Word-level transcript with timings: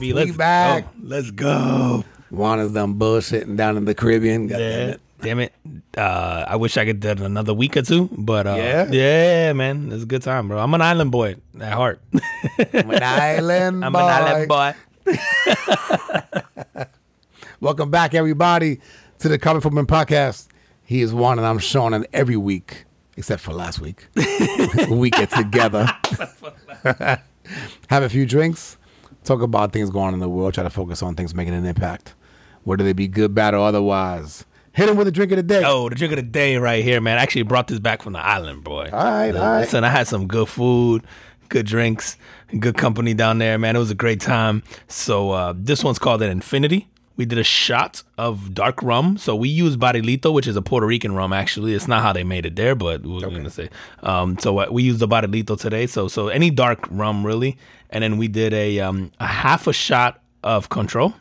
We 0.00 0.12
back, 0.12 0.14
baby. 0.14 0.26
Let's 0.26 0.36
back. 0.36 0.84
Go. 0.84 0.90
Let's 1.02 1.30
go. 1.30 2.04
Juana's 2.30 2.72
done 2.72 2.94
bullshitting 2.94 3.56
down 3.56 3.76
in 3.76 3.84
the 3.84 3.94
Caribbean. 3.94 4.46
God 4.46 4.58
damn 4.58 4.88
it. 4.90 5.00
Damn 5.20 5.40
it. 5.40 5.52
Uh, 5.96 6.44
I 6.46 6.56
wish 6.56 6.76
I 6.76 6.84
could 6.84 7.00
do 7.00 7.08
it 7.08 7.20
another 7.20 7.52
week 7.52 7.76
or 7.76 7.82
two, 7.82 8.08
but 8.12 8.46
uh, 8.46 8.54
Yeah? 8.56 8.88
yeah, 8.92 9.52
man, 9.52 9.90
it's 9.92 10.04
a 10.04 10.06
good 10.06 10.22
time, 10.22 10.46
bro. 10.48 10.58
I'm 10.58 10.72
an 10.74 10.80
island 10.82 11.10
boy 11.10 11.36
at 11.60 11.72
heart. 11.72 12.00
I'm 12.72 12.90
an 12.90 13.02
island 13.02 13.84
I'm 13.84 13.92
boy. 13.92 13.98
an 13.98 14.04
island 14.04 14.48
boy. 14.48 14.74
Welcome 17.60 17.90
back, 17.90 18.14
everybody, 18.14 18.80
to 19.18 19.28
the 19.28 19.38
Coming 19.38 19.60
From 19.60 19.74
Men 19.74 19.86
podcast. 19.86 20.46
He 20.84 21.02
is 21.02 21.12
Juan 21.12 21.38
and 21.38 21.46
I'm 21.46 21.58
Sean, 21.58 21.92
and 21.92 22.06
every 22.12 22.36
week, 22.36 22.84
except 23.16 23.42
for 23.42 23.52
last 23.52 23.80
week, 23.80 24.06
we 24.88 25.10
get 25.10 25.30
together, 25.32 25.86
have 26.84 28.02
a 28.04 28.08
few 28.08 28.24
drinks, 28.24 28.76
talk 29.28 29.42
about 29.42 29.72
things 29.72 29.90
going 29.90 30.08
on 30.08 30.14
in 30.14 30.20
the 30.20 30.28
world, 30.28 30.54
try 30.54 30.64
to 30.64 30.70
focus 30.70 31.02
on 31.02 31.14
things 31.14 31.34
making 31.34 31.54
an 31.54 31.64
impact, 31.64 32.14
whether 32.64 32.82
they 32.82 32.92
be 32.92 33.06
good, 33.06 33.34
bad, 33.34 33.54
or 33.54 33.60
otherwise. 33.60 34.44
Hit 34.72 34.88
him 34.88 34.96
with 34.96 35.08
a 35.08 35.12
drink 35.12 35.32
of 35.32 35.36
the 35.36 35.42
day. 35.42 35.62
Oh, 35.64 35.88
the 35.88 35.94
drink 35.94 36.12
of 36.12 36.16
the 36.16 36.22
day 36.22 36.56
right 36.56 36.82
here, 36.82 37.00
man. 37.00 37.18
I 37.18 37.22
actually 37.22 37.42
brought 37.42 37.68
this 37.68 37.78
back 37.78 38.02
from 38.02 38.12
the 38.12 38.20
island, 38.20 38.64
boy. 38.64 38.88
All 38.92 39.04
right, 39.04 39.34
all 39.34 39.42
right. 39.42 39.60
Listen, 39.60 39.84
I 39.84 39.90
had 39.90 40.06
some 40.06 40.26
good 40.26 40.48
food, 40.48 41.04
good 41.48 41.66
drinks, 41.66 42.16
good 42.58 42.76
company 42.76 43.14
down 43.14 43.38
there, 43.38 43.58
man. 43.58 43.76
It 43.76 43.80
was 43.80 43.90
a 43.90 43.96
great 43.96 44.20
time. 44.20 44.62
So 44.86 45.30
uh, 45.30 45.54
this 45.56 45.82
one's 45.82 45.98
called 45.98 46.22
an 46.22 46.30
Infinity. 46.30 46.88
We 47.18 47.26
did 47.26 47.36
a 47.36 47.44
shot 47.44 48.04
of 48.16 48.54
dark 48.54 48.80
rum. 48.80 49.18
So 49.18 49.34
we 49.34 49.48
used 49.48 49.78
Barrilito, 49.78 50.32
which 50.32 50.46
is 50.46 50.54
a 50.54 50.62
Puerto 50.62 50.86
Rican 50.86 51.14
rum. 51.14 51.32
Actually, 51.32 51.74
it's 51.74 51.88
not 51.88 52.00
how 52.00 52.12
they 52.12 52.22
made 52.24 52.46
it 52.46 52.54
there, 52.54 52.76
but 52.76 53.02
we 53.02 53.12
we're 53.12 53.28
gonna 53.28 53.50
say. 53.50 53.68
Um, 54.04 54.38
so 54.38 54.56
uh, 54.58 54.68
we 54.70 54.84
used 54.84 55.00
the 55.00 55.08
Barrilito 55.08 55.58
today. 55.58 55.86
So 55.88 56.06
so 56.06 56.28
any 56.28 56.50
dark 56.50 56.86
rum 56.90 57.26
really, 57.26 57.58
and 57.90 58.04
then 58.04 58.18
we 58.18 58.28
did 58.28 58.54
a 58.54 58.78
um, 58.80 59.10
a 59.18 59.26
half 59.26 59.66
a 59.66 59.72
shot 59.72 60.22
of 60.44 60.68
Cointreau, 60.70 61.12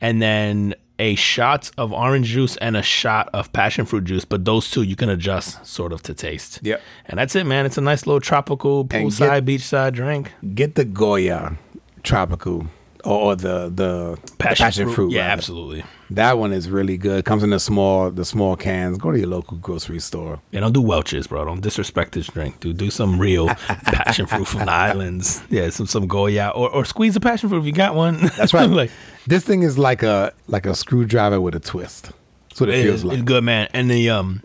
and 0.00 0.22
then 0.22 0.74
a 0.98 1.16
shot 1.16 1.72
of 1.76 1.92
orange 1.92 2.28
juice 2.28 2.56
and 2.58 2.76
a 2.76 2.82
shot 2.82 3.28
of 3.32 3.52
passion 3.52 3.84
fruit 3.84 4.04
juice. 4.04 4.24
But 4.24 4.44
those 4.44 4.70
two 4.70 4.82
you 4.82 4.94
can 4.94 5.08
adjust 5.08 5.66
sort 5.66 5.92
of 5.92 6.02
to 6.02 6.14
taste. 6.14 6.60
Yep. 6.62 6.80
And 7.06 7.18
that's 7.18 7.34
it, 7.34 7.44
man. 7.46 7.66
It's 7.66 7.76
a 7.76 7.82
nice 7.82 8.06
little 8.06 8.20
tropical 8.20 8.84
poolside, 8.84 9.42
beachside 9.42 9.94
drink. 9.94 10.32
Get 10.54 10.76
the 10.76 10.84
Goya 10.84 11.58
tropical 12.04 12.68
or, 13.06 13.20
or 13.20 13.36
the 13.36 13.70
the 13.72 14.18
the 14.22 14.36
passion, 14.38 14.90
fruit. 14.90 15.12
Yeah, 15.12 15.22
rather. 15.22 15.32
absolutely. 15.32 15.84
That 16.10 16.38
one 16.38 16.52
is 16.52 16.68
really 16.70 16.96
good. 16.98 17.24
Comes 17.24 17.42
in 17.42 17.50
the 17.50 17.60
small 17.60 18.10
the 18.10 18.24
small 18.24 18.56
cans. 18.56 18.98
Go 18.98 19.10
to 19.10 19.18
your 19.18 19.28
local 19.28 19.56
grocery 19.58 20.00
store. 20.00 20.40
Yeah, 20.50 20.60
don't 20.60 20.72
do 20.72 20.82
Welch's, 20.82 21.26
bro. 21.26 21.44
Don't 21.44 21.60
disrespect 21.60 22.12
this 22.12 22.26
drink. 22.26 22.60
Do 22.60 22.72
do 22.72 22.90
some 22.90 23.18
real 23.18 23.48
passion 23.84 24.26
fruit 24.26 24.46
from 24.46 24.66
the 24.66 24.72
islands. 24.72 25.42
Yeah, 25.50 25.70
some 25.70 25.86
some 25.86 26.06
Goya 26.06 26.52
or 26.54 26.68
or 26.70 26.84
squeeze 26.84 27.16
a 27.16 27.20
passion 27.20 27.48
fruit 27.48 27.60
if 27.60 27.66
you 27.66 27.72
got 27.72 27.94
one. 27.94 28.18
That's 28.36 28.52
right. 28.52 28.68
like 28.70 28.90
this 29.26 29.44
thing 29.44 29.62
is 29.62 29.78
like 29.78 30.02
a 30.02 30.32
like 30.48 30.66
a 30.66 30.74
screwdriver 30.74 31.40
with 31.40 31.54
a 31.54 31.60
twist. 31.60 32.10
That's 32.48 32.60
what 32.60 32.70
it, 32.70 32.76
it 32.76 32.82
feels 32.84 32.94
is, 32.96 33.04
like. 33.04 33.18
it's 33.18 33.24
good, 33.24 33.44
man. 33.44 33.68
And 33.72 33.90
the 33.90 34.10
um, 34.10 34.42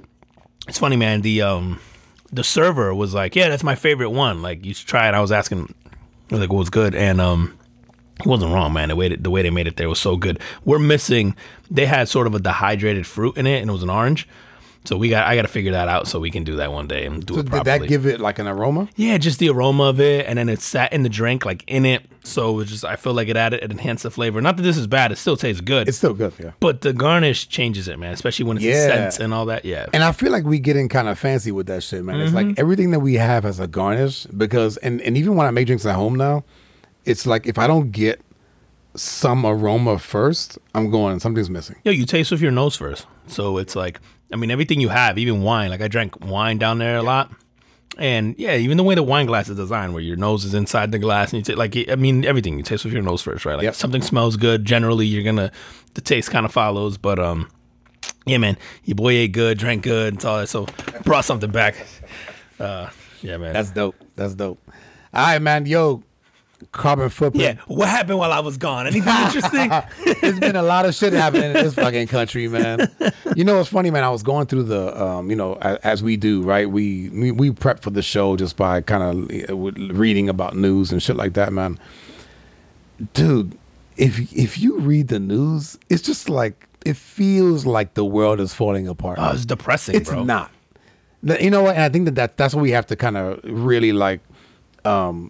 it's 0.67 0.79
funny, 0.79 0.97
man. 0.97 1.21
The 1.21 1.41
um, 1.43 1.79
the 2.31 2.43
server 2.43 2.93
was 2.93 3.13
like, 3.13 3.35
yeah, 3.35 3.49
that's 3.49 3.63
my 3.63 3.75
favorite 3.75 4.09
one. 4.09 4.41
Like 4.41 4.65
you 4.65 4.73
should 4.73 4.87
try 4.87 5.07
it. 5.07 5.13
I 5.13 5.21
was 5.21 5.31
asking, 5.31 5.73
like, 6.29 6.49
what 6.49 6.59
was 6.59 6.69
good? 6.69 6.95
And 6.95 7.21
um. 7.21 7.57
He 8.23 8.29
wasn't 8.29 8.53
wrong, 8.53 8.73
man. 8.73 8.89
The 8.89 8.95
way 8.95 9.09
that, 9.09 9.23
the 9.23 9.29
way 9.29 9.41
they 9.41 9.49
made 9.49 9.67
it 9.67 9.77
there 9.77 9.89
was 9.89 9.99
so 9.99 10.17
good. 10.17 10.39
We're 10.65 10.79
missing. 10.79 11.35
They 11.69 11.85
had 11.85 12.09
sort 12.09 12.27
of 12.27 12.35
a 12.35 12.39
dehydrated 12.39 13.07
fruit 13.07 13.37
in 13.37 13.47
it, 13.47 13.61
and 13.61 13.69
it 13.69 13.73
was 13.73 13.83
an 13.83 13.89
orange. 13.89 14.27
So 14.83 14.97
we 14.97 15.09
got. 15.09 15.27
I 15.27 15.35
got 15.35 15.43
to 15.43 15.47
figure 15.47 15.73
that 15.73 15.87
out 15.87 16.07
so 16.07 16.19
we 16.19 16.31
can 16.31 16.43
do 16.43 16.55
that 16.55 16.71
one 16.71 16.87
day 16.87 17.05
and 17.05 17.23
do 17.23 17.35
So 17.35 17.39
it 17.41 17.51
did 17.51 17.65
that 17.65 17.87
give 17.87 18.07
it 18.07 18.19
like 18.19 18.39
an 18.39 18.47
aroma? 18.47 18.89
Yeah, 18.95 19.17
just 19.19 19.37
the 19.37 19.49
aroma 19.49 19.83
of 19.83 19.99
it, 19.99 20.25
and 20.25 20.39
then 20.39 20.49
it 20.49 20.59
sat 20.59 20.91
in 20.91 21.03
the 21.03 21.09
drink, 21.09 21.45
like 21.45 21.63
in 21.67 21.85
it. 21.85 22.03
So 22.23 22.59
it 22.59 22.65
just, 22.65 22.83
I 22.83 22.95
feel 22.95 23.13
like 23.13 23.27
it 23.27 23.37
added, 23.37 23.63
it 23.63 23.71
enhanced 23.71 24.03
the 24.03 24.11
flavor. 24.11 24.41
Not 24.41 24.57
that 24.57 24.63
this 24.63 24.77
is 24.77 24.87
bad; 24.87 25.11
it 25.11 25.19
still 25.19 25.37
tastes 25.37 25.61
good. 25.61 25.87
It's 25.87 25.97
still 25.97 26.15
good, 26.15 26.33
yeah. 26.39 26.51
but 26.59 26.81
the 26.81 26.93
garnish 26.93 27.47
changes 27.47 27.87
it, 27.87 27.99
man. 27.99 28.13
Especially 28.13 28.45
when 28.45 28.57
it's 28.57 28.65
Yeah. 28.65 28.73
a 28.73 29.11
scent 29.11 29.23
and 29.23 29.33
all 29.35 29.45
that. 29.47 29.65
Yeah, 29.65 29.85
And 29.93 30.03
I 30.03 30.11
feel 30.13 30.31
like 30.31 30.45
we 30.45 30.57
getting 30.57 30.89
kind 30.89 31.07
of 31.07 31.19
fancy 31.19 31.51
with 31.51 31.67
that 31.67 31.83
shit, 31.83 32.03
man. 32.03 32.19
It's 32.19 32.33
like 32.33 32.47
mm-hmm. 32.47 32.59
everything 32.59 32.89
that 32.91 33.01
we 33.01 33.15
have 33.15 33.45
as 33.45 33.59
a 33.59 33.67
garnish 33.67 34.25
because 34.25 34.77
and, 34.77 34.99
and 35.01 35.15
even 35.15 35.35
when 35.35 35.45
I 35.45 35.51
make 35.51 35.67
drinks 35.67 35.85
at 35.85 35.95
home 35.95 36.15
now, 36.15 36.43
it's 37.05 37.25
like 37.25 37.47
if 37.47 37.57
I 37.57 37.67
don't 37.67 37.91
get 37.91 38.21
some 38.95 39.45
aroma 39.45 39.97
first, 39.99 40.57
I'm 40.75 40.89
going 40.91 41.19
something's 41.19 41.49
missing. 41.49 41.77
Yeah, 41.83 41.91
you 41.93 42.05
taste 42.05 42.31
with 42.31 42.41
your 42.41 42.51
nose 42.51 42.75
first. 42.75 43.07
So 43.27 43.57
it's 43.57 43.75
like, 43.75 43.99
I 44.33 44.35
mean, 44.35 44.51
everything 44.51 44.81
you 44.81 44.89
have, 44.89 45.17
even 45.17 45.41
wine. 45.41 45.69
Like 45.69 45.81
I 45.81 45.87
drank 45.87 46.23
wine 46.25 46.57
down 46.57 46.77
there 46.79 46.97
a 46.97 47.01
lot. 47.03 47.31
And 47.97 48.35
yeah, 48.37 48.55
even 48.55 48.77
the 48.77 48.83
way 48.83 48.95
the 48.95 49.03
wine 49.03 49.25
glass 49.25 49.49
is 49.49 49.57
designed, 49.57 49.93
where 49.93 50.01
your 50.01 50.15
nose 50.15 50.45
is 50.45 50.53
inside 50.53 50.91
the 50.91 50.99
glass, 50.99 51.31
and 51.33 51.37
you 51.39 51.43
take 51.43 51.57
like, 51.57 51.89
I 51.89 51.95
mean, 51.95 52.23
everything 52.25 52.57
you 52.57 52.63
taste 52.63 52.83
with 52.85 52.93
your 52.93 53.03
nose 53.03 53.21
first, 53.21 53.45
right? 53.45 53.55
Like 53.55 53.63
Yep. 53.65 53.75
something 53.75 54.01
smells 54.01 54.37
good, 54.37 54.63
generally 54.65 55.05
you're 55.05 55.23
gonna, 55.23 55.51
the 55.93 56.01
taste 56.01 56.31
kind 56.31 56.45
of 56.45 56.53
follows. 56.53 56.97
But 56.97 57.19
um, 57.19 57.49
yeah, 58.25 58.37
man, 58.37 58.57
your 58.85 58.95
boy 58.95 59.11
ate 59.11 59.33
good, 59.33 59.57
drank 59.57 59.83
good, 59.83 60.13
and 60.15 60.25
all 60.25 60.39
that. 60.39 60.47
So 60.47 60.67
brought 61.03 61.25
something 61.25 61.51
back. 61.51 61.75
Uh, 62.59 62.89
yeah, 63.21 63.37
man. 63.37 63.53
That's 63.53 63.71
dope. 63.71 63.95
That's 64.15 64.35
dope. 64.35 64.59
All 65.13 65.25
right, 65.25 65.41
man. 65.41 65.65
Yo, 65.65 66.01
carbon 66.71 67.09
footprint. 67.09 67.57
yeah. 67.57 67.63
What 67.67 67.89
happened 67.89 68.17
while 68.19 68.31
I 68.31 68.39
was 68.39 68.57
gone? 68.57 68.87
Anything 68.87 69.13
interesting? 69.25 69.71
There's 70.21 70.39
been 70.39 70.55
a 70.55 70.61
lot 70.63 70.85
of 70.85 70.95
shit 70.95 71.13
happening 71.13 71.45
in 71.45 71.53
this 71.53 71.73
fucking 71.73 72.07
country, 72.07 72.47
man. 72.47 72.89
You 73.35 73.43
know 73.43 73.57
what's 73.57 73.69
funny, 73.69 73.91
man? 73.91 74.03
I 74.03 74.09
was 74.09 74.23
going 74.23 74.47
through 74.47 74.63
the, 74.63 75.01
um, 75.01 75.29
you 75.29 75.35
know, 75.35 75.55
as, 75.55 75.77
as 75.77 76.03
we 76.03 76.17
do, 76.17 76.41
right? 76.41 76.69
We, 76.69 77.09
we 77.09 77.31
we 77.31 77.51
prep 77.51 77.81
for 77.81 77.89
the 77.89 78.01
show 78.01 78.35
just 78.37 78.55
by 78.57 78.81
kind 78.81 79.03
of 79.29 79.97
reading 79.97 80.29
about 80.29 80.55
news 80.55 80.91
and 80.91 81.01
shit 81.03 81.15
like 81.15 81.33
that, 81.33 81.51
man. 81.51 81.77
Dude, 83.13 83.57
if 83.97 84.31
if 84.33 84.59
you 84.59 84.79
read 84.79 85.07
the 85.09 85.19
news, 85.19 85.77
it's 85.89 86.01
just 86.01 86.29
like 86.29 86.67
it 86.85 86.95
feels 86.97 87.65
like 87.65 87.93
the 87.95 88.05
world 88.05 88.39
is 88.39 88.53
falling 88.53 88.87
apart. 88.87 89.17
oh, 89.19 89.31
it's 89.33 89.45
depressing, 89.45 89.95
it's 89.95 90.09
bro. 90.09 90.23
not. 90.23 90.51
You 91.23 91.51
know 91.51 91.63
what? 91.63 91.75
And 91.75 91.83
I 91.83 91.89
think 91.89 92.05
that, 92.05 92.15
that 92.15 92.37
that's 92.37 92.55
what 92.55 92.61
we 92.61 92.71
have 92.71 92.87
to 92.87 92.95
kind 92.95 93.15
of 93.17 93.39
really 93.43 93.91
like, 93.91 94.21
um, 94.85 95.29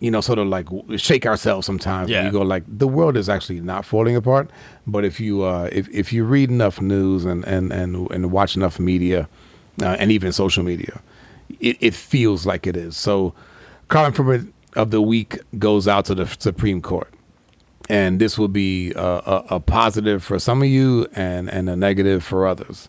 you 0.00 0.10
know, 0.10 0.20
sort 0.20 0.38
of 0.38 0.48
like 0.48 0.66
shake 0.96 1.26
ourselves 1.26 1.66
sometimes. 1.66 2.10
Yeah. 2.10 2.24
You 2.24 2.32
go 2.32 2.42
like 2.42 2.64
the 2.66 2.88
world 2.88 3.16
is 3.16 3.28
actually 3.28 3.60
not 3.60 3.84
falling 3.84 4.16
apart, 4.16 4.50
but 4.86 5.04
if 5.04 5.20
you 5.20 5.42
uh, 5.42 5.68
if 5.72 5.88
if 5.90 6.12
you 6.12 6.24
read 6.24 6.50
enough 6.50 6.80
news 6.80 7.24
and 7.24 7.44
and 7.46 7.72
and 7.72 8.10
and 8.10 8.30
watch 8.30 8.56
enough 8.56 8.78
media, 8.78 9.28
uh, 9.82 9.96
and 9.98 10.10
even 10.10 10.32
social 10.32 10.62
media, 10.62 11.00
it, 11.60 11.76
it 11.80 11.94
feels 11.94 12.44
like 12.46 12.66
it 12.66 12.76
is. 12.76 12.96
So, 12.96 13.34
footprint 13.88 14.52
of 14.74 14.90
the 14.90 15.00
week 15.00 15.38
goes 15.58 15.86
out 15.86 16.04
to 16.06 16.14
the 16.14 16.26
Supreme 16.26 16.82
Court 16.82 17.14
and 17.88 18.20
this 18.20 18.38
will 18.38 18.48
be 18.48 18.92
a, 18.92 19.00
a, 19.00 19.44
a 19.50 19.60
positive 19.60 20.22
for 20.22 20.38
some 20.38 20.62
of 20.62 20.68
you 20.68 21.06
and, 21.14 21.50
and 21.50 21.68
a 21.68 21.76
negative 21.76 22.24
for 22.24 22.46
others. 22.46 22.88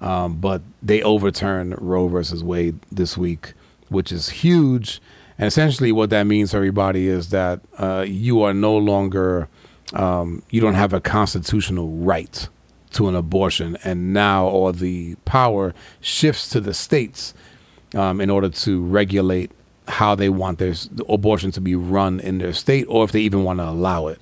Um, 0.00 0.38
but 0.38 0.62
they 0.82 1.02
overturned 1.02 1.80
Roe 1.80 2.08
versus 2.08 2.42
Wade 2.42 2.78
this 2.90 3.16
week, 3.16 3.54
which 3.88 4.10
is 4.10 4.30
huge. 4.30 5.00
And 5.38 5.46
essentially, 5.46 5.92
what 5.92 6.10
that 6.10 6.24
means 6.24 6.54
everybody 6.54 7.08
is 7.08 7.30
that 7.30 7.60
uh, 7.78 8.04
you 8.06 8.42
are 8.42 8.54
no 8.54 8.76
longer, 8.76 9.48
um, 9.92 10.42
you 10.50 10.60
don't 10.60 10.74
have 10.74 10.92
a 10.92 11.00
constitutional 11.00 11.88
right 11.88 12.48
to 12.92 13.08
an 13.08 13.14
abortion. 13.14 13.76
And 13.84 14.12
now 14.12 14.44
all 14.44 14.72
the 14.72 15.16
power 15.24 15.74
shifts 16.00 16.48
to 16.50 16.60
the 16.60 16.74
states 16.74 17.34
um, 17.94 18.20
in 18.20 18.30
order 18.30 18.48
to 18.48 18.82
regulate 18.82 19.50
how 19.88 20.14
they 20.14 20.28
want 20.28 20.58
their 20.58 20.74
abortion 21.08 21.50
to 21.52 21.60
be 21.60 21.74
run 21.74 22.20
in 22.20 22.38
their 22.38 22.52
state 22.52 22.84
or 22.88 23.04
if 23.04 23.12
they 23.12 23.20
even 23.20 23.42
want 23.44 23.58
to 23.58 23.68
allow 23.68 24.06
it. 24.06 24.20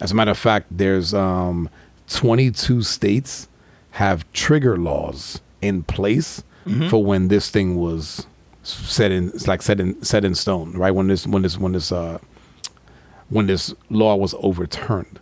As 0.00 0.12
a 0.12 0.14
matter 0.14 0.30
of 0.30 0.38
fact, 0.38 0.66
there's 0.70 1.14
um, 1.14 1.68
22 2.08 2.82
states 2.82 3.48
have 3.92 4.30
trigger 4.32 4.76
laws 4.76 5.40
in 5.60 5.82
place 5.82 6.42
for 6.88 7.04
when 7.04 7.28
this 7.28 7.50
thing 7.50 7.76
was 7.76 8.26
set 8.64 9.12
in 9.12 9.28
it's 9.28 9.46
like 9.46 9.62
set 9.62 9.80
in 9.80 10.02
set 10.02 10.24
in 10.24 10.34
stone, 10.34 10.72
right? 10.72 10.90
When 10.94 11.08
this 11.08 11.26
when 11.26 11.42
this 11.42 11.58
when 11.58 11.72
this 11.72 11.92
uh 11.92 12.18
when 13.28 13.46
this 13.46 13.74
law 13.90 14.16
was 14.16 14.34
overturned. 14.40 15.20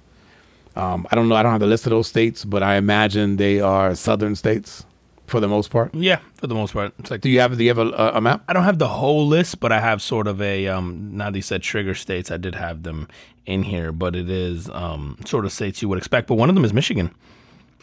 Um, 0.74 1.06
I 1.10 1.16
don't 1.16 1.28
know. 1.28 1.34
I 1.34 1.42
don't 1.42 1.52
have 1.52 1.60
the 1.60 1.66
list 1.66 1.86
of 1.86 1.90
those 1.90 2.08
states, 2.08 2.44
but 2.44 2.62
I 2.62 2.76
imagine 2.76 3.36
they 3.36 3.60
are 3.60 3.94
southern 3.94 4.34
states 4.34 4.86
for 5.26 5.38
the 5.38 5.48
most 5.48 5.70
part. 5.70 5.94
Yeah, 5.94 6.20
for 6.36 6.46
the 6.46 6.54
most 6.54 6.72
part, 6.72 6.92
it's 6.98 7.10
like 7.10 7.20
Do 7.20 7.28
you 7.28 7.40
have 7.40 7.56
do 7.58 7.62
you 7.64 7.68
have 7.70 7.78
a, 7.78 8.12
a 8.14 8.20
map? 8.20 8.42
I 8.48 8.52
don't 8.54 8.64
have 8.64 8.78
the 8.78 8.88
whole 8.88 9.26
list, 9.26 9.60
but 9.60 9.70
I 9.70 9.80
have 9.80 10.00
sort 10.00 10.26
of 10.26 10.40
a 10.40 10.68
um 10.68 11.16
now 11.16 11.30
that 11.30 11.36
you 11.38 11.42
said 11.42 11.62
trigger 11.62 11.94
states, 11.94 12.30
I 12.30 12.38
did 12.38 12.54
have 12.54 12.82
them 12.84 13.06
in 13.44 13.64
here, 13.64 13.92
but 13.92 14.16
it 14.16 14.30
is 14.30 14.68
um 14.70 15.18
sort 15.26 15.44
of 15.44 15.52
states 15.52 15.82
you 15.82 15.88
would 15.88 15.98
expect. 15.98 16.26
But 16.28 16.36
one 16.36 16.48
of 16.48 16.54
them 16.54 16.64
is 16.64 16.72
Michigan. 16.72 17.10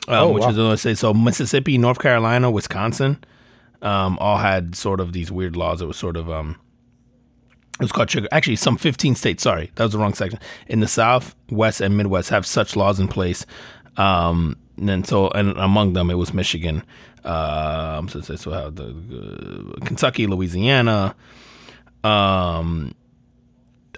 Um, 0.07 0.15
Oh, 0.15 0.31
which 0.31 0.41
wow. 0.43 0.49
is 0.49 0.57
another 0.57 0.77
state. 0.77 0.97
So 0.97 1.13
Mississippi, 1.13 1.77
North 1.77 1.99
Carolina, 1.99 2.49
Wisconsin, 2.49 3.23
um, 3.81 4.17
all 4.19 4.37
had 4.37 4.75
sort 4.75 4.99
of 4.99 5.13
these 5.13 5.31
weird 5.31 5.55
laws. 5.55 5.81
It 5.81 5.87
was 5.87 5.97
sort 5.97 6.17
of 6.17 6.29
um 6.29 6.57
it 7.79 7.83
was 7.83 7.91
called 7.93 8.09
trigger. 8.09 8.27
Actually, 8.31 8.57
some 8.57 8.75
15 8.77 9.15
states. 9.15 9.43
Sorry, 9.43 9.71
that 9.75 9.83
was 9.83 9.93
the 9.93 9.99
wrong 9.99 10.13
section. 10.13 10.37
In 10.67 10.81
the 10.81 10.87
South, 10.87 11.33
West, 11.49 11.79
and 11.79 11.95
Midwest 11.95 12.29
have 12.29 12.45
such 12.45 12.75
laws 12.75 12.99
in 12.99 13.07
place. 13.07 13.45
Um, 13.95 14.57
and 14.77 14.89
then 14.89 15.03
so, 15.05 15.29
and 15.29 15.51
among 15.57 15.93
them, 15.93 16.09
it 16.09 16.15
was 16.15 16.33
Michigan. 16.33 16.83
Um, 17.23 18.07
so, 18.09 18.19
so, 18.21 18.35
so 18.35 18.51
how 18.51 18.69
the 18.69 19.73
uh, 19.79 19.85
Kentucky, 19.85 20.27
Louisiana. 20.27 21.15
Um, 22.03 22.95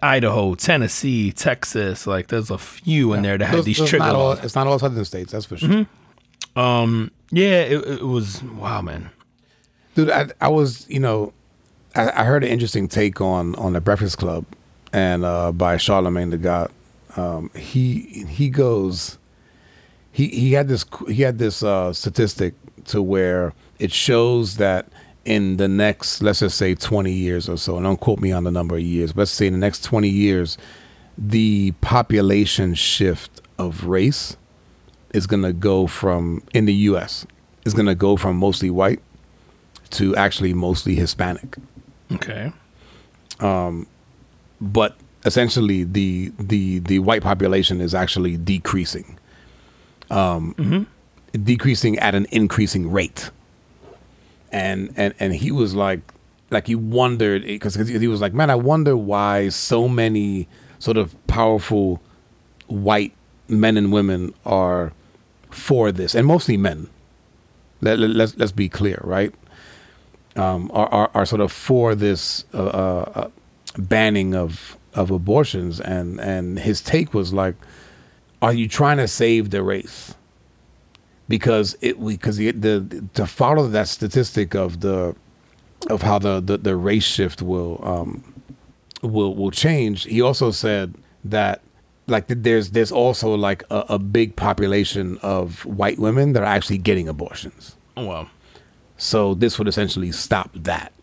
Idaho, 0.03 0.55
Tennessee, 0.55 1.31
Texas. 1.31 2.07
Like 2.07 2.27
there's 2.27 2.49
a 2.51 2.57
few 2.57 3.13
in 3.13 3.21
there 3.21 3.37
that 3.37 3.51
Those- 3.51 3.65
these 3.65 3.77
those 3.77 3.89
trigger 3.89 4.05
not 4.05 4.15
all, 4.15 4.23
laws. 4.29 4.43
it's 4.43 4.55
not 4.55 4.67
all 4.67 4.79
southern 4.79 5.05
states, 5.05 5.31
that's 5.31 5.45
for 5.45 5.57
sure. 5.57 5.85
Um, 6.55 7.11
yeah, 7.31 7.61
it, 7.61 7.87
it 7.87 8.03
was 8.07 8.43
wow, 8.43 8.81
man. 8.81 9.09
Dude, 9.95 10.09
I, 10.09 10.27
I 10.39 10.47
was, 10.47 10.89
you 10.89 10.99
know, 10.99 11.33
I, 11.95 12.21
I 12.21 12.23
heard 12.23 12.43
an 12.43 12.49
interesting 12.49 12.87
take 12.87 13.19
on 13.19 13.55
on 13.55 13.73
the 13.73 13.81
Breakfast 13.81 14.17
Club, 14.17 14.45
and 14.93 15.25
uh, 15.25 15.51
by 15.51 15.77
Charlemagne 15.77 16.29
the 16.29 16.37
God. 16.37 16.71
Um, 17.17 17.51
he 17.55 18.25
he 18.29 18.49
goes, 18.49 19.17
he 20.11 20.27
he 20.27 20.53
had 20.53 20.67
this 20.67 20.85
he 21.07 21.21
had 21.23 21.39
this 21.39 21.61
uh, 21.61 21.91
statistic 21.93 22.53
to 22.85 23.01
where 23.01 23.53
it 23.79 23.91
shows 23.91 24.57
that 24.57 24.87
in 25.25 25.57
the 25.57 25.67
next 25.67 26.23
let's 26.23 26.39
just 26.39 26.57
say 26.57 26.73
twenty 26.73 27.11
years 27.11 27.49
or 27.49 27.57
so, 27.57 27.75
and 27.75 27.83
don't 27.83 27.99
quote 27.99 28.19
me 28.19 28.31
on 28.31 28.45
the 28.45 28.51
number 28.51 28.75
of 28.75 28.81
years, 28.81 29.11
but 29.11 29.21
let's 29.21 29.31
say 29.31 29.47
in 29.47 29.53
the 29.53 29.59
next 29.59 29.83
twenty 29.83 30.09
years, 30.09 30.57
the 31.17 31.71
population 31.81 32.73
shift 32.73 33.41
of 33.57 33.85
race 33.85 34.37
is 35.13 35.27
going 35.27 35.43
to 35.43 35.51
go 35.51 35.85
from 35.85 36.41
in 36.53 36.63
the 36.63 36.73
U.S. 36.73 37.27
is 37.65 37.73
going 37.73 37.87
to 37.87 37.95
go 37.95 38.15
from 38.15 38.37
mostly 38.37 38.69
white 38.69 39.01
to 39.91 40.15
actually 40.15 40.53
mostly 40.53 40.95
Hispanic. 40.95 41.57
Okay. 42.11 42.51
Um, 43.39 43.87
But 44.59 44.95
essentially, 45.25 45.83
the 45.83 46.31
the 46.37 46.79
the 46.79 46.99
white 46.99 47.23
population 47.23 47.81
is 47.81 47.95
actually 47.95 48.37
decreasing, 48.37 49.17
um, 50.11 50.87
decreasing 51.31 51.97
at 51.99 52.13
an 52.13 52.27
increasing 52.31 52.91
rate. 52.91 53.31
And 54.51 54.93
and 54.97 55.13
and 55.19 55.33
he 55.33 55.51
was 55.51 55.73
like, 55.73 56.01
like 56.51 56.67
he 56.67 56.75
wondered 56.75 57.43
because 57.43 57.75
he 57.75 58.07
was 58.07 58.21
like, 58.21 58.33
man, 58.33 58.49
I 58.51 58.55
wonder 58.55 58.95
why 58.95 59.49
so 59.49 59.87
many 59.87 60.47
sort 60.77 60.97
of 60.97 61.15
powerful 61.25 62.01
white 62.67 63.13
men 63.47 63.77
and 63.77 63.91
women 63.91 64.33
are 64.45 64.91
for 65.49 65.91
this, 65.91 66.13
and 66.13 66.27
mostly 66.27 66.57
men. 66.57 66.87
Let, 67.81 67.97
let, 67.97 68.11
let's 68.11 68.37
let's 68.37 68.51
be 68.51 68.69
clear, 68.69 68.99
right? 69.03 69.33
Um, 70.35 70.71
are, 70.73 70.87
are 70.87 71.11
are 71.13 71.25
sort 71.25 71.41
of 71.41 71.51
for 71.51 71.95
this 71.95 72.45
uh, 72.53 72.57
uh, 72.57 73.11
uh, 73.15 73.29
banning 73.77 74.35
of 74.35 74.77
of 74.93 75.11
abortions, 75.11 75.79
and 75.79 76.19
and 76.19 76.59
his 76.59 76.81
take 76.81 77.13
was 77.13 77.33
like, 77.33 77.55
"Are 78.41 78.53
you 78.53 78.67
trying 78.67 78.97
to 78.97 79.07
save 79.07 79.49
the 79.49 79.63
race?" 79.63 80.15
Because 81.27 81.77
it 81.81 82.03
because 82.03 82.37
the, 82.37 82.51
the 82.51 83.05
to 83.13 83.25
follow 83.25 83.67
that 83.67 83.87
statistic 83.87 84.53
of 84.55 84.81
the 84.81 85.15
of 85.89 86.01
how 86.01 86.19
the 86.19 86.39
the, 86.39 86.57
the 86.57 86.75
race 86.75 87.05
shift 87.05 87.41
will 87.41 87.79
um, 87.83 88.33
will 89.01 89.35
will 89.35 89.51
change. 89.51 90.03
He 90.03 90.21
also 90.21 90.51
said 90.51 90.95
that 91.23 91.61
like 92.07 92.25
there's 92.27 92.71
there's 92.71 92.91
also 92.91 93.35
like 93.35 93.63
a, 93.69 93.85
a 93.89 93.99
big 93.99 94.35
population 94.35 95.17
of 95.21 95.65
white 95.65 95.99
women 95.99 96.33
that 96.33 96.43
are 96.43 96.47
actually 96.47 96.77
getting 96.77 97.07
abortions. 97.07 97.75
Oh, 97.97 98.05
well. 98.05 98.29
So 99.01 99.33
this 99.33 99.57
would 99.57 99.67
essentially 99.67 100.11
stop 100.11 100.51
that. 100.53 100.93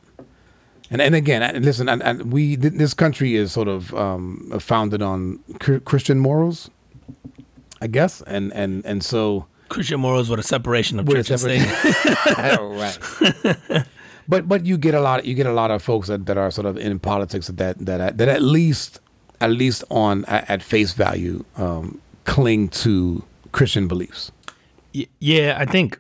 And 0.89 1.03
and 1.03 1.17
again, 1.17 1.43
and 1.43 1.65
listen, 1.65 1.89
and, 1.89 2.00
and 2.03 2.33
we 2.33 2.56
th- 2.56 2.75
this 2.75 2.95
country 2.95 3.35
is 3.35 3.50
sort 3.53 3.67
of 3.67 3.93
um, 3.93 4.53
founded 4.61 5.03
on 5.03 5.41
cr- 5.59 5.79
Christian 5.79 6.19
morals, 6.21 6.71
I 7.83 7.89
guess, 7.89 8.23
and 8.23 8.53
and 8.55 8.87
and 8.87 9.03
so 9.03 9.47
Christian 9.69 9.99
morals 10.00 10.31
with 10.31 10.39
a 10.39 10.45
separation 10.45 11.00
of 11.00 11.09
With 11.09 11.19
a 11.19 11.25
church 11.25 11.43
and 11.45 11.61
state. 11.61 13.05
right. 13.77 13.85
but 14.29 14.49
but 14.49 14.65
you 14.65 14.79
get 14.79 14.95
a 14.95 15.00
lot 15.00 15.27
you 15.27 15.35
get 15.35 15.47
a 15.47 15.53
lot 15.53 15.73
of 15.73 15.83
folks 15.83 16.06
that, 16.06 16.25
that 16.27 16.39
are 16.39 16.53
sort 16.53 16.67
of 16.67 16.79
in 16.79 16.99
politics 17.00 17.49
that 17.49 17.79
that 17.85 18.17
that 18.17 18.29
at 18.29 18.43
least 18.43 19.00
at 19.41 19.50
least 19.50 19.83
on 19.91 20.25
at, 20.27 20.49
at 20.49 20.62
face 20.62 20.95
value 20.95 21.45
um, 21.56 22.00
cling 22.25 22.69
to 22.69 23.25
Christian 23.50 23.89
beliefs. 23.89 24.31
Y- 24.95 25.09
yeah, 25.19 25.56
I 25.59 25.67
think. 25.67 25.99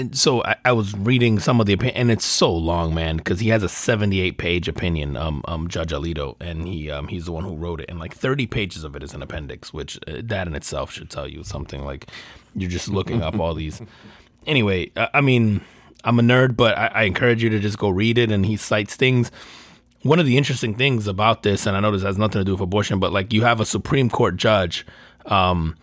And 0.00 0.16
so 0.16 0.42
I, 0.44 0.56
I 0.64 0.72
was 0.72 0.94
reading 0.96 1.38
some 1.38 1.60
of 1.60 1.66
the 1.66 1.74
opinion, 1.74 1.94
and 1.94 2.10
it's 2.10 2.24
so 2.24 2.50
long, 2.50 2.94
man, 2.94 3.18
because 3.18 3.40
he 3.40 3.50
has 3.50 3.62
a 3.62 3.68
seventy-eight 3.68 4.38
page 4.38 4.66
opinion, 4.66 5.14
um, 5.14 5.42
um, 5.44 5.68
Judge 5.68 5.90
Alito, 5.90 6.36
and 6.40 6.66
he, 6.66 6.90
um, 6.90 7.08
he's 7.08 7.26
the 7.26 7.32
one 7.32 7.44
who 7.44 7.54
wrote 7.54 7.82
it, 7.82 7.90
and 7.90 7.98
like 7.98 8.14
thirty 8.14 8.46
pages 8.46 8.82
of 8.82 8.96
it 8.96 9.02
is 9.02 9.12
an 9.12 9.20
appendix, 9.20 9.74
which 9.74 9.98
uh, 10.08 10.22
that 10.24 10.46
in 10.46 10.54
itself 10.54 10.90
should 10.90 11.10
tell 11.10 11.28
you 11.28 11.44
something. 11.44 11.84
Like 11.84 12.06
you're 12.54 12.70
just 12.70 12.88
looking 12.88 13.22
up 13.22 13.38
all 13.38 13.54
these. 13.54 13.80
Anyway, 14.46 14.90
I, 14.96 15.08
I 15.12 15.20
mean, 15.20 15.60
I'm 16.02 16.18
a 16.18 16.22
nerd, 16.22 16.56
but 16.56 16.76
I, 16.76 16.86
I 16.86 17.02
encourage 17.02 17.42
you 17.42 17.50
to 17.50 17.58
just 17.58 17.76
go 17.76 17.90
read 17.90 18.16
it, 18.16 18.30
and 18.30 18.46
he 18.46 18.56
cites 18.56 18.96
things. 18.96 19.30
One 20.00 20.18
of 20.18 20.24
the 20.24 20.38
interesting 20.38 20.74
things 20.74 21.06
about 21.06 21.42
this, 21.42 21.66
and 21.66 21.76
I 21.76 21.80
know 21.80 21.90
this 21.90 22.00
has 22.04 22.16
nothing 22.16 22.40
to 22.40 22.44
do 22.44 22.52
with 22.52 22.62
abortion, 22.62 23.00
but 23.00 23.12
like 23.12 23.34
you 23.34 23.42
have 23.42 23.60
a 23.60 23.66
Supreme 23.66 24.08
Court 24.08 24.38
judge. 24.38 24.86
Um, 25.26 25.76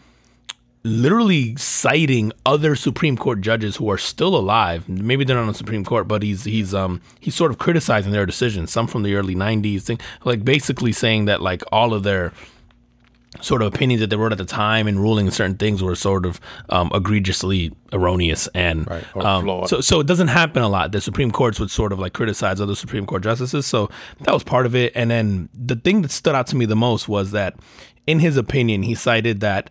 literally 0.87 1.55
citing 1.55 2.31
other 2.45 2.75
Supreme 2.75 3.17
Court 3.17 3.41
judges 3.41 3.75
who 3.75 3.89
are 3.89 3.97
still 3.97 4.35
alive. 4.35 4.87
Maybe 4.89 5.23
they're 5.23 5.35
not 5.35 5.43
on 5.43 5.47
the 5.47 5.53
Supreme 5.53 5.83
Court, 5.83 6.07
but 6.07 6.23
he's 6.23 6.43
he's 6.43 6.73
um 6.73 7.01
he's 7.19 7.35
sort 7.35 7.51
of 7.51 7.57
criticizing 7.57 8.11
their 8.11 8.25
decisions. 8.25 8.71
Some 8.71 8.87
from 8.87 9.03
the 9.03 9.15
early 9.15 9.35
'90s, 9.35 9.83
thing, 9.83 9.99
like 10.23 10.43
basically 10.43 10.91
saying 10.91 11.25
that 11.25 11.41
like 11.41 11.63
all 11.71 11.93
of 11.93 12.03
their 12.03 12.31
sort 13.41 13.61
of 13.61 13.73
opinions 13.73 14.01
that 14.01 14.09
they 14.09 14.15
wrote 14.15 14.31
at 14.31 14.37
the 14.37 14.45
time 14.45 14.87
and 14.87 14.99
ruling 14.99 15.29
certain 15.29 15.57
things 15.57 15.83
were 15.83 15.95
sort 15.95 16.25
of 16.25 16.39
um, 16.69 16.89
egregiously 16.93 17.71
erroneous 17.93 18.47
and 18.55 18.89
Right, 18.89 19.15
um, 19.17 19.67
so 19.67 19.81
so 19.81 19.99
it 19.99 20.07
doesn't 20.07 20.29
happen 20.29 20.63
a 20.63 20.69
lot. 20.69 20.91
The 20.91 21.01
Supreme 21.01 21.31
Courts 21.31 21.59
would 21.59 21.69
sort 21.69 21.91
of 21.91 21.99
like 21.99 22.13
criticize 22.13 22.59
other 22.59 22.75
Supreme 22.75 23.05
Court 23.05 23.23
justices. 23.23 23.65
So 23.65 23.89
that 24.21 24.33
was 24.33 24.43
part 24.43 24.65
of 24.65 24.75
it. 24.75 24.91
And 24.95 25.11
then 25.11 25.49
the 25.53 25.75
thing 25.75 26.01
that 26.01 26.11
stood 26.11 26.35
out 26.35 26.47
to 26.47 26.55
me 26.55 26.65
the 26.65 26.75
most 26.75 27.07
was 27.07 27.31
that 27.31 27.55
in 28.07 28.19
his 28.19 28.37
opinion, 28.37 28.83
he 28.83 28.95
cited 28.95 29.41
that 29.41 29.69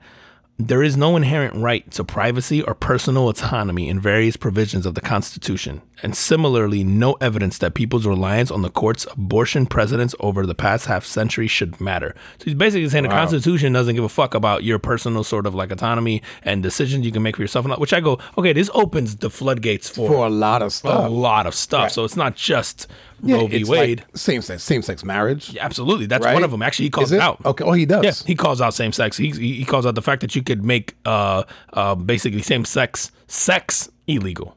there 0.58 0.82
is 0.82 0.96
no 0.96 1.16
inherent 1.16 1.54
right 1.54 1.88
to 1.90 2.02
privacy 2.02 2.62
or 2.62 2.74
personal 2.74 3.28
autonomy 3.28 3.88
in 3.90 4.00
various 4.00 4.36
provisions 4.36 4.86
of 4.86 4.94
the 4.94 5.02
Constitution, 5.02 5.82
and 6.02 6.16
similarly, 6.16 6.82
no 6.82 7.12
evidence 7.14 7.58
that 7.58 7.74
people's 7.74 8.06
reliance 8.06 8.50
on 8.50 8.62
the 8.62 8.70
court's 8.70 9.06
abortion 9.12 9.66
precedents 9.66 10.14
over 10.18 10.46
the 10.46 10.54
past 10.54 10.86
half 10.86 11.04
century 11.04 11.46
should 11.46 11.78
matter. 11.78 12.14
So 12.38 12.46
he's 12.46 12.54
basically 12.54 12.88
saying 12.88 13.04
the 13.04 13.10
Constitution 13.10 13.74
doesn't 13.74 13.94
give 13.96 14.04
a 14.04 14.08
fuck 14.08 14.34
about 14.34 14.64
your 14.64 14.78
personal 14.78 15.24
sort 15.24 15.46
of 15.46 15.54
like 15.54 15.70
autonomy 15.70 16.22
and 16.42 16.62
decisions 16.62 17.04
you 17.04 17.12
can 17.12 17.22
make 17.22 17.36
for 17.36 17.42
yourself. 17.42 17.66
Which 17.78 17.92
I 17.92 18.00
go, 18.00 18.18
okay, 18.38 18.54
this 18.54 18.70
opens 18.72 19.16
the 19.16 19.28
floodgates 19.28 19.90
for, 19.90 20.08
For 20.08 20.26
a 20.26 20.30
lot 20.30 20.62
of 20.62 20.72
stuff. 20.72 21.06
a 21.06 21.08
lot 21.08 21.46
of 21.46 21.54
stuff. 21.54 21.82
Right. 21.82 21.92
So 21.92 22.04
it's 22.04 22.16
not 22.16 22.34
just 22.34 22.86
Yeah, 23.22 23.36
Roe 23.36 23.46
v. 23.46 23.56
it's 23.58 23.68
Wade. 23.70 24.00
like 24.00 24.16
same 24.16 24.42
sex 24.42 24.62
same 24.62 24.82
sex 24.82 25.02
marriage. 25.04 25.50
Yeah, 25.52 25.64
absolutely, 25.64 26.06
that's 26.06 26.24
right? 26.24 26.34
one 26.34 26.44
of 26.44 26.50
them. 26.50 26.62
Actually, 26.62 26.86
he 26.86 26.90
calls 26.90 27.12
it 27.12 27.16
it 27.16 27.20
out. 27.22 27.44
Okay. 27.44 27.64
Oh, 27.64 27.72
he 27.72 27.86
does. 27.86 28.04
Yeah, 28.04 28.12
he 28.26 28.34
calls 28.34 28.60
out 28.60 28.74
same 28.74 28.92
sex. 28.92 29.16
He 29.16 29.30
he 29.30 29.64
calls 29.64 29.86
out 29.86 29.94
the 29.94 30.02
fact 30.02 30.20
that 30.20 30.36
you 30.36 30.42
could 30.42 30.64
make 30.64 30.94
uh 31.06 31.44
uh 31.72 31.94
basically 31.94 32.42
same 32.42 32.64
sex 32.64 33.10
sex 33.26 33.88
illegal. 34.06 34.56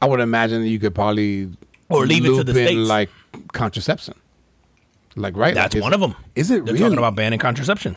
I 0.00 0.06
would 0.06 0.20
imagine 0.20 0.64
you 0.64 0.78
could 0.78 0.94
probably 0.94 1.50
Or 1.88 2.06
leave 2.06 2.24
it 2.24 2.28
to 2.36 2.44
the 2.44 2.52
states. 2.54 2.88
like 2.88 3.10
contraception. 3.52 4.14
Like 5.16 5.36
right, 5.36 5.54
That's 5.54 5.74
like, 5.74 5.82
one 5.82 5.92
of 5.92 6.00
them. 6.00 6.14
Is 6.36 6.50
it 6.50 6.64
They're 6.64 6.74
really? 6.74 6.78
talking 6.84 6.98
about 6.98 7.16
banning 7.16 7.38
contraception. 7.40 7.96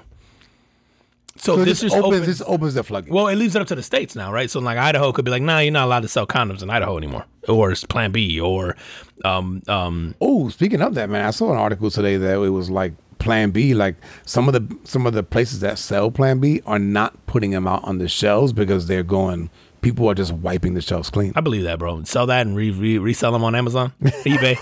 So, 1.44 1.58
so 1.58 1.66
this 1.66 1.82
this, 1.82 1.92
just 1.92 1.96
opens 1.98 2.22
opens. 2.22 2.28
this 2.28 2.48
opens 2.48 2.74
the 2.76 2.84
floodgates. 2.86 3.14
well, 3.14 3.28
it 3.28 3.36
leaves 3.36 3.54
it 3.56 3.62
up 3.62 3.68
to 3.68 3.76
the 3.76 3.84
states 3.84 4.16
now, 4.16 4.32
right? 4.32 4.50
So 4.50 4.62
like 4.62 4.78
Idaho 4.78 5.12
could 5.12 5.26
be 5.26 5.32
like, 5.32 5.42
nah, 5.42 5.60
you're 5.60 5.74
not 5.74 5.86
allowed 5.86 6.04
to 6.04 6.08
sell 6.08 6.26
condoms 6.26 6.64
in 6.64 6.70
Idaho 6.70 6.98
anymore, 6.98 7.26
or 7.50 7.72
it's 7.72 7.84
Plan 7.84 8.14
B, 8.14 8.40
or 8.40 8.78
um 9.26 9.62
um 9.68 10.16
Oh, 10.22 10.48
speaking 10.48 10.82
of 10.82 10.96
that, 10.96 11.10
man, 11.10 11.26
I 11.26 11.32
saw 11.32 11.52
an 11.52 11.58
article 11.58 11.92
today 11.92 12.16
that 12.16 12.36
it 12.42 12.50
was 12.50 12.70
like 12.70 12.94
Plan 13.20 13.52
B. 13.52 13.74
Like 13.74 13.96
some 14.26 14.48
of 14.48 14.54
the 14.54 14.78
some 14.86 15.06
of 15.06 15.14
the 15.14 15.22
places 15.24 15.60
that 15.60 15.78
sell 15.80 16.10
Plan 16.12 16.40
B 16.40 16.62
are 16.66 16.80
not 16.80 17.26
putting 17.26 17.52
them 17.52 17.68
out 17.68 17.84
on 17.84 17.98
the 17.98 18.08
shelves 18.08 18.54
because 18.54 18.88
they're 18.88 19.04
going. 19.04 19.50
People 19.84 20.10
are 20.10 20.16
just 20.16 20.32
wiping 20.32 20.74
the 20.74 20.82
shelves 20.82 21.10
clean. 21.10 21.34
I 21.36 21.42
believe 21.42 21.64
that, 21.64 21.78
bro. 21.78 22.02
Sell 22.06 22.26
that 22.28 22.48
and 22.48 22.56
re- 22.56 22.72
re- 22.72 22.98
resell 22.98 23.34
them 23.34 23.44
on 23.44 23.54
Amazon, 23.54 23.92
eBay. 24.02 24.58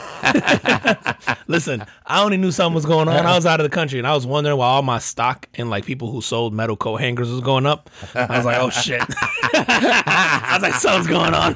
Listen, 1.47 1.85
I 2.07 2.23
only 2.23 2.37
knew 2.37 2.51
something 2.51 2.73
was 2.73 2.85
going 2.85 3.07
on. 3.07 3.25
I 3.25 3.35
was 3.35 3.45
out 3.45 3.59
of 3.59 3.63
the 3.63 3.69
country 3.69 3.99
and 3.99 4.07
I 4.07 4.13
was 4.13 4.25
wondering 4.25 4.57
why 4.57 4.65
all 4.65 4.81
my 4.81 4.97
stock 4.97 5.47
and 5.53 5.69
like 5.69 5.85
people 5.85 6.11
who 6.11 6.21
sold 6.21 6.53
metal 6.53 6.75
coat 6.75 6.97
hangers 6.97 7.29
was 7.29 7.41
going 7.41 7.67
up. 7.67 7.89
I 8.15 8.37
was 8.37 8.45
like, 8.45 8.57
oh 8.59 8.71
shit. 8.71 9.01
I 9.53 10.51
was 10.55 10.63
like, 10.63 10.73
something's 10.73 11.07
going 11.07 11.33
on. 11.33 11.55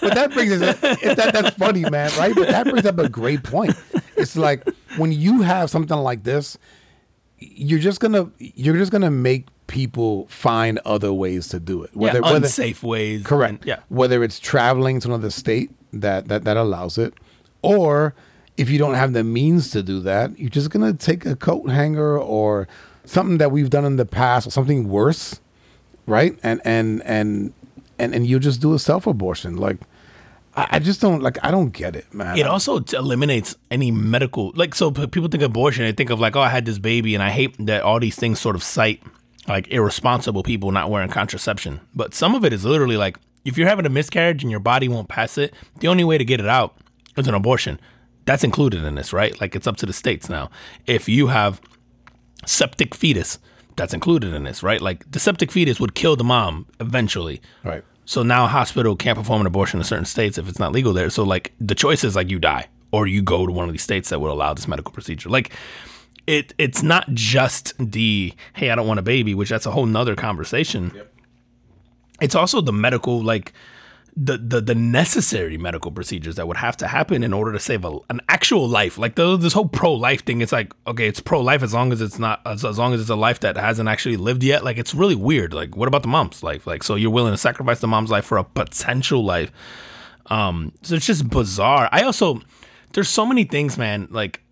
But 0.00 0.14
that 0.14 0.30
brings 0.32 0.52
us. 0.52 0.78
If 0.82 1.16
that, 1.16 1.32
that's 1.32 1.56
funny, 1.56 1.88
man, 1.88 2.10
right? 2.18 2.34
But 2.34 2.48
that 2.48 2.64
brings 2.66 2.86
up 2.86 2.98
a 2.98 3.08
great 3.08 3.42
point. 3.42 3.74
It's 4.16 4.36
like 4.36 4.64
when 4.96 5.12
you 5.12 5.42
have 5.42 5.70
something 5.70 5.96
like 5.96 6.22
this, 6.22 6.56
you're 7.38 7.78
just 7.80 7.98
gonna 8.00 8.30
you're 8.38 8.76
just 8.76 8.92
gonna 8.92 9.10
make 9.10 9.46
people 9.72 10.26
find 10.28 10.78
other 10.84 11.12
ways 11.12 11.48
to 11.48 11.58
do 11.58 11.82
it. 11.82 11.90
yeah, 11.96 12.20
unsafe 12.22 12.82
ways. 12.82 13.24
Correct. 13.24 13.50
And- 13.60 13.66
yeah. 13.66 13.78
Whether 13.88 14.22
it's 14.22 14.38
traveling 14.38 15.00
to 15.00 15.08
another 15.08 15.30
state 15.30 15.70
that, 15.94 16.28
that 16.28 16.44
that 16.44 16.56
allows 16.58 16.98
it, 16.98 17.14
or 17.62 18.14
if 18.58 18.68
you 18.68 18.78
don't 18.78 18.94
have 18.94 19.14
the 19.14 19.24
means 19.24 19.70
to 19.70 19.82
do 19.82 19.98
that, 20.00 20.38
you're 20.38 20.50
just 20.50 20.70
gonna 20.70 20.92
take 20.92 21.24
a 21.24 21.34
coat 21.34 21.70
hanger 21.70 22.18
or 22.18 22.68
something 23.06 23.38
that 23.38 23.50
we've 23.50 23.70
done 23.70 23.84
in 23.86 23.96
the 23.96 24.04
past 24.04 24.46
or 24.46 24.50
something 24.50 24.88
worse, 24.88 25.40
right? 26.06 26.38
And 26.42 26.60
and 26.64 27.02
and 27.04 27.54
and 27.98 28.14
and 28.14 28.26
you'll 28.26 28.40
just 28.40 28.60
do 28.60 28.74
a 28.74 28.78
self 28.78 29.06
abortion. 29.06 29.56
Like 29.56 29.78
I, 30.54 30.68
I 30.72 30.78
just 30.80 31.00
don't 31.00 31.22
like. 31.22 31.38
I 31.42 31.50
don't 31.50 31.70
get 31.70 31.96
it, 31.96 32.12
man. 32.12 32.36
It 32.36 32.46
also 32.46 32.80
eliminates 32.92 33.56
any 33.70 33.90
medical, 33.90 34.52
like, 34.54 34.74
so 34.74 34.90
people 34.90 35.28
think 35.28 35.42
abortion, 35.42 35.84
they 35.84 35.92
think 35.92 36.10
of 36.10 36.20
like, 36.20 36.36
oh, 36.36 36.42
I 36.42 36.50
had 36.50 36.66
this 36.66 36.78
baby, 36.78 37.14
and 37.14 37.22
I 37.22 37.30
hate 37.30 37.56
that 37.66 37.80
all 37.82 37.98
these 38.00 38.16
things 38.16 38.38
sort 38.38 38.54
of 38.54 38.62
cite 38.62 39.02
like 39.48 39.68
irresponsible 39.68 40.42
people 40.42 40.70
not 40.72 40.90
wearing 40.90 41.10
contraception. 41.10 41.80
But 41.94 42.14
some 42.14 42.34
of 42.34 42.44
it 42.44 42.52
is 42.52 42.64
literally 42.64 42.96
like, 42.96 43.18
if 43.44 43.58
you're 43.58 43.68
having 43.68 43.86
a 43.86 43.90
miscarriage 43.90 44.42
and 44.42 44.50
your 44.50 44.60
body 44.60 44.88
won't 44.88 45.08
pass 45.08 45.36
it, 45.36 45.52
the 45.80 45.88
only 45.88 46.04
way 46.04 46.16
to 46.18 46.24
get 46.24 46.40
it 46.40 46.46
out 46.46 46.76
is 47.16 47.26
an 47.26 47.34
abortion. 47.34 47.80
That's 48.24 48.44
included 48.44 48.84
in 48.84 48.94
this, 48.94 49.12
right? 49.12 49.38
Like, 49.40 49.56
it's 49.56 49.66
up 49.66 49.76
to 49.78 49.86
the 49.86 49.92
states 49.92 50.28
now. 50.28 50.48
If 50.86 51.08
you 51.08 51.26
have 51.26 51.60
septic 52.46 52.94
fetus, 52.94 53.40
that's 53.74 53.92
included 53.92 54.32
in 54.32 54.44
this, 54.44 54.62
right? 54.62 54.80
Like, 54.80 55.10
the 55.10 55.18
septic 55.18 55.50
fetus 55.50 55.80
would 55.80 55.96
kill 55.96 56.14
the 56.14 56.22
mom 56.24 56.66
eventually. 56.78 57.40
right. 57.64 57.82
So 58.04 58.22
now 58.22 58.44
a 58.44 58.48
hospital 58.48 58.96
can't 58.96 59.16
perform 59.16 59.42
an 59.42 59.46
abortion 59.46 59.80
in 59.80 59.84
certain 59.84 60.04
states 60.04 60.36
if 60.36 60.48
it's 60.48 60.58
not 60.58 60.72
legal 60.72 60.92
there. 60.92 61.08
So 61.08 61.22
like 61.22 61.52
the 61.60 61.74
choice 61.74 62.02
is 62.02 62.16
like 62.16 62.30
you 62.30 62.38
die 62.38 62.68
or 62.90 63.06
you 63.06 63.22
go 63.22 63.46
to 63.46 63.52
one 63.52 63.66
of 63.68 63.72
these 63.72 63.82
states 63.82 64.10
that 64.10 64.20
would 64.20 64.30
allow 64.30 64.52
this 64.54 64.66
medical 64.66 64.92
procedure. 64.92 65.28
Like 65.28 65.52
it 66.26 66.54
it's 66.58 66.82
not 66.82 67.12
just 67.14 67.74
the 67.78 68.32
hey, 68.54 68.70
I 68.70 68.74
don't 68.74 68.86
want 68.86 69.00
a 69.00 69.02
baby, 69.02 69.34
which 69.34 69.48
that's 69.48 69.66
a 69.66 69.70
whole 69.70 69.86
nother 69.86 70.14
conversation. 70.14 70.92
It's 72.20 72.34
also 72.34 72.60
the 72.60 72.72
medical 72.72 73.22
like 73.22 73.52
the, 74.14 74.36
the 74.36 74.60
the 74.60 74.74
necessary 74.74 75.56
medical 75.56 75.90
procedures 75.90 76.36
that 76.36 76.46
would 76.46 76.58
have 76.58 76.76
to 76.78 76.86
happen 76.86 77.22
in 77.22 77.32
order 77.32 77.52
to 77.52 77.58
save 77.58 77.84
a, 77.84 77.98
an 78.10 78.20
actual 78.28 78.68
life. 78.68 78.98
Like 78.98 79.14
the, 79.14 79.36
this 79.36 79.54
whole 79.54 79.68
pro 79.68 79.94
life 79.94 80.24
thing, 80.24 80.42
it's 80.42 80.52
like 80.52 80.72
okay, 80.86 81.08
it's 81.08 81.20
pro 81.20 81.40
life 81.40 81.62
as 81.62 81.72
long 81.72 81.92
as 81.92 82.00
it's 82.00 82.18
not 82.18 82.42
as, 82.44 82.64
as 82.64 82.78
long 82.78 82.92
as 82.92 83.00
it's 83.00 83.10
a 83.10 83.16
life 83.16 83.40
that 83.40 83.56
hasn't 83.56 83.88
actually 83.88 84.18
lived 84.18 84.42
yet. 84.42 84.64
Like 84.64 84.76
it's 84.76 84.94
really 84.94 85.14
weird. 85.14 85.54
Like 85.54 85.76
what 85.76 85.88
about 85.88 86.02
the 86.02 86.08
mom's 86.08 86.42
life? 86.42 86.66
Like 86.66 86.82
so 86.82 86.94
you're 86.94 87.10
willing 87.10 87.32
to 87.32 87.38
sacrifice 87.38 87.80
the 87.80 87.88
mom's 87.88 88.10
life 88.10 88.26
for 88.26 88.36
a 88.36 88.44
potential 88.44 89.24
life? 89.24 89.50
Um, 90.26 90.72
so 90.82 90.94
it's 90.94 91.06
just 91.06 91.28
bizarre. 91.28 91.88
I 91.90 92.02
also 92.02 92.42
there's 92.92 93.08
so 93.08 93.24
many 93.24 93.44
things, 93.44 93.78
man. 93.78 94.08
Like 94.10 94.42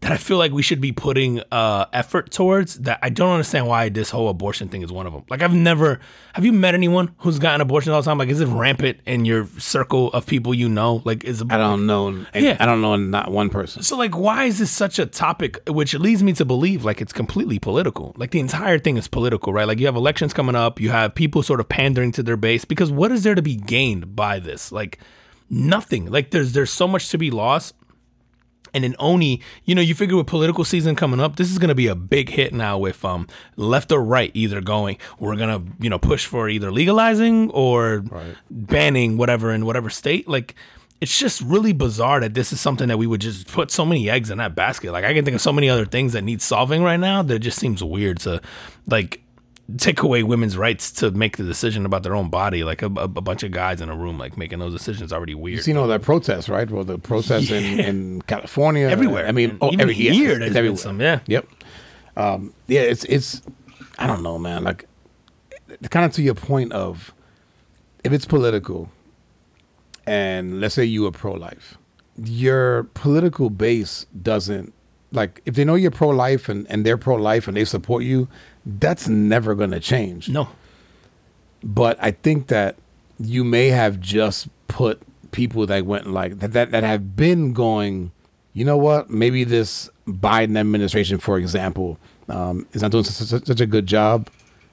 that 0.00 0.12
I 0.12 0.16
feel 0.16 0.38
like 0.38 0.52
we 0.52 0.62
should 0.62 0.80
be 0.80 0.92
putting 0.92 1.40
uh, 1.52 1.84
effort 1.92 2.30
towards 2.30 2.76
that 2.80 2.98
I 3.02 3.10
don't 3.10 3.32
understand 3.32 3.66
why 3.66 3.90
this 3.90 4.10
whole 4.10 4.28
abortion 4.28 4.68
thing 4.68 4.82
is 4.82 4.90
one 4.90 5.06
of 5.06 5.12
them. 5.12 5.24
Like 5.28 5.42
I've 5.42 5.54
never 5.54 6.00
have 6.32 6.44
you 6.44 6.52
met 6.52 6.74
anyone 6.74 7.14
who's 7.18 7.38
gotten 7.38 7.60
abortion 7.60 7.92
all 7.92 8.00
the 8.00 8.06
time? 8.06 8.16
Like 8.16 8.30
is 8.30 8.40
it 8.40 8.46
rampant 8.46 9.00
in 9.04 9.24
your 9.24 9.46
circle 9.58 10.10
of 10.12 10.26
people 10.26 10.54
you 10.54 10.68
know? 10.68 11.02
Like 11.04 11.24
is 11.24 11.42
I 11.50 11.58
don't 11.58 11.86
know. 11.86 12.24
Yeah. 12.34 12.56
I 12.58 12.66
don't 12.66 12.80
know 12.80 12.96
not 12.96 13.30
one 13.30 13.50
person. 13.50 13.82
so 13.82 13.96
like 13.96 14.16
why 14.16 14.44
is 14.44 14.58
this 14.58 14.70
such 14.70 14.98
a 14.98 15.06
topic 15.06 15.60
which 15.68 15.92
leads 15.94 16.22
me 16.22 16.32
to 16.34 16.44
believe 16.44 16.84
like 16.84 17.02
it's 17.02 17.12
completely 17.12 17.58
political. 17.58 18.14
Like 18.16 18.30
the 18.30 18.40
entire 18.40 18.78
thing 18.78 18.96
is 18.96 19.06
political, 19.06 19.52
right? 19.52 19.66
Like 19.66 19.78
you 19.80 19.86
have 19.86 19.96
elections 19.96 20.32
coming 20.32 20.54
up, 20.54 20.80
you 20.80 20.90
have 20.90 21.14
people 21.14 21.42
sort 21.42 21.60
of 21.60 21.68
pandering 21.68 22.12
to 22.12 22.22
their 22.22 22.38
base 22.38 22.64
because 22.64 22.90
what 22.90 23.12
is 23.12 23.22
there 23.22 23.34
to 23.34 23.42
be 23.42 23.56
gained 23.56 24.16
by 24.16 24.38
this? 24.38 24.72
Like 24.72 24.98
nothing. 25.50 26.10
Like 26.10 26.30
there's 26.30 26.52
there's 26.52 26.70
so 26.70 26.88
much 26.88 27.10
to 27.10 27.18
be 27.18 27.30
lost. 27.30 27.74
And 28.72 28.84
in 28.84 28.94
Oni, 28.98 29.40
you 29.64 29.74
know, 29.74 29.82
you 29.82 29.94
figure 29.94 30.16
with 30.16 30.26
political 30.26 30.64
season 30.64 30.96
coming 30.96 31.20
up, 31.20 31.36
this 31.36 31.50
is 31.50 31.58
going 31.58 31.68
to 31.68 31.74
be 31.74 31.86
a 31.86 31.94
big 31.94 32.30
hit 32.30 32.52
now 32.52 32.78
with 32.78 33.04
um 33.04 33.26
left 33.56 33.92
or 33.92 34.02
right 34.02 34.30
either 34.34 34.60
going. 34.60 34.98
We're 35.18 35.36
going 35.36 35.64
to, 35.64 35.72
you 35.82 35.90
know, 35.90 35.98
push 35.98 36.26
for 36.26 36.48
either 36.48 36.70
legalizing 36.70 37.50
or 37.50 38.04
banning 38.50 39.16
whatever 39.16 39.52
in 39.52 39.66
whatever 39.66 39.90
state. 39.90 40.28
Like 40.28 40.54
it's 41.00 41.18
just 41.18 41.40
really 41.40 41.72
bizarre 41.72 42.20
that 42.20 42.34
this 42.34 42.52
is 42.52 42.60
something 42.60 42.88
that 42.88 42.98
we 42.98 43.06
would 43.06 43.20
just 43.20 43.48
put 43.48 43.70
so 43.70 43.86
many 43.86 44.10
eggs 44.10 44.30
in 44.30 44.38
that 44.38 44.54
basket. 44.54 44.92
Like 44.92 45.04
I 45.04 45.14
can 45.14 45.24
think 45.24 45.34
of 45.34 45.40
so 45.40 45.52
many 45.52 45.68
other 45.68 45.86
things 45.86 46.12
that 46.12 46.22
need 46.22 46.42
solving 46.42 46.82
right 46.82 47.00
now 47.00 47.22
that 47.22 47.34
it 47.34 47.38
just 47.38 47.58
seems 47.58 47.82
weird 47.82 48.18
to 48.20 48.40
like 48.86 49.22
take 49.78 50.02
away 50.02 50.22
women's 50.22 50.56
rights 50.56 50.90
to 50.92 51.10
make 51.10 51.36
the 51.36 51.44
decision 51.44 51.84
about 51.86 52.02
their 52.02 52.14
own 52.14 52.28
body. 52.30 52.64
Like 52.64 52.82
a, 52.82 52.86
a, 52.86 53.04
a 53.04 53.08
bunch 53.08 53.42
of 53.42 53.52
guys 53.52 53.80
in 53.80 53.88
a 53.88 53.96
room 53.96 54.18
like 54.18 54.36
making 54.36 54.58
those 54.58 54.72
decisions 54.72 55.12
already 55.12 55.34
weird. 55.34 55.56
You 55.58 55.62
seen 55.62 55.76
all 55.76 55.86
that 55.88 56.02
protests, 56.02 56.48
right? 56.48 56.70
Well, 56.70 56.84
the 56.84 56.98
protests 56.98 57.50
in, 57.50 57.80
in 57.88 58.22
California, 58.22 58.88
Everywhere. 58.88 59.26
I 59.26 59.32
mean, 59.32 59.58
oh, 59.60 59.70
every 59.78 59.94
yeah, 59.94 60.12
it's- 60.12 60.38
there's 60.38 60.56
everywhere. 60.56 60.76
some, 60.78 61.00
yeah. 61.00 61.20
Yep. 61.26 61.46
Um, 62.16 62.52
yeah, 62.66 62.80
it's 62.82 63.04
it's. 63.04 63.42
I 63.98 64.06
don't 64.06 64.22
know, 64.22 64.38
man. 64.38 64.64
Like, 64.64 64.86
kind 65.90 66.04
of 66.06 66.12
to 66.12 66.22
your 66.22 66.34
point 66.34 66.72
of, 66.72 67.12
if 68.02 68.12
it's 68.12 68.24
political, 68.24 68.90
and 70.06 70.60
let's 70.60 70.74
say 70.74 70.84
you 70.84 71.06
are 71.06 71.12
pro-life, 71.12 71.76
your 72.16 72.84
political 72.94 73.50
base 73.50 74.06
doesn't 74.22 74.72
like 75.12 75.40
if 75.44 75.54
they 75.54 75.64
know 75.64 75.74
you're 75.74 75.90
pro-life 75.90 76.48
and 76.48 76.66
and 76.70 76.84
they're 76.84 76.98
pro-life 76.98 77.46
and 77.48 77.56
they 77.56 77.64
support 77.64 78.02
you, 78.04 78.28
that's 78.64 79.08
never 79.08 79.54
going 79.54 79.70
to 79.70 79.80
change 79.80 80.28
no. 80.28 80.48
but 81.62 81.96
I 82.00 82.10
think 82.10 82.48
that 82.48 82.76
you 83.18 83.44
may 83.44 83.68
have 83.68 84.00
just 84.00 84.48
put 84.68 85.02
people 85.32 85.66
that 85.66 85.84
went 85.86 86.10
like 86.10 86.38
that 86.40 86.52
that, 86.52 86.70
that 86.70 86.82
have 86.82 87.16
been 87.16 87.52
going. 87.52 88.12
You 88.52 88.64
know 88.64 88.76
what? 88.76 89.10
Maybe 89.10 89.44
this 89.44 89.88
Biden 90.08 90.58
administration, 90.58 91.18
for 91.18 91.38
example, 91.38 91.98
um, 92.28 92.66
is 92.72 92.82
not 92.82 92.90
doing 92.90 93.04
such, 93.04 93.46
such 93.46 93.60
a 93.60 93.66
good 93.66 93.86
job. 93.86 94.28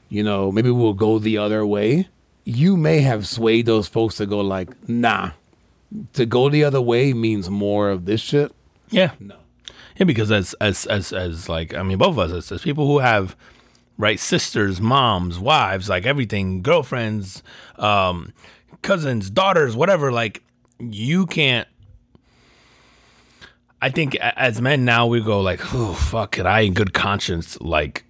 You 0.09 0.23
know, 0.23 0.51
maybe 0.51 0.71
we'll 0.71 0.93
go 0.93 1.19
the 1.19 1.37
other 1.37 1.65
way. 1.65 2.07
You 2.43 2.77
may 2.77 3.01
have 3.01 3.27
swayed 3.27 3.65
those 3.65 3.87
folks 3.87 4.15
to 4.15 4.25
go 4.25 4.39
like, 4.39 4.89
nah. 4.89 5.31
To 6.13 6.25
go 6.25 6.49
the 6.49 6.63
other 6.63 6.81
way 6.81 7.13
means 7.13 7.49
more 7.49 7.89
of 7.89 8.05
this 8.05 8.21
shit. 8.21 8.51
Yeah. 8.89 9.11
No. 9.19 9.35
Yeah, 9.97 10.05
because 10.05 10.31
as 10.31 10.53
as 10.55 10.85
as 10.87 11.13
as 11.13 11.49
like 11.49 11.73
I 11.73 11.83
mean, 11.83 11.97
both 11.97 12.09
of 12.09 12.19
us 12.19 12.31
as, 12.31 12.51
as 12.51 12.61
people 12.61 12.87
who 12.87 12.99
have 12.99 13.35
right 13.97 14.19
sisters, 14.19 14.79
moms, 14.79 15.39
wives, 15.39 15.89
like 15.89 16.05
everything, 16.05 16.61
girlfriends, 16.61 17.41
um, 17.77 18.33
cousins, 18.81 19.29
daughters, 19.29 19.75
whatever. 19.75 20.11
Like 20.11 20.43
you 20.79 21.25
can't. 21.25 21.67
I 23.81 23.89
think 23.89 24.15
as 24.15 24.59
men 24.59 24.85
now 24.85 25.05
we 25.05 25.21
go 25.21 25.39
like, 25.41 25.61
oh 25.73 25.93
fuck, 25.93 26.31
could 26.31 26.47
I 26.47 26.61
in 26.61 26.73
good 26.73 26.93
conscience 26.93 27.59
like 27.61 28.03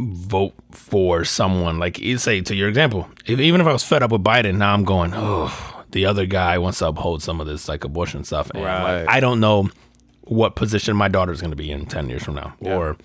vote 0.00 0.54
for 0.70 1.24
someone 1.24 1.78
like 1.78 1.98
you 1.98 2.18
say 2.18 2.40
to 2.42 2.54
your 2.54 2.68
example, 2.68 3.08
if, 3.26 3.38
even 3.40 3.60
if 3.60 3.66
I 3.66 3.72
was 3.72 3.82
fed 3.84 4.02
up 4.02 4.12
with 4.12 4.22
Biden, 4.22 4.56
now 4.56 4.72
I'm 4.72 4.84
going, 4.84 5.12
oh, 5.14 5.84
the 5.90 6.06
other 6.06 6.26
guy 6.26 6.58
wants 6.58 6.78
to 6.78 6.88
uphold 6.88 7.22
some 7.22 7.40
of 7.40 7.46
this 7.46 7.68
like 7.68 7.84
abortion 7.84 8.22
stuff, 8.24 8.50
and 8.50 8.62
like, 8.62 8.68
Right. 8.84 9.06
I 9.08 9.20
don't 9.20 9.40
know 9.40 9.68
what 10.22 10.54
position 10.56 10.96
my 10.96 11.08
daughter's 11.08 11.40
going 11.40 11.50
to 11.50 11.56
be 11.56 11.70
in 11.70 11.86
10 11.86 12.08
years 12.08 12.22
from 12.24 12.34
now 12.36 12.54
or 12.60 12.96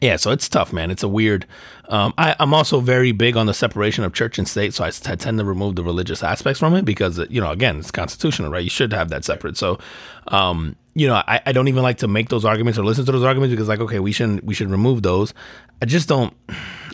yeah 0.00 0.16
so 0.16 0.30
it's 0.30 0.48
tough 0.48 0.72
man. 0.72 0.90
It's 0.90 1.02
a 1.02 1.08
weird 1.08 1.46
um, 1.88 2.12
I, 2.18 2.36
i'm 2.38 2.52
also 2.52 2.80
very 2.80 3.12
big 3.12 3.36
on 3.36 3.46
the 3.46 3.54
separation 3.54 4.04
of 4.04 4.12
church 4.12 4.38
and 4.38 4.46
state 4.46 4.74
so 4.74 4.84
I, 4.84 4.88
I 4.88 5.16
tend 5.16 5.38
to 5.38 5.44
remove 5.44 5.76
the 5.76 5.82
religious 5.82 6.22
aspects 6.22 6.60
from 6.60 6.74
it 6.74 6.84
because 6.84 7.18
you 7.30 7.40
know 7.40 7.50
again 7.50 7.78
it's 7.78 7.90
constitutional 7.90 8.50
right? 8.50 8.62
You 8.62 8.70
should 8.70 8.92
have 8.92 9.08
that 9.08 9.24
separate. 9.24 9.56
So 9.56 9.78
um, 10.28 10.76
you 10.94 11.06
know 11.06 11.14
I, 11.14 11.40
I 11.46 11.52
don't 11.52 11.68
even 11.68 11.82
like 11.82 11.98
to 11.98 12.08
make 12.08 12.28
those 12.28 12.44
arguments 12.44 12.78
or 12.78 12.84
listen 12.84 13.06
to 13.06 13.12
those 13.12 13.24
arguments 13.24 13.52
because 13.52 13.68
like 13.68 13.80
okay 13.80 13.98
we 13.98 14.12
shouldn't 14.12 14.44
we 14.44 14.54
should 14.54 14.70
remove 14.70 15.02
those. 15.02 15.32
I 15.80 15.86
just 15.86 16.08
don't 16.08 16.34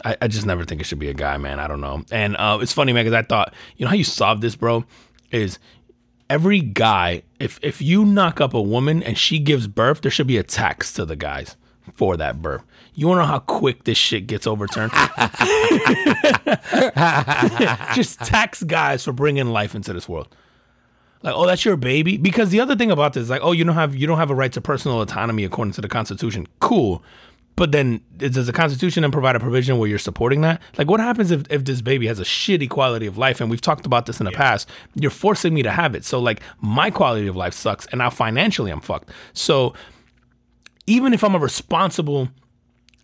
I, 0.05 0.17
I 0.23 0.29
just 0.29 0.47
never 0.47 0.65
think 0.65 0.81
it 0.81 0.85
should 0.85 0.99
be 0.99 1.09
a 1.09 1.15
guy 1.15 1.37
man. 1.37 1.59
I 1.59 1.67
don't 1.67 1.81
know. 1.81 2.05
And 2.13 2.37
uh, 2.37 2.59
it's 2.61 2.73
funny 2.73 2.93
man 2.93 3.05
because 3.05 3.17
i 3.17 3.23
thought 3.23 3.55
you 3.77 3.85
know 3.85 3.91
how 3.91 3.97
you 3.97 4.05
solve 4.05 4.41
this 4.41 4.55
bro? 4.55 4.85
Is 5.31 5.59
every 6.31 6.61
guy, 6.61 7.23
if 7.41 7.59
if 7.63 7.83
you 7.83 8.05
knock 8.05 8.41
up 8.41 8.55
a 8.55 8.63
woman 8.63 9.03
and 9.03 9.19
she 9.19 9.41
gives 9.41 9.67
birth, 9.67 10.03
there 10.03 10.11
should 10.11 10.29
be 10.29 10.39
a 10.39 10.45
tax 10.45 10.93
to 10.93 11.05
the 11.05 11.17
guys 11.17 11.57
for 11.95 12.17
that 12.17 12.43
birth. 12.43 12.63
You 12.95 13.09
wanna 13.09 13.23
know 13.23 13.27
how 13.27 13.39
quick 13.41 13.85
this 13.85 13.99
shit 13.99 14.27
gets 14.27 14.47
overturned? 14.47 14.93
Just 17.95 18.21
tax 18.21 18.63
guys 18.63 19.05
for 19.05 19.13
bringing 19.13 19.49
life 19.49 19.75
into 19.75 19.93
this 19.93 20.09
world. 20.09 20.29
Like, 21.23 21.35
oh, 21.35 21.47
that's 21.47 21.65
your 21.65 21.77
baby. 21.77 22.19
Because 22.19 22.51
the 22.51 22.61
other 22.61 22.77
thing 22.77 22.91
about 22.91 23.15
this 23.15 23.23
is 23.23 23.31
like, 23.31 23.41
oh, 23.43 23.53
you 23.53 23.65
don't 23.65 23.75
have 23.75 23.97
you 23.97 24.07
don't 24.07 24.19
have 24.19 24.31
a 24.31 24.35
right 24.35 24.53
to 24.53 24.61
personal 24.61 25.01
autonomy 25.01 25.45
according 25.45 25.73
to 25.73 25.81
the 25.81 25.89
Constitution. 25.89 26.47
Cool. 26.61 27.03
But 27.57 27.73
then 27.73 28.01
does 28.17 28.47
the 28.47 28.53
Constitution 28.53 29.03
then 29.03 29.13
provide 29.13 29.37
a 29.37 29.41
provision 29.41 29.79
where 29.79 29.89
you're 29.89 29.99
supporting 29.99 30.41
that? 30.41 30.61
Like, 30.77 30.91
what 30.91 30.99
happens 30.99 31.31
if, 31.31 31.45
if 31.51 31.65
this 31.65 31.81
baby 31.81 32.09
has 32.09 32.19
a 32.19 32.25
shitty 32.25 32.69
quality 32.69 33.07
of 33.07 33.17
life? 33.17 33.41
And 33.41 33.49
we've 33.49 33.61
talked 33.61 33.87
about 33.87 34.07
this 34.07 34.19
in 34.19 34.27
the 34.27 34.33
past. 34.33 34.69
You're 34.97 35.13
forcing 35.13 35.55
me 35.55 35.63
to 35.63 35.71
have 35.71 35.95
it. 35.95 36.05
So, 36.05 36.19
like, 36.19 36.41
my 36.61 36.91
quality 36.91 37.29
of 37.29 37.37
life 37.37 37.55
sucks. 37.55 37.87
And 37.87 38.01
now 38.01 38.11
financially, 38.11 38.73
I'm 38.73 38.81
fucked. 38.81 39.11
So, 39.35 39.73
even 40.87 41.15
if 41.15 41.25
I'm 41.25 41.35
a 41.35 41.39
responsible 41.39 42.29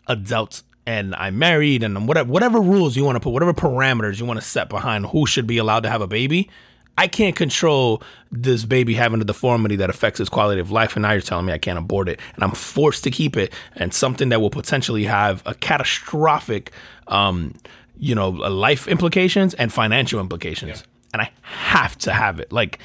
adult 0.06 0.62
and 0.86 1.14
I'm 1.14 1.38
married 1.38 1.82
and 1.82 2.08
whatever 2.08 2.30
whatever 2.30 2.60
rules 2.60 2.96
you 2.96 3.04
want 3.04 3.16
to 3.16 3.20
put, 3.20 3.30
whatever 3.30 3.52
parameters 3.52 4.18
you 4.18 4.26
want 4.26 4.40
to 4.40 4.46
set 4.46 4.68
behind 4.68 5.06
who 5.06 5.26
should 5.26 5.46
be 5.46 5.58
allowed 5.58 5.84
to 5.84 5.90
have 5.90 6.00
a 6.00 6.06
baby, 6.06 6.50
I 6.98 7.06
can't 7.06 7.36
control 7.36 8.02
this 8.30 8.64
baby 8.64 8.94
having 8.94 9.20
a 9.20 9.24
deformity 9.24 9.76
that 9.76 9.88
affects 9.88 10.20
its 10.20 10.28
quality 10.28 10.60
of 10.60 10.70
life. 10.70 10.96
And 10.96 11.02
now 11.02 11.12
you're 11.12 11.20
telling 11.20 11.46
me 11.46 11.52
I 11.52 11.58
can't 11.58 11.78
abort 11.78 12.08
it, 12.08 12.20
and 12.34 12.44
I'm 12.44 12.52
forced 12.52 13.04
to 13.04 13.10
keep 13.10 13.36
it, 13.36 13.52
and 13.74 13.94
something 13.94 14.28
that 14.30 14.40
will 14.40 14.50
potentially 14.50 15.04
have 15.04 15.42
a 15.46 15.54
catastrophic, 15.54 16.72
um, 17.08 17.54
you 17.96 18.14
know, 18.14 18.28
life 18.28 18.88
implications 18.88 19.54
and 19.54 19.72
financial 19.72 20.20
implications, 20.20 20.84
and 21.12 21.22
I 21.22 21.30
have 21.42 21.96
to 21.98 22.12
have 22.12 22.40
it. 22.40 22.52
Like 22.52 22.78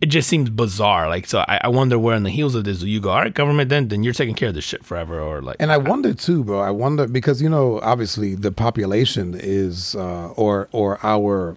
it 0.00 0.06
just 0.06 0.28
seems 0.28 0.48
bizarre. 0.50 1.08
Like, 1.08 1.26
so 1.26 1.40
I, 1.40 1.60
I 1.64 1.68
wonder 1.68 1.98
where 1.98 2.14
on 2.14 2.22
the 2.22 2.30
heels 2.30 2.54
of 2.54 2.64
this 2.64 2.80
do 2.80 2.88
you 2.88 3.00
go? 3.00 3.10
All 3.10 3.20
right, 3.20 3.34
government, 3.34 3.68
then 3.68 3.88
then 3.88 4.02
you're 4.02 4.12
taking 4.12 4.34
care 4.34 4.48
of 4.50 4.54
this 4.54 4.64
shit 4.64 4.84
forever, 4.84 5.20
or 5.20 5.42
like, 5.42 5.56
And 5.58 5.72
I 5.72 5.76
wonder 5.76 6.14
too, 6.14 6.44
bro. 6.44 6.60
I 6.60 6.70
wonder 6.70 7.08
because 7.08 7.42
you 7.42 7.48
know, 7.48 7.80
obviously, 7.80 8.34
the 8.34 8.52
population 8.52 9.34
is, 9.38 9.96
uh, 9.96 10.28
or 10.36 10.68
or 10.72 10.98
our 11.02 11.56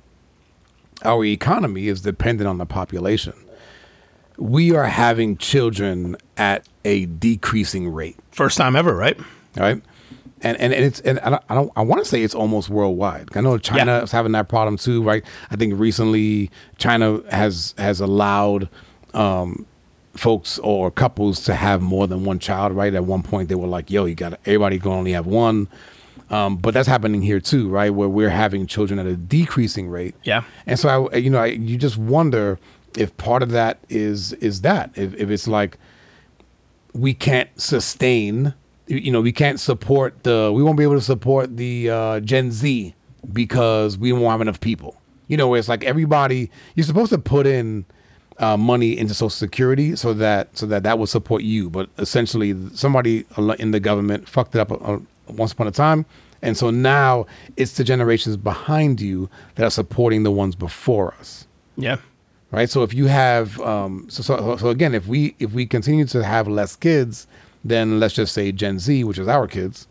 our 1.03 1.23
economy 1.25 1.87
is 1.87 2.01
dependent 2.01 2.47
on 2.47 2.57
the 2.57 2.65
population. 2.65 3.33
We 4.37 4.75
are 4.75 4.85
having 4.85 5.37
children 5.37 6.15
at 6.35 6.67
a 6.83 7.05
decreasing 7.05 7.89
rate, 7.89 8.17
First 8.31 8.57
time 8.57 8.75
ever, 8.75 8.95
right? 8.95 9.19
right? 9.55 9.83
And 10.43 10.57
and, 10.57 10.73
it's 10.73 10.99
and 11.01 11.19
I 11.19 11.29
don't 11.29 11.43
I, 11.49 11.55
don't, 11.55 11.71
I 11.75 11.81
want 11.81 12.01
to 12.03 12.09
say 12.09 12.23
it's 12.23 12.35
almost 12.35 12.69
worldwide. 12.69 13.29
I 13.35 13.41
know 13.41 13.57
China 13.57 13.97
Yeah. 13.97 14.03
is 14.03 14.11
having 14.11 14.31
that 14.31 14.49
problem 14.49 14.77
too, 14.77 15.03
right? 15.03 15.23
I 15.51 15.55
think 15.55 15.79
recently 15.79 16.49
China 16.77 17.21
has 17.29 17.73
has 17.77 17.99
allowed 18.01 18.67
um, 19.13 19.65
folks 20.15 20.57
or 20.59 20.89
couples 20.91 21.43
to 21.43 21.53
have 21.55 21.81
more 21.81 22.07
than 22.07 22.23
one 22.25 22.39
child. 22.39 22.73
Right? 22.73 22.93
At 22.93 23.05
one 23.05 23.23
point, 23.23 23.49
they 23.49 23.55
were 23.55 23.67
like, 23.67 23.91
"Yo, 23.91 24.05
you 24.05 24.15
got 24.15 24.29
to 24.29 24.39
everybody 24.45 24.79
can 24.79 24.91
only 24.91 25.11
have 25.11 25.27
one." 25.27 25.67
Um, 26.29 26.55
but 26.57 26.73
that's 26.73 26.87
happening 26.87 27.21
here 27.21 27.41
too, 27.41 27.67
right? 27.67 27.89
Where 27.93 28.07
we're 28.07 28.29
having 28.29 28.65
children 28.65 28.99
at 28.99 29.05
a 29.05 29.17
decreasing 29.17 29.89
rate. 29.89 30.15
Yeah. 30.23 30.43
And 30.65 30.79
so 30.79 31.09
I, 31.09 31.17
you 31.17 31.29
know, 31.29 31.39
I, 31.39 31.47
you 31.47 31.77
just 31.77 31.97
wonder 31.97 32.57
if 32.97 33.15
part 33.17 33.43
of 33.43 33.51
that 33.51 33.79
is 33.89 34.31
is 34.33 34.61
that 34.61 34.91
if, 34.95 35.13
if 35.15 35.29
it's 35.29 35.47
like 35.47 35.77
we 36.93 37.13
can't 37.13 37.49
sustain, 37.59 38.53
you- 38.97 39.11
know, 39.11 39.21
we 39.21 39.31
can't 39.31 39.59
support 39.59 40.23
the, 40.23 40.51
we 40.53 40.61
won't 40.63 40.77
be 40.77 40.83
able 40.83 40.95
to 40.95 41.01
support 41.01 41.57
the 41.57 41.89
uh, 41.89 42.19
Gen 42.21 42.51
Z 42.51 42.93
because 43.33 43.97
we 43.97 44.11
won't 44.11 44.31
have 44.31 44.41
enough 44.41 44.59
people. 44.59 44.97
You 45.27 45.37
know, 45.37 45.47
where 45.47 45.59
it's 45.59 45.69
like 45.69 45.83
everybody, 45.83 46.49
you're 46.75 46.85
supposed 46.85 47.11
to 47.11 47.17
put 47.17 47.47
in 47.47 47.85
uh, 48.37 48.57
money 48.57 48.97
into 48.97 49.13
Social 49.13 49.29
Security 49.29 49.95
so 49.95 50.13
that 50.15 50.57
so 50.57 50.65
that 50.65 50.83
that 50.83 50.99
will 50.99 51.07
support 51.07 51.43
you, 51.43 51.69
but 51.69 51.89
essentially 51.97 52.55
somebody 52.73 53.25
in 53.59 53.71
the 53.71 53.79
government 53.79 54.27
fucked 54.27 54.55
it 54.55 54.59
up 54.59 54.71
uh, 54.71 54.97
once 55.29 55.53
upon 55.53 55.67
a 55.67 55.71
time. 55.71 56.05
And 56.41 56.57
so 56.57 56.69
now 56.71 57.27
it's 57.55 57.73
the 57.77 57.83
generations 57.83 58.35
behind 58.35 58.99
you 58.99 59.29
that 59.55 59.63
are 59.65 59.69
supporting 59.69 60.23
the 60.23 60.31
ones 60.31 60.55
before 60.55 61.13
us 61.19 61.47
Yeah. 61.77 61.97
right? 62.49 62.67
So 62.67 62.81
if 62.81 62.93
you 62.95 63.05
have, 63.05 63.61
um, 63.61 64.07
so, 64.09 64.23
so 64.23 64.57
so 64.57 64.69
again, 64.69 64.93
if 64.95 65.05
we 65.07 65.35
if 65.39 65.53
we 65.53 65.65
continue 65.67 66.05
to 66.07 66.23
have 66.23 66.47
less 66.47 66.75
kids, 66.75 67.27
then 67.63 67.99
let's 67.99 68.13
just 68.13 68.33
say 68.33 68.51
Gen 68.51 68.79
Z, 68.79 69.03
which 69.03 69.17
is 69.17 69.27
our 69.27 69.47
kids, 69.47 69.87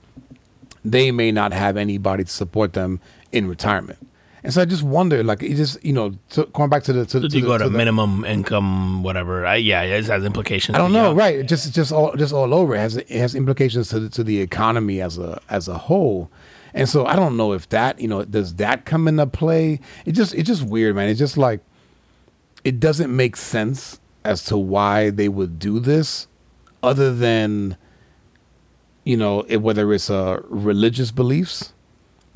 they 0.85 1.11
may 1.11 1.31
not 1.31 1.53
have 1.53 1.77
anybody 1.77 2.25
to 2.25 2.31
support 2.31 2.73
them 2.73 3.00
in 3.33 3.47
retirement. 3.49 3.99
And 4.43 4.55
so 4.55 4.62
I 4.62 4.65
just 4.65 4.83
wonder, 4.83 5.23
like, 5.23 5.43
it 5.43 5.55
just 5.57 5.85
you 5.85 5.93
know, 5.93 6.12
to, 6.31 6.47
going 6.47 6.71
back 6.71 6.83
to 6.85 6.95
the 6.95 7.05
to, 7.05 7.21
Did 7.21 7.31
to 7.33 7.37
you 7.37 7.43
the, 7.43 7.47
go 7.49 7.59
to, 7.59 7.65
to 7.65 7.71
the- 7.71 7.77
minimum 7.77 8.25
income, 8.25 9.03
whatever? 9.03 9.45
I, 9.45 9.57
yeah, 9.57 9.83
it 9.83 10.07
has 10.07 10.25
implications. 10.25 10.77
I 10.77 10.79
don't 10.79 10.93
know, 10.95 11.12
right? 11.12 11.41
It 11.41 11.43
just 11.49 11.75
just 11.75 11.93
all 11.93 12.15
just 12.17 12.33
all 12.33 12.55
over. 12.55 12.75
It 12.75 12.79
has 12.79 12.97
it 12.97 13.11
has 13.11 13.35
implications 13.35 13.91
to 13.91 14.00
the, 14.00 14.09
to 14.09 14.25
the 14.25 14.41
economy 14.41 15.03
as 15.03 15.19
a 15.19 15.41
as 15.50 15.69
a 15.69 15.77
whole. 15.77 16.31
And 16.73 16.89
so 16.89 17.05
I 17.05 17.17
don't 17.17 17.37
know 17.37 17.53
if 17.53 17.69
that 17.69 18.00
you 18.00 18.09
know 18.09 18.25
does 18.25 18.55
that 18.55 18.87
come 18.87 19.07
into 19.09 19.27
play. 19.27 19.79
It 20.07 20.12
just 20.12 20.35
it's 20.35 20.49
just 20.49 20.62
weird, 20.62 20.97
man. 20.97 21.11
It's 21.11 21.19
just 21.19 21.37
like 21.37 21.61
it 22.65 22.81
doesn't 22.81 23.15
make 23.15 23.37
sense 23.37 24.00
as 24.25 24.43
to 24.47 24.57
why 24.57 25.11
they 25.11 25.29
would 25.29 25.59
do 25.59 25.81
this, 25.81 26.29
other 26.83 27.15
than 27.15 27.77
you 29.05 29.17
know 29.17 29.43
it, 29.43 29.59
whether 29.59 29.93
it's 29.93 30.11
uh, 30.11 30.41
religious 30.49 31.11
beliefs 31.11 31.73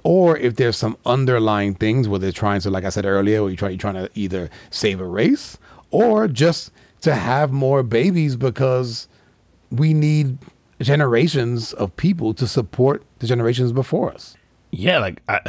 or 0.05 0.37
if 0.37 0.57
there's 0.57 0.77
some 0.77 0.97
underlying 1.07 1.75
things 1.75 2.07
where 2.09 2.19
they're 2.19 2.31
trying 2.31 2.61
to, 2.61 2.71
like 2.71 2.85
I 2.85 2.91
said 2.91 3.07
earlier, 3.07 3.43
where 3.43 3.51
you 3.51 3.57
try 3.57 3.71
you're 3.71 3.79
trying 3.79 3.95
to 3.95 4.11
either 4.15 4.51
save 4.71 5.01
a 5.01 5.07
race 5.07 5.59
or 5.91 6.29
just 6.29 6.71
to 7.01 7.15
have 7.15 7.51
more 7.51 7.83
babies 7.83 8.37
because 8.37 9.09
we 9.71 9.95
need 9.95 10.39
generations 10.81 11.73
of 11.73 11.97
people 11.97 12.35
to 12.35 12.47
support 12.47 13.03
the 13.19 13.27
generations 13.27 13.73
before 13.73 14.13
us. 14.13 14.37
Yeah, 14.71 14.99
like, 14.99 15.23
I, 15.29 15.41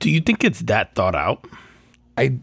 do 0.00 0.10
you 0.10 0.20
think 0.20 0.42
it's 0.42 0.60
that 0.62 0.94
thought 0.94 1.14
out? 1.14 1.46
I 2.18 2.38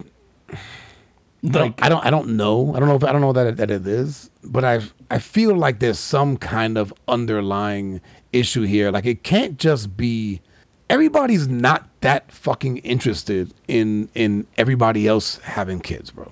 Like, 1.43 1.82
I 1.82 1.89
don't 1.89 2.06
I 2.06 2.12
don't 2.12 2.36
know. 2.38 2.73
I 2.75 2.80
don't 2.80 2.88
know 2.88 2.95
if 2.95 3.04
I 3.04 3.12
don't 3.12 3.21
know 3.21 3.34
that 3.34 3.47
it, 3.47 3.58
that 3.58 3.71
it 3.71 3.88
is, 3.88 4.30
but 4.43 4.63
I 4.63 4.82
I 5.10 5.17
feel 5.17 5.56
like 5.56 5.80
there's 5.80 5.97
some 5.97 6.38
kind 6.38 6.77
of 6.77 6.93
underlying 7.08 7.99
issue 8.32 8.62
here. 8.63 8.91
Like 8.91 9.06
it 9.08 9.23
can't 9.23 9.58
just 9.58 9.97
be 9.97 10.41
everybody's 10.89 11.47
not 11.47 11.88
that 12.01 12.32
fucking 12.32 12.77
interested 12.77 13.54
in 13.67 14.10
in 14.13 14.45
everybody 14.58 15.08
else 15.08 15.39
having 15.39 15.80
kids, 15.80 16.12
bro. 16.12 16.32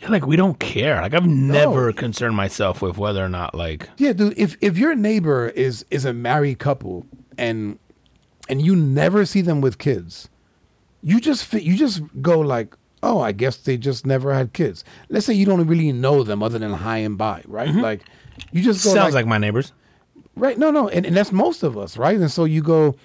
Yeah, 0.00 0.10
like 0.10 0.26
we 0.26 0.36
don't 0.36 0.60
care. 0.60 1.00
Like 1.00 1.14
I've 1.14 1.26
never 1.26 1.92
concerned 1.92 2.36
myself 2.36 2.82
with 2.82 2.98
whether 2.98 3.24
or 3.24 3.28
not 3.28 3.54
like 3.54 3.88
Yeah, 3.96 4.12
dude. 4.12 4.34
If 4.36 4.56
if 4.60 4.78
your 4.78 4.94
neighbor 4.94 5.48
is 5.48 5.84
is 5.90 6.04
a 6.04 6.12
married 6.12 6.60
couple 6.60 7.04
and 7.36 7.78
and 8.48 8.64
you 8.64 8.76
never 8.76 9.24
see 9.26 9.40
them 9.40 9.60
with 9.60 9.78
kids, 9.78 10.28
you 11.02 11.20
just 11.20 11.52
you 11.52 11.76
just 11.76 12.02
go 12.22 12.38
like, 12.40 12.76
oh, 13.02 13.20
I 13.20 13.32
guess 13.32 13.56
they 13.56 13.76
just 13.76 14.06
never 14.06 14.34
had 14.34 14.52
kids. 14.52 14.84
Let's 15.08 15.26
say 15.26 15.34
you 15.34 15.46
don't 15.46 15.66
really 15.66 15.92
know 15.92 16.22
them 16.22 16.42
other 16.42 16.58
than 16.58 16.72
hi 16.72 16.98
and 16.98 17.16
bye, 17.16 17.42
right? 17.46 17.68
Mm-hmm. 17.68 17.80
Like 17.80 18.02
you 18.52 18.62
just 18.62 18.84
go 18.84 18.92
sounds 18.92 19.14
like, 19.14 19.26
my 19.26 19.38
neighbors. 19.38 19.72
right. 20.34 20.58
No, 20.58 20.70
no, 20.70 20.88
and, 20.88 21.06
and 21.06 21.16
that's 21.16 21.32
most 21.32 21.62
of 21.62 21.76
us, 21.78 21.96
right? 21.96 22.18
And 22.18 22.30
so 22.30 22.44
you 22.44 22.62
go, 22.62 22.96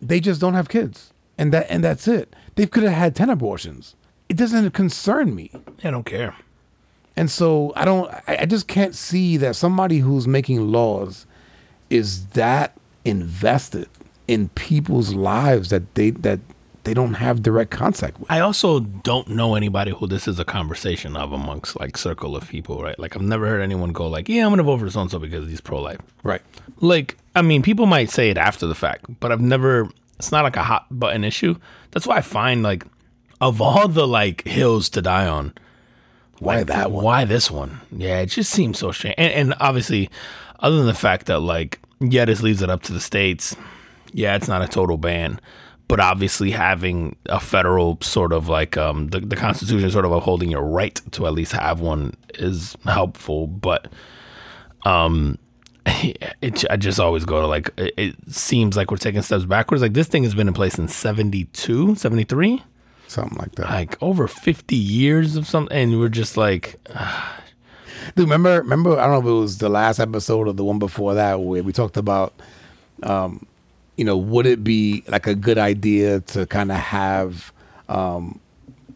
they 0.00 0.20
just 0.20 0.40
don't 0.40 0.54
have 0.54 0.68
kids, 0.68 1.12
and 1.38 1.52
that 1.52 1.66
and 1.70 1.82
that's 1.82 2.08
it. 2.08 2.34
They 2.54 2.66
could 2.66 2.82
have 2.82 2.92
had 2.92 3.16
ten 3.16 3.30
abortions. 3.30 3.94
It 4.28 4.36
doesn't 4.36 4.70
concern 4.70 5.34
me. 5.34 5.50
I 5.82 5.90
don't 5.90 6.04
care. 6.04 6.34
And 7.16 7.30
so 7.30 7.72
I 7.76 7.84
don't 7.84 8.10
I, 8.26 8.38
I 8.40 8.46
just 8.46 8.68
can't 8.68 8.94
see 8.94 9.36
that 9.38 9.56
somebody 9.56 9.98
who's 9.98 10.26
making 10.26 10.72
laws 10.72 11.26
is 11.90 12.26
that 12.28 12.76
invested 13.04 13.88
in 14.26 14.48
people's 14.50 15.14
lives 15.14 15.68
that 15.70 15.94
they 15.94 16.10
that 16.10 16.40
they 16.84 16.94
don't 16.94 17.14
have 17.14 17.42
direct 17.42 17.70
contact 17.70 18.20
with. 18.20 18.30
I 18.30 18.40
also 18.40 18.80
don't 18.80 19.28
know 19.28 19.54
anybody 19.54 19.90
who 19.92 20.06
this 20.06 20.28
is 20.28 20.38
a 20.38 20.44
conversation 20.44 21.16
of 21.16 21.32
amongst 21.32 21.78
like 21.80 21.96
circle 21.96 22.36
of 22.36 22.48
people, 22.48 22.82
right? 22.82 22.98
Like 22.98 23.16
I've 23.16 23.22
never 23.22 23.46
heard 23.46 23.60
anyone 23.60 23.92
go 23.92 24.06
like, 24.06 24.28
"Yeah, 24.28 24.44
I'm 24.44 24.52
gonna 24.52 24.62
vote 24.62 24.80
for 24.80 24.90
so 24.90 25.00
and 25.00 25.10
so 25.10 25.18
because 25.18 25.48
he's 25.48 25.60
pro 25.60 25.80
life." 25.80 25.98
Right. 26.22 26.42
Like, 26.80 27.16
I 27.34 27.42
mean, 27.42 27.62
people 27.62 27.86
might 27.86 28.10
say 28.10 28.30
it 28.30 28.38
after 28.38 28.66
the 28.66 28.74
fact, 28.74 29.06
but 29.20 29.32
I've 29.32 29.40
never. 29.40 29.88
It's 30.18 30.30
not 30.30 30.44
like 30.44 30.56
a 30.56 30.62
hot 30.62 30.86
button 30.90 31.24
issue. 31.24 31.56
That's 31.90 32.06
why 32.06 32.18
I 32.18 32.20
find 32.20 32.62
like, 32.62 32.84
of 33.40 33.60
all 33.60 33.88
the 33.88 34.06
like 34.06 34.46
hills 34.46 34.88
to 34.90 35.02
die 35.02 35.26
on, 35.26 35.52
Why 36.38 36.58
like, 36.58 36.66
that 36.68 36.92
one? 36.92 37.04
Why 37.04 37.24
this 37.24 37.50
one? 37.50 37.80
Yeah, 37.90 38.20
it 38.20 38.26
just 38.26 38.52
seems 38.52 38.78
so 38.78 38.92
strange. 38.92 39.16
And, 39.18 39.32
and 39.32 39.54
obviously, 39.58 40.10
other 40.60 40.76
than 40.76 40.86
the 40.86 40.94
fact 40.94 41.26
that 41.26 41.40
like, 41.40 41.80
yeah, 42.00 42.26
this 42.26 42.42
leaves 42.42 42.62
it 42.62 42.70
up 42.70 42.82
to 42.84 42.92
the 42.92 43.00
states. 43.00 43.56
Yeah, 44.12 44.36
it's 44.36 44.46
not 44.46 44.62
a 44.62 44.68
total 44.68 44.96
ban, 44.96 45.40
but 45.94 46.00
obviously 46.00 46.50
having 46.50 47.14
a 47.26 47.38
federal 47.38 47.96
sort 48.00 48.32
of 48.32 48.48
like 48.48 48.76
um 48.76 49.06
the, 49.10 49.20
the 49.20 49.36
Constitution 49.36 49.88
sort 49.90 50.04
of 50.04 50.10
upholding 50.10 50.50
your 50.50 50.64
right 50.64 51.00
to 51.12 51.24
at 51.24 51.32
least 51.32 51.52
have 51.52 51.78
one 51.78 52.14
is 52.34 52.76
helpful. 52.84 53.46
But 53.46 53.86
um, 54.84 55.38
it 55.86 56.64
I 56.68 56.76
just 56.78 56.98
always 56.98 57.24
go 57.24 57.40
to 57.40 57.46
like 57.46 57.70
it, 57.76 57.94
it 57.96 58.16
seems 58.28 58.76
like 58.76 58.90
we're 58.90 58.96
taking 58.96 59.22
steps 59.22 59.44
backwards. 59.44 59.82
Like 59.82 59.94
this 59.94 60.08
thing 60.08 60.24
has 60.24 60.34
been 60.34 60.48
in 60.48 60.54
place 60.54 60.80
in 60.80 60.88
72, 60.88 61.94
73 61.94 62.60
Something 63.06 63.38
like 63.38 63.52
that. 63.52 63.70
like 63.70 64.02
over 64.02 64.26
50 64.26 64.74
years 64.74 65.36
of 65.36 65.46
something 65.46 65.76
and 65.76 66.00
we're 66.00 66.08
just 66.08 66.36
like 66.36 66.74
Dude, 68.16 68.24
remember 68.28 68.56
remember 68.62 68.98
I 68.98 69.06
don't 69.06 69.12
know 69.12 69.30
if 69.30 69.36
it 69.36 69.40
was 69.40 69.58
the 69.58 69.68
last 69.68 70.00
episode 70.00 70.48
or 70.48 70.52
the 70.54 70.64
one 70.64 70.80
before 70.80 71.14
that 71.14 71.40
where 71.40 71.62
we 71.62 71.72
talked 71.72 71.96
about 71.96 72.34
um 73.04 73.46
you 73.96 74.04
know, 74.04 74.16
would 74.16 74.46
it 74.46 74.64
be 74.64 75.04
like 75.08 75.26
a 75.26 75.34
good 75.34 75.58
idea 75.58 76.20
to 76.20 76.46
kind 76.46 76.70
of 76.72 76.78
have 76.78 77.52
um 77.88 78.40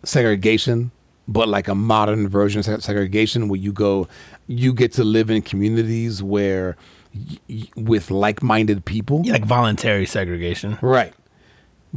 segregation 0.04 0.90
but 1.26 1.48
like 1.48 1.68
a 1.68 1.74
modern 1.74 2.26
version 2.28 2.60
of 2.60 2.82
segregation 2.82 3.48
where 3.48 3.58
you 3.60 3.72
go 3.72 4.08
you 4.46 4.72
get 4.72 4.92
to 4.92 5.04
live 5.04 5.28
in 5.28 5.42
communities 5.42 6.22
where 6.22 6.76
y- 7.48 7.68
with 7.76 8.10
like-minded 8.10 8.84
people 8.86 9.20
yeah, 9.24 9.32
like 9.32 9.44
voluntary 9.44 10.06
segregation 10.06 10.78
Right. 10.80 11.12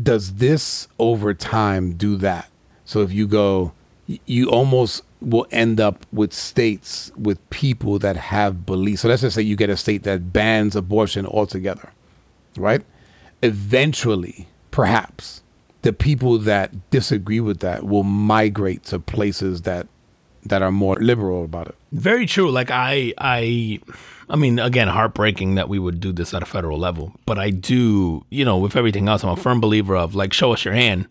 Does 0.02 0.36
this 0.36 0.88
over 1.00 1.34
time 1.34 1.94
do 1.94 2.16
that? 2.18 2.50
So 2.86 3.02
if 3.02 3.12
you 3.12 3.28
go, 3.28 3.74
you 4.26 4.50
almost 4.50 5.04
will 5.22 5.46
end 5.52 5.80
up 5.80 6.06
with 6.12 6.34
states 6.34 7.12
with 7.18 7.38
people 7.50 8.00
that 8.00 8.16
have 8.18 8.66
beliefs. 8.66 9.02
So 9.02 9.10
let's 9.10 9.22
just 9.22 9.36
say 9.36 9.42
you 9.42 9.56
get 9.56 9.70
a 9.70 9.78
state 9.78 10.04
that 10.04 10.34
bans 10.34 10.76
abortion 10.76 11.26
altogether, 11.26 11.92
right? 12.58 12.82
Eventually, 13.44 14.48
perhaps 14.72 15.42
the 15.82 15.92
people 15.94 16.38
that 16.38 16.90
disagree 16.92 17.40
with 17.40 17.60
that 17.60 17.84
will 17.84 18.04
migrate 18.04 18.84
to 18.86 19.00
places 19.00 19.64
that 19.64 19.88
that 20.44 20.62
are 20.62 20.72
more 20.72 20.96
liberal 20.96 21.44
about 21.44 21.68
it. 21.68 21.76
very 21.92 22.26
true 22.26 22.50
like 22.50 22.72
i 22.72 23.14
i 23.20 23.80
i 24.30 24.36
mean 24.36 24.58
again 24.58 24.88
heartbreaking 24.88 25.54
that 25.56 25.70
we 25.70 25.78
would 25.78 26.00
do 26.00 26.12
this 26.12 26.34
at 26.34 26.42
a 26.42 26.48
federal 26.48 26.80
level 26.80 27.14
but 27.28 27.38
i 27.38 27.52
do 27.52 28.26
you 28.32 28.44
know 28.44 28.58
with 28.58 28.76
everything 28.76 29.08
else 29.08 29.24
i'm 29.24 29.30
a 29.30 29.36
firm 29.36 29.60
believer 29.62 29.96
of 29.96 30.16
like 30.16 30.34
show 30.34 30.52
us 30.52 30.66
your 30.66 30.74
hand 30.74 31.08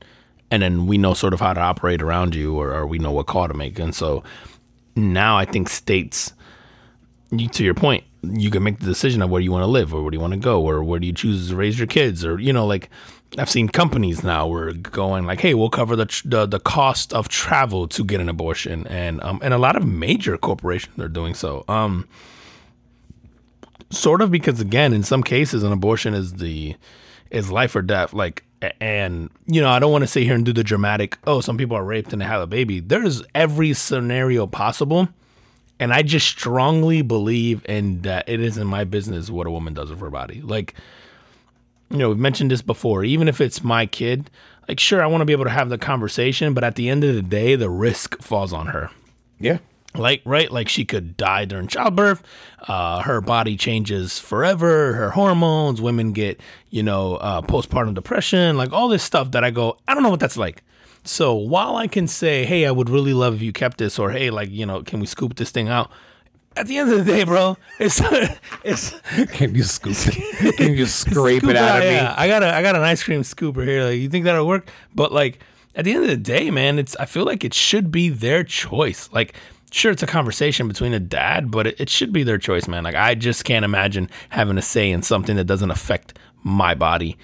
and 0.50 0.62
then 0.62 0.88
we 0.88 0.98
know 0.98 1.14
sort 1.14 1.32
of 1.32 1.38
how 1.38 1.52
to 1.52 1.60
operate 1.60 2.02
around 2.02 2.34
you 2.34 2.56
or, 2.56 2.72
or 2.72 2.84
we 2.86 2.98
know 2.98 3.12
what 3.12 3.26
call 3.28 3.46
to 3.46 3.54
make 3.54 3.78
and 3.78 3.94
so 3.94 4.24
now 4.96 5.36
i 5.38 5.44
think 5.44 5.68
states 5.68 6.32
you, 7.30 7.48
to 7.48 7.64
your 7.64 7.74
point, 7.74 8.04
you 8.22 8.50
can 8.50 8.62
make 8.62 8.78
the 8.78 8.86
decision 8.86 9.22
of 9.22 9.30
where 9.30 9.40
you 9.40 9.52
want 9.52 9.62
to 9.62 9.66
live 9.66 9.94
or 9.94 10.02
where 10.02 10.10
do 10.10 10.16
you 10.16 10.20
want 10.20 10.34
to 10.34 10.38
go 10.38 10.62
or 10.62 10.82
where 10.82 11.00
do 11.00 11.06
you 11.06 11.12
choose 11.12 11.48
to 11.48 11.56
raise 11.56 11.78
your 11.78 11.86
kids 11.86 12.24
or, 12.24 12.38
you 12.38 12.52
know, 12.52 12.66
like 12.66 12.90
I've 13.38 13.50
seen 13.50 13.68
companies 13.68 14.24
now 14.24 14.46
where 14.46 14.72
going 14.72 15.24
like, 15.24 15.40
"Hey, 15.40 15.54
we'll 15.54 15.70
cover 15.70 15.94
the 15.94 16.06
tr- 16.06 16.28
the, 16.28 16.46
the 16.46 16.58
cost 16.58 17.12
of 17.12 17.28
travel 17.28 17.86
to 17.88 18.04
get 18.04 18.20
an 18.20 18.28
abortion," 18.28 18.86
and 18.88 19.22
um, 19.22 19.38
and 19.42 19.54
a 19.54 19.58
lot 19.58 19.76
of 19.76 19.86
major 19.86 20.36
corporations 20.36 20.98
are 20.98 21.08
doing 21.08 21.34
so. 21.34 21.64
Um, 21.68 22.08
sort 23.90 24.20
of 24.20 24.30
because 24.32 24.60
again, 24.60 24.92
in 24.92 25.04
some 25.04 25.22
cases, 25.22 25.62
an 25.62 25.72
abortion 25.72 26.12
is 26.12 26.34
the 26.34 26.74
is 27.30 27.52
life 27.52 27.76
or 27.76 27.82
death. 27.82 28.12
Like, 28.12 28.44
and 28.80 29.30
you 29.46 29.60
know, 29.60 29.70
I 29.70 29.78
don't 29.78 29.92
want 29.92 30.02
to 30.02 30.08
sit 30.08 30.24
here 30.24 30.34
and 30.34 30.44
do 30.44 30.52
the 30.52 30.64
dramatic. 30.64 31.16
Oh, 31.24 31.40
some 31.40 31.56
people 31.56 31.76
are 31.76 31.84
raped 31.84 32.12
and 32.12 32.20
they 32.20 32.26
have 32.26 32.42
a 32.42 32.48
baby. 32.48 32.80
There's 32.80 33.22
every 33.32 33.74
scenario 33.74 34.48
possible, 34.48 35.08
and 35.80 35.92
I 35.92 36.02
just 36.02 36.28
strongly 36.28 37.02
believe 37.02 37.64
in 37.68 38.02
that 38.02 38.28
it 38.28 38.40
isn't 38.40 38.66
my 38.66 38.84
business 38.84 39.30
what 39.30 39.48
a 39.48 39.50
woman 39.50 39.74
does 39.74 39.90
with 39.90 39.98
her 39.98 40.10
body. 40.10 40.40
Like 40.40 40.74
you 41.90 41.96
know, 41.96 42.08
we've 42.10 42.18
mentioned 42.18 42.50
this 42.50 42.62
before. 42.62 43.04
Even 43.04 43.26
if 43.26 43.40
it's 43.40 43.64
my 43.64 43.84
kid, 43.84 44.30
like, 44.68 44.78
sure, 44.78 45.02
I 45.02 45.06
want 45.06 45.22
to 45.22 45.24
be 45.24 45.32
able 45.32 45.44
to 45.44 45.50
have 45.50 45.68
the 45.68 45.78
conversation, 45.78 46.54
but 46.54 46.62
at 46.62 46.76
the 46.76 46.88
end 46.88 47.02
of 47.02 47.14
the 47.14 47.22
day, 47.22 47.56
the 47.56 47.68
risk 47.68 48.20
falls 48.22 48.52
on 48.52 48.68
her. 48.68 48.90
Yeah. 49.40 49.58
Like, 49.96 50.22
right? 50.24 50.48
Like, 50.48 50.68
she 50.68 50.84
could 50.84 51.16
die 51.16 51.44
during 51.46 51.66
childbirth. 51.66 52.22
Uh, 52.68 53.02
her 53.02 53.20
body 53.20 53.56
changes 53.56 54.20
forever. 54.20 54.92
Her 54.92 55.10
hormones. 55.10 55.80
Women 55.80 56.12
get, 56.12 56.40
you 56.70 56.84
know, 56.84 57.16
uh, 57.16 57.42
postpartum 57.42 57.94
depression. 57.94 58.56
Like 58.56 58.72
all 58.72 58.86
this 58.86 59.02
stuff 59.02 59.32
that 59.32 59.42
I 59.42 59.50
go, 59.50 59.76
I 59.88 59.94
don't 59.94 60.04
know 60.04 60.10
what 60.10 60.20
that's 60.20 60.36
like. 60.36 60.62
So 61.04 61.34
while 61.34 61.76
I 61.76 61.86
can 61.86 62.06
say, 62.06 62.44
hey, 62.44 62.66
I 62.66 62.70
would 62.70 62.90
really 62.90 63.14
love 63.14 63.34
if 63.34 63.42
you 63.42 63.52
kept 63.52 63.78
this, 63.78 63.98
or 63.98 64.10
hey, 64.10 64.30
like, 64.30 64.50
you 64.50 64.66
know, 64.66 64.82
can 64.82 65.00
we 65.00 65.06
scoop 65.06 65.36
this 65.36 65.50
thing 65.50 65.68
out? 65.68 65.90
At 66.56 66.66
the 66.66 66.78
end 66.78 66.92
of 66.92 66.98
the 66.98 67.04
day, 67.04 67.24
bro, 67.24 67.56
it's 67.78 68.00
it's 68.64 69.00
Can 69.32 69.54
you 69.54 69.62
scoop 69.62 69.96
it? 69.96 70.56
Can 70.56 70.74
you 70.74 70.86
scrape 70.86 71.44
it 71.44 71.56
out 71.56 71.78
of 71.78 71.84
me? 71.84 71.94
yeah. 71.94 72.14
I 72.16 72.26
got 72.26 72.42
a 72.42 72.54
I 72.54 72.60
got 72.62 72.74
an 72.74 72.82
ice 72.82 73.02
cream 73.02 73.22
scooper 73.22 73.64
here. 73.64 73.84
Like, 73.84 73.98
you 73.98 74.08
think 74.08 74.24
that'll 74.24 74.46
work? 74.46 74.68
But 74.94 75.12
like 75.12 75.38
at 75.74 75.84
the 75.84 75.92
end 75.92 76.02
of 76.02 76.10
the 76.10 76.16
day, 76.16 76.50
man, 76.50 76.78
it's 76.78 76.96
I 76.96 77.04
feel 77.04 77.24
like 77.24 77.44
it 77.44 77.54
should 77.54 77.90
be 77.92 78.08
their 78.08 78.42
choice. 78.42 79.08
Like, 79.12 79.34
sure, 79.70 79.92
it's 79.92 80.02
a 80.02 80.08
conversation 80.08 80.66
between 80.66 80.92
a 80.92 80.98
dad, 81.00 81.50
but 81.50 81.68
it, 81.68 81.80
it 81.80 81.88
should 81.88 82.12
be 82.12 82.24
their 82.24 82.38
choice, 82.38 82.66
man. 82.66 82.82
Like, 82.82 82.96
I 82.96 83.14
just 83.14 83.44
can't 83.44 83.64
imagine 83.64 84.10
having 84.30 84.58
a 84.58 84.62
say 84.62 84.90
in 84.90 85.02
something 85.02 85.36
that 85.36 85.44
doesn't 85.44 85.70
affect 85.70 86.18
my 86.42 86.74
body 86.74 87.16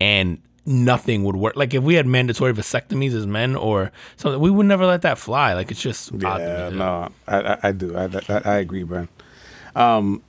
and 0.00 0.38
nothing 0.66 1.24
would 1.24 1.36
work. 1.36 1.56
Like 1.56 1.74
if 1.74 1.82
we 1.82 1.94
had 1.94 2.06
mandatory 2.06 2.52
vasectomies 2.52 3.14
as 3.14 3.26
men 3.26 3.56
or 3.56 3.92
something, 4.16 4.40
we 4.40 4.50
would 4.50 4.66
never 4.66 4.86
let 4.86 5.02
that 5.02 5.18
fly. 5.18 5.54
Like 5.54 5.70
it's 5.70 5.82
just 5.82 6.12
Yeah, 6.12 6.70
no, 6.70 7.08
I, 7.28 7.58
I, 7.62 7.72
do. 7.72 7.96
I, 7.96 8.08
I, 8.28 8.40
I 8.44 8.56
agree, 8.58 8.82
Brian. 8.82 9.08
Um, 9.76 10.22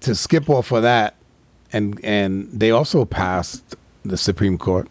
to 0.00 0.14
skip 0.14 0.48
off 0.48 0.72
of 0.72 0.82
that, 0.82 1.16
and 1.72 1.98
and 2.04 2.48
they 2.52 2.70
also 2.70 3.04
passed 3.04 3.76
the 4.04 4.16
Supreme 4.16 4.58
Court, 4.58 4.88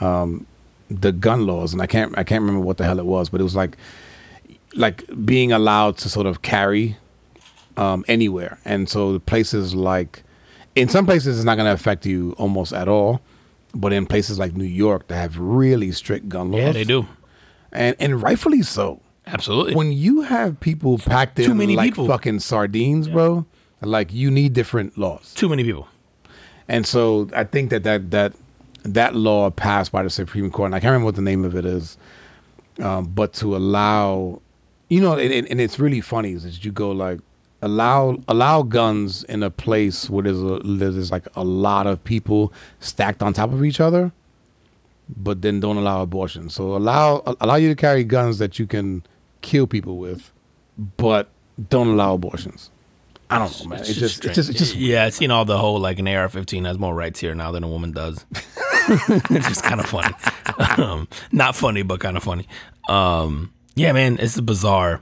um, 0.00 0.46
the 0.90 1.12
gun 1.12 1.46
laws, 1.46 1.72
and 1.72 1.80
I 1.80 1.86
can't 1.86 2.16
I 2.18 2.24
can't 2.24 2.42
remember 2.42 2.64
what 2.64 2.76
the 2.76 2.84
hell 2.84 2.98
it 2.98 3.06
was, 3.06 3.28
but 3.28 3.40
it 3.40 3.44
was 3.44 3.56
like 3.56 3.76
like 4.74 5.04
being 5.24 5.52
allowed 5.52 5.98
to 5.98 6.08
sort 6.08 6.26
of 6.26 6.42
carry 6.42 6.96
um, 7.76 8.04
anywhere, 8.08 8.58
and 8.64 8.88
so 8.88 9.18
places 9.20 9.74
like 9.74 10.22
in 10.74 10.88
some 10.88 11.06
places 11.06 11.38
it's 11.38 11.44
not 11.44 11.56
going 11.56 11.66
to 11.66 11.72
affect 11.72 12.06
you 12.06 12.34
almost 12.38 12.72
at 12.72 12.88
all, 12.88 13.20
but 13.74 13.92
in 13.92 14.06
places 14.06 14.38
like 14.38 14.54
New 14.56 14.64
York 14.64 15.08
that 15.08 15.16
have 15.16 15.38
really 15.38 15.92
strict 15.92 16.28
gun 16.28 16.50
laws, 16.50 16.60
Yeah, 16.60 16.72
they 16.72 16.84
do. 16.84 17.06
and 17.72 17.94
and 17.98 18.20
rightfully 18.22 18.62
so 18.62 19.00
Absolutely. 19.26 19.74
when 19.74 19.92
you 19.92 20.22
have 20.22 20.58
people 20.60 20.98
packed 20.98 21.38
in 21.38 21.44
Too 21.46 21.54
many 21.54 21.76
like 21.76 21.92
people. 21.92 22.06
fucking 22.06 22.40
sardines, 22.40 23.08
bro, 23.08 23.46
like 23.82 24.12
you 24.12 24.30
need 24.30 24.52
different 24.52 24.98
laws. 24.98 25.32
Too 25.34 25.48
many 25.48 25.62
people. 25.64 25.86
And 26.68 26.86
so 26.86 27.28
I 27.34 27.44
think 27.44 27.70
that 27.70 27.82
that 27.84 28.10
that 28.10 28.32
that 28.82 29.14
law 29.14 29.50
passed 29.50 29.92
by 29.92 30.02
the 30.02 30.10
Supreme 30.10 30.50
Court, 30.50 30.66
and 30.66 30.74
I 30.74 30.80
can't 30.80 30.90
remember 30.92 31.06
what 31.06 31.16
the 31.16 31.22
name 31.22 31.44
of 31.44 31.54
it 31.54 31.64
is, 31.64 31.98
um, 32.80 33.04
but 33.06 33.32
to 33.34 33.54
allow, 33.56 34.40
you 34.88 35.00
know, 35.00 35.12
and, 35.18 35.32
and 35.32 35.46
and 35.50 35.60
it's 35.60 35.78
really 35.78 36.00
funny 36.00 36.32
is 36.32 36.44
that 36.44 36.64
you 36.64 36.72
go 36.72 36.90
like 36.90 37.20
allow 37.62 38.18
allow 38.28 38.62
guns 38.62 39.24
in 39.24 39.42
a 39.42 39.50
place 39.50 40.08
where 40.08 40.24
there's 40.24 40.42
a 40.42 40.60
there's 40.64 41.10
like 41.10 41.26
a 41.36 41.44
lot 41.44 41.86
of 41.86 42.02
people 42.04 42.52
stacked 42.80 43.22
on 43.22 43.32
top 43.32 43.52
of 43.52 43.64
each 43.64 43.80
other, 43.80 44.12
but 45.08 45.42
then 45.42 45.60
don't 45.60 45.76
allow 45.76 46.02
abortion. 46.02 46.50
So 46.50 46.76
allow 46.76 47.22
allow 47.40 47.56
you 47.56 47.68
to 47.68 47.76
carry 47.76 48.04
guns 48.04 48.38
that 48.38 48.58
you 48.58 48.66
can 48.66 49.02
kill 49.42 49.66
people 49.66 49.98
with, 49.98 50.32
but 50.96 51.28
don't 51.68 51.88
allow 51.88 52.14
abortions. 52.14 52.70
I 53.30 53.38
don't 53.38 53.60
know, 53.60 53.70
man. 53.70 53.80
It's 53.80 53.94
just 53.94 54.24
it's 54.24 54.34
just 54.34 54.50
it's 54.50 54.58
just 54.58 54.74
yeah. 54.74 55.04
I've 55.04 55.14
seen 55.14 55.30
all 55.30 55.44
the 55.44 55.56
whole 55.56 55.78
like 55.78 56.00
an 56.00 56.08
AR-15 56.08 56.66
has 56.66 56.78
more 56.78 56.94
rights 56.94 57.20
here 57.20 57.34
now 57.34 57.52
than 57.52 57.62
a 57.62 57.68
woman 57.68 57.92
does. 57.92 58.26
it's 58.88 59.48
just 59.48 59.62
kind 59.62 59.80
of 59.80 59.86
funny. 59.86 60.14
Um, 60.76 61.08
not 61.32 61.56
funny, 61.56 61.82
but 61.82 62.00
kind 62.00 62.16
of 62.16 62.22
funny. 62.22 62.46
Um, 62.88 63.52
yeah, 63.76 63.92
man, 63.92 64.18
it's 64.20 64.38
bizarre, 64.40 65.00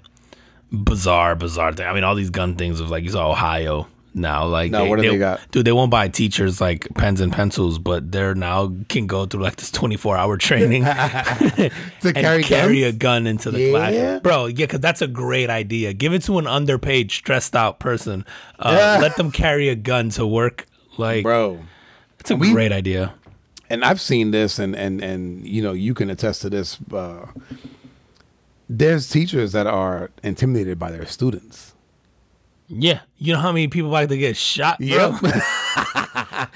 bizarre, 0.72 1.34
bizarre 1.34 1.72
thing. 1.72 1.86
I 1.86 1.92
mean, 1.92 2.04
all 2.04 2.14
these 2.14 2.30
gun 2.30 2.56
things 2.56 2.80
of 2.80 2.90
like 2.90 3.04
you 3.04 3.10
saw 3.10 3.30
Ohio 3.30 3.86
now. 4.14 4.46
Like, 4.46 4.70
No, 4.72 4.84
what 4.86 5.00
do 5.00 5.08
they 5.10 5.18
got? 5.18 5.40
Dude, 5.50 5.64
they 5.64 5.72
won't 5.72 5.90
buy 5.90 6.08
teachers 6.08 6.60
like 6.60 6.88
pens 6.94 7.20
and 7.20 7.32
pencils, 7.32 7.78
but 7.78 8.10
they're 8.10 8.34
now 8.34 8.72
can 8.88 9.06
go 9.06 9.26
through 9.26 9.42
like 9.42 9.56
this 9.56 9.70
24 9.70 10.16
hour 10.16 10.36
training 10.48 10.82
to 10.84 10.90
and 12.04 12.14
carry, 12.16 12.42
carry, 12.42 12.82
a 12.82 12.92
gun 12.92 13.26
into 13.26 13.50
the 13.50 13.60
Yeah? 13.60 13.70
classroom. 13.70 14.20
Bro, 14.20 14.46
yeah, 14.46 14.54
because 14.66 14.80
that's 14.80 15.02
a 15.02 15.06
great 15.06 15.50
idea. 15.50 15.92
Give 15.92 16.12
it 16.12 16.22
to 16.24 16.38
an 16.38 16.46
underpaid, 16.46 17.10
stressed 17.10 17.54
out 17.54 17.78
person. 17.78 18.24
Uh, 18.58 18.74
Yeah. 18.76 18.98
Let 19.02 19.16
them 19.16 19.30
carry 19.30 19.68
a 19.68 19.74
gun 19.76 20.10
to 20.10 20.26
work. 20.26 20.66
Like, 20.96 21.22
bro. 21.22 21.60
it's 22.18 22.30
a 22.30 22.36
we- 22.36 22.50
great 22.52 22.72
idea. 22.72 23.14
and 23.70 23.84
I've 23.84 24.00
seen 24.00 24.32
this, 24.32 24.58
and 24.58 24.74
and 24.74 25.00
and 25.04 25.46
you 25.46 25.62
know 25.62 25.72
you 25.72 25.94
can 25.94 26.10
attest 26.10 26.42
to 26.42 26.50
this. 26.50 26.78
Uh, 26.92 27.26
there's 28.68 29.08
teachers 29.08 29.52
that 29.52 29.66
are 29.66 30.10
intimidated 30.22 30.78
by 30.78 30.90
their 30.90 31.06
students. 31.06 31.74
Yeah, 32.68 33.00
you 33.16 33.32
know 33.32 33.38
how 33.38 33.50
many 33.50 33.68
people 33.68 33.88
like 33.88 34.10
to 34.10 34.18
get 34.18 34.36
shot, 34.36 34.78
bro? 34.78 34.86
Yep. 34.86 35.22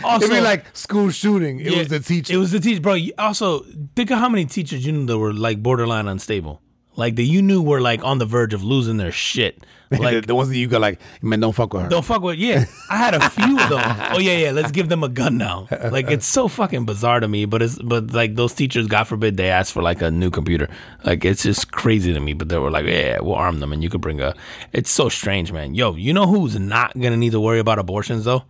also, 0.04 0.24
It'd 0.26 0.30
be 0.30 0.40
like 0.40 0.76
school 0.76 1.10
shooting. 1.10 1.60
It 1.60 1.72
yeah, 1.72 1.78
was 1.78 1.88
the 1.88 2.00
teacher. 2.00 2.34
It 2.34 2.36
was 2.36 2.50
the 2.50 2.60
teacher, 2.60 2.82
bro. 2.82 2.98
Also, 3.16 3.64
think 3.96 4.10
of 4.10 4.18
how 4.18 4.28
many 4.28 4.44
teachers 4.44 4.84
you 4.84 4.92
knew 4.92 5.06
that 5.06 5.18
were 5.18 5.32
like 5.32 5.62
borderline 5.62 6.08
unstable, 6.08 6.60
like 6.96 7.16
that 7.16 7.22
you 7.22 7.42
knew 7.42 7.62
were 7.62 7.80
like 7.80 8.04
on 8.04 8.18
the 8.18 8.26
verge 8.26 8.54
of 8.54 8.62
losing 8.62 8.96
their 8.96 9.12
shit. 9.12 9.64
like 9.98 10.26
the 10.26 10.34
ones 10.34 10.48
that 10.48 10.56
you 10.56 10.66
go 10.68 10.78
like, 10.78 10.98
man, 11.20 11.40
don't 11.40 11.52
fuck 11.52 11.74
with 11.74 11.82
her. 11.82 11.88
Don't 11.88 12.04
fuck 12.04 12.22
with 12.22 12.38
yeah. 12.38 12.64
I 12.88 12.96
had 12.96 13.14
a 13.14 13.28
few 13.28 13.60
of 13.60 13.68
those. 13.68 13.82
Oh 14.12 14.18
yeah, 14.18 14.36
yeah. 14.38 14.50
Let's 14.50 14.70
give 14.70 14.88
them 14.88 15.04
a 15.04 15.08
gun 15.08 15.36
now. 15.36 15.68
Like 15.70 16.10
it's 16.10 16.24
so 16.24 16.48
fucking 16.48 16.86
bizarre 16.86 17.20
to 17.20 17.28
me. 17.28 17.44
But 17.44 17.60
it's 17.60 17.78
but 17.78 18.12
like 18.12 18.34
those 18.34 18.54
teachers, 18.54 18.86
God 18.86 19.04
forbid, 19.04 19.36
they 19.36 19.50
asked 19.50 19.72
for 19.72 19.82
like 19.82 20.00
a 20.00 20.10
new 20.10 20.30
computer. 20.30 20.68
Like 21.04 21.26
it's 21.26 21.42
just 21.42 21.72
crazy 21.72 22.14
to 22.14 22.20
me. 22.20 22.32
But 22.32 22.48
they 22.48 22.56
were 22.58 22.70
like, 22.70 22.86
yeah, 22.86 23.20
we'll 23.20 23.34
arm 23.34 23.60
them, 23.60 23.72
and 23.72 23.82
you 23.82 23.90
could 23.90 24.00
bring 24.00 24.20
a. 24.22 24.34
It's 24.72 24.90
so 24.90 25.10
strange, 25.10 25.52
man. 25.52 25.74
Yo, 25.74 25.94
you 25.94 26.14
know 26.14 26.26
who's 26.26 26.58
not 26.58 26.98
gonna 26.98 27.18
need 27.18 27.32
to 27.32 27.40
worry 27.40 27.58
about 27.58 27.78
abortions 27.78 28.24
though? 28.24 28.44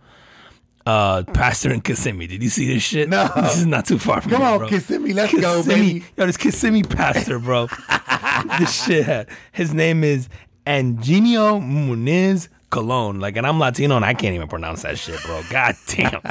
Uh, 0.85 1.23
Pastor 1.23 1.71
in 1.71 1.81
Kissimmee. 1.81 2.27
Did 2.27 2.43
you 2.43 2.49
see 2.49 2.67
this 2.67 2.83
shit? 2.83 3.07
No. 3.07 3.29
this 3.35 3.57
is 3.57 3.65
not 3.65 3.85
too 3.85 3.97
far 3.97 4.19
from 4.19 4.31
Come 4.31 4.41
here, 4.41 4.51
on, 4.51 4.57
bro. 4.59 4.67
Kissimmee, 4.67 5.13
let's 5.13 5.33
go, 5.33 5.63
baby. 5.63 6.03
Yo, 6.17 6.25
this 6.25 6.35
Kissimmee 6.35 6.83
pastor, 6.83 7.39
bro. 7.39 7.67
this 8.59 8.83
shit. 8.85 9.29
His 9.51 9.73
name 9.73 10.03
is 10.03 10.29
Angenio 10.65 11.61
Muniz 11.61 12.47
Colon. 12.69 13.19
Like, 13.19 13.37
and 13.37 13.45
I'm 13.45 13.59
Latino 13.59 13.95
and 13.95 14.05
I 14.05 14.13
can't 14.13 14.35
even 14.35 14.47
pronounce 14.47 14.83
that 14.83 14.97
shit, 14.97 15.21
bro. 15.23 15.41
God 15.49 15.75
damn. 15.87 16.09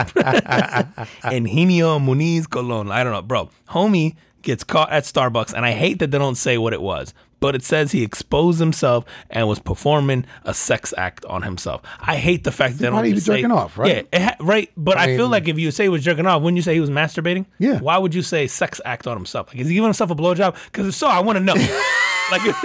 Angenio 1.23 2.01
Muniz 2.01 2.49
Colon. 2.49 2.91
I 2.91 3.05
don't 3.05 3.13
know, 3.13 3.23
bro. 3.23 3.51
Homie 3.69 4.17
gets 4.43 4.65
caught 4.65 4.91
at 4.91 5.05
Starbucks, 5.05 5.55
and 5.55 5.65
I 5.65 5.73
hate 5.73 5.99
that 6.01 6.11
they 6.11 6.19
don't 6.19 6.35
say 6.35 6.59
what 6.59 6.73
it 6.73 6.83
was. 6.83 7.15
But 7.43 7.55
it 7.55 7.63
says 7.63 7.93
he 7.93 8.03
exposed 8.03 8.59
himself 8.61 9.05
and 9.29 9.47
was 9.47 9.59
performing 9.59 10.25
a 10.45 10.55
sex 10.55 10.95
act 10.97 11.25
on 11.27 11.43
himself. 11.43 11.83
I 12.01 12.17
hate 12.17 12.45
the 12.45 12.53
fact 12.53 12.75
that 12.75 12.79
they 12.79 12.87
don't 12.87 12.95
probably 12.95 13.13
just 13.13 13.27
be 13.27 13.33
say, 13.33 13.43
jerking 13.43 13.53
off, 13.53 13.77
right? 13.77 13.89
Yeah, 13.89 14.03
it 14.19 14.23
ha- 14.23 14.37
right. 14.41 14.71
But 14.77 14.97
I, 14.97 15.13
I 15.13 15.17
feel 15.17 15.29
like 15.29 15.49
if 15.49 15.59
you 15.59 15.71
say 15.71 15.85
he 15.85 15.89
was 15.89 16.05
jerking 16.05 16.27
off, 16.27 16.41
wouldn't 16.43 16.57
you 16.57 16.63
say 16.63 16.75
he 16.75 16.81
was 16.81 16.91
masturbating? 16.91 17.47
Yeah. 17.59 17.81
Why 17.81 17.99
would 17.99 18.15
you 18.15 18.23
say 18.23 18.47
sex 18.47 18.81
act 18.85 19.07
on 19.07 19.17
himself? 19.17 19.49
Like, 19.49 19.59
is 19.59 19.69
he 19.69 19.75
giving 19.75 19.89
himself 19.89 20.11
a 20.11 20.15
blowjob? 20.15 20.57
Because 20.67 20.89
if 20.89 20.95
so, 20.95 21.09
I 21.09 21.21
want 21.21 21.37
to 21.39 21.45
know. 21.45 21.55
like, 22.33 22.43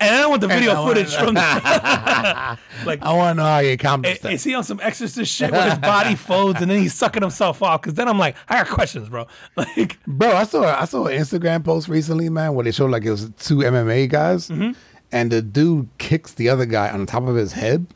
and, 0.00 0.14
I 0.14 0.26
want 0.28 0.40
the 0.40 0.48
video 0.48 0.72
I 0.72 0.86
footage 0.86 1.14
from. 1.14 1.34
like, 2.86 3.02
I 3.02 3.12
want 3.12 3.36
to 3.36 3.42
know 3.42 3.48
how 3.48 3.58
you 3.58 3.72
accomplished 3.72 4.16
is, 4.16 4.22
that. 4.22 4.32
is 4.32 4.44
he 4.44 4.54
on 4.54 4.64
some 4.64 4.80
exorcist 4.82 5.32
shit 5.32 5.50
where 5.52 5.68
his 5.70 5.78
body 5.78 6.14
folds 6.28 6.60
and 6.62 6.70
then 6.70 6.78
he's 6.80 6.94
sucking 6.94 7.22
himself 7.22 7.62
off? 7.62 7.82
Because 7.82 7.94
then 7.94 8.08
I'm 8.08 8.18
like, 8.18 8.36
I 8.48 8.56
got 8.62 8.68
questions, 8.68 9.08
bro. 9.08 9.26
Like, 9.56 9.98
Bro, 10.06 10.32
I 10.32 10.44
saw 10.44 10.62
I 10.80 10.84
saw 10.84 11.06
an 11.06 11.18
Instagram 11.18 11.64
post 11.64 11.88
recently, 11.88 12.28
man, 12.28 12.54
where 12.54 12.64
they 12.64 12.72
showed 12.72 12.90
like 12.90 13.04
it 13.04 13.10
was 13.10 13.30
two 13.38 13.56
MMA 13.58 14.08
guys, 14.08 14.48
Mm-hmm. 14.48 14.72
and 15.12 15.30
the 15.32 15.42
dude 15.42 15.88
kicks 15.98 16.32
the 16.34 16.48
other 16.48 16.66
guy 16.66 16.90
on 16.90 17.00
the 17.00 17.06
top 17.06 17.26
of 17.26 17.34
his 17.36 17.52
head, 17.52 17.86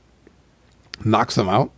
knocks 1.05 1.37
him 1.38 1.49
out, 1.49 1.70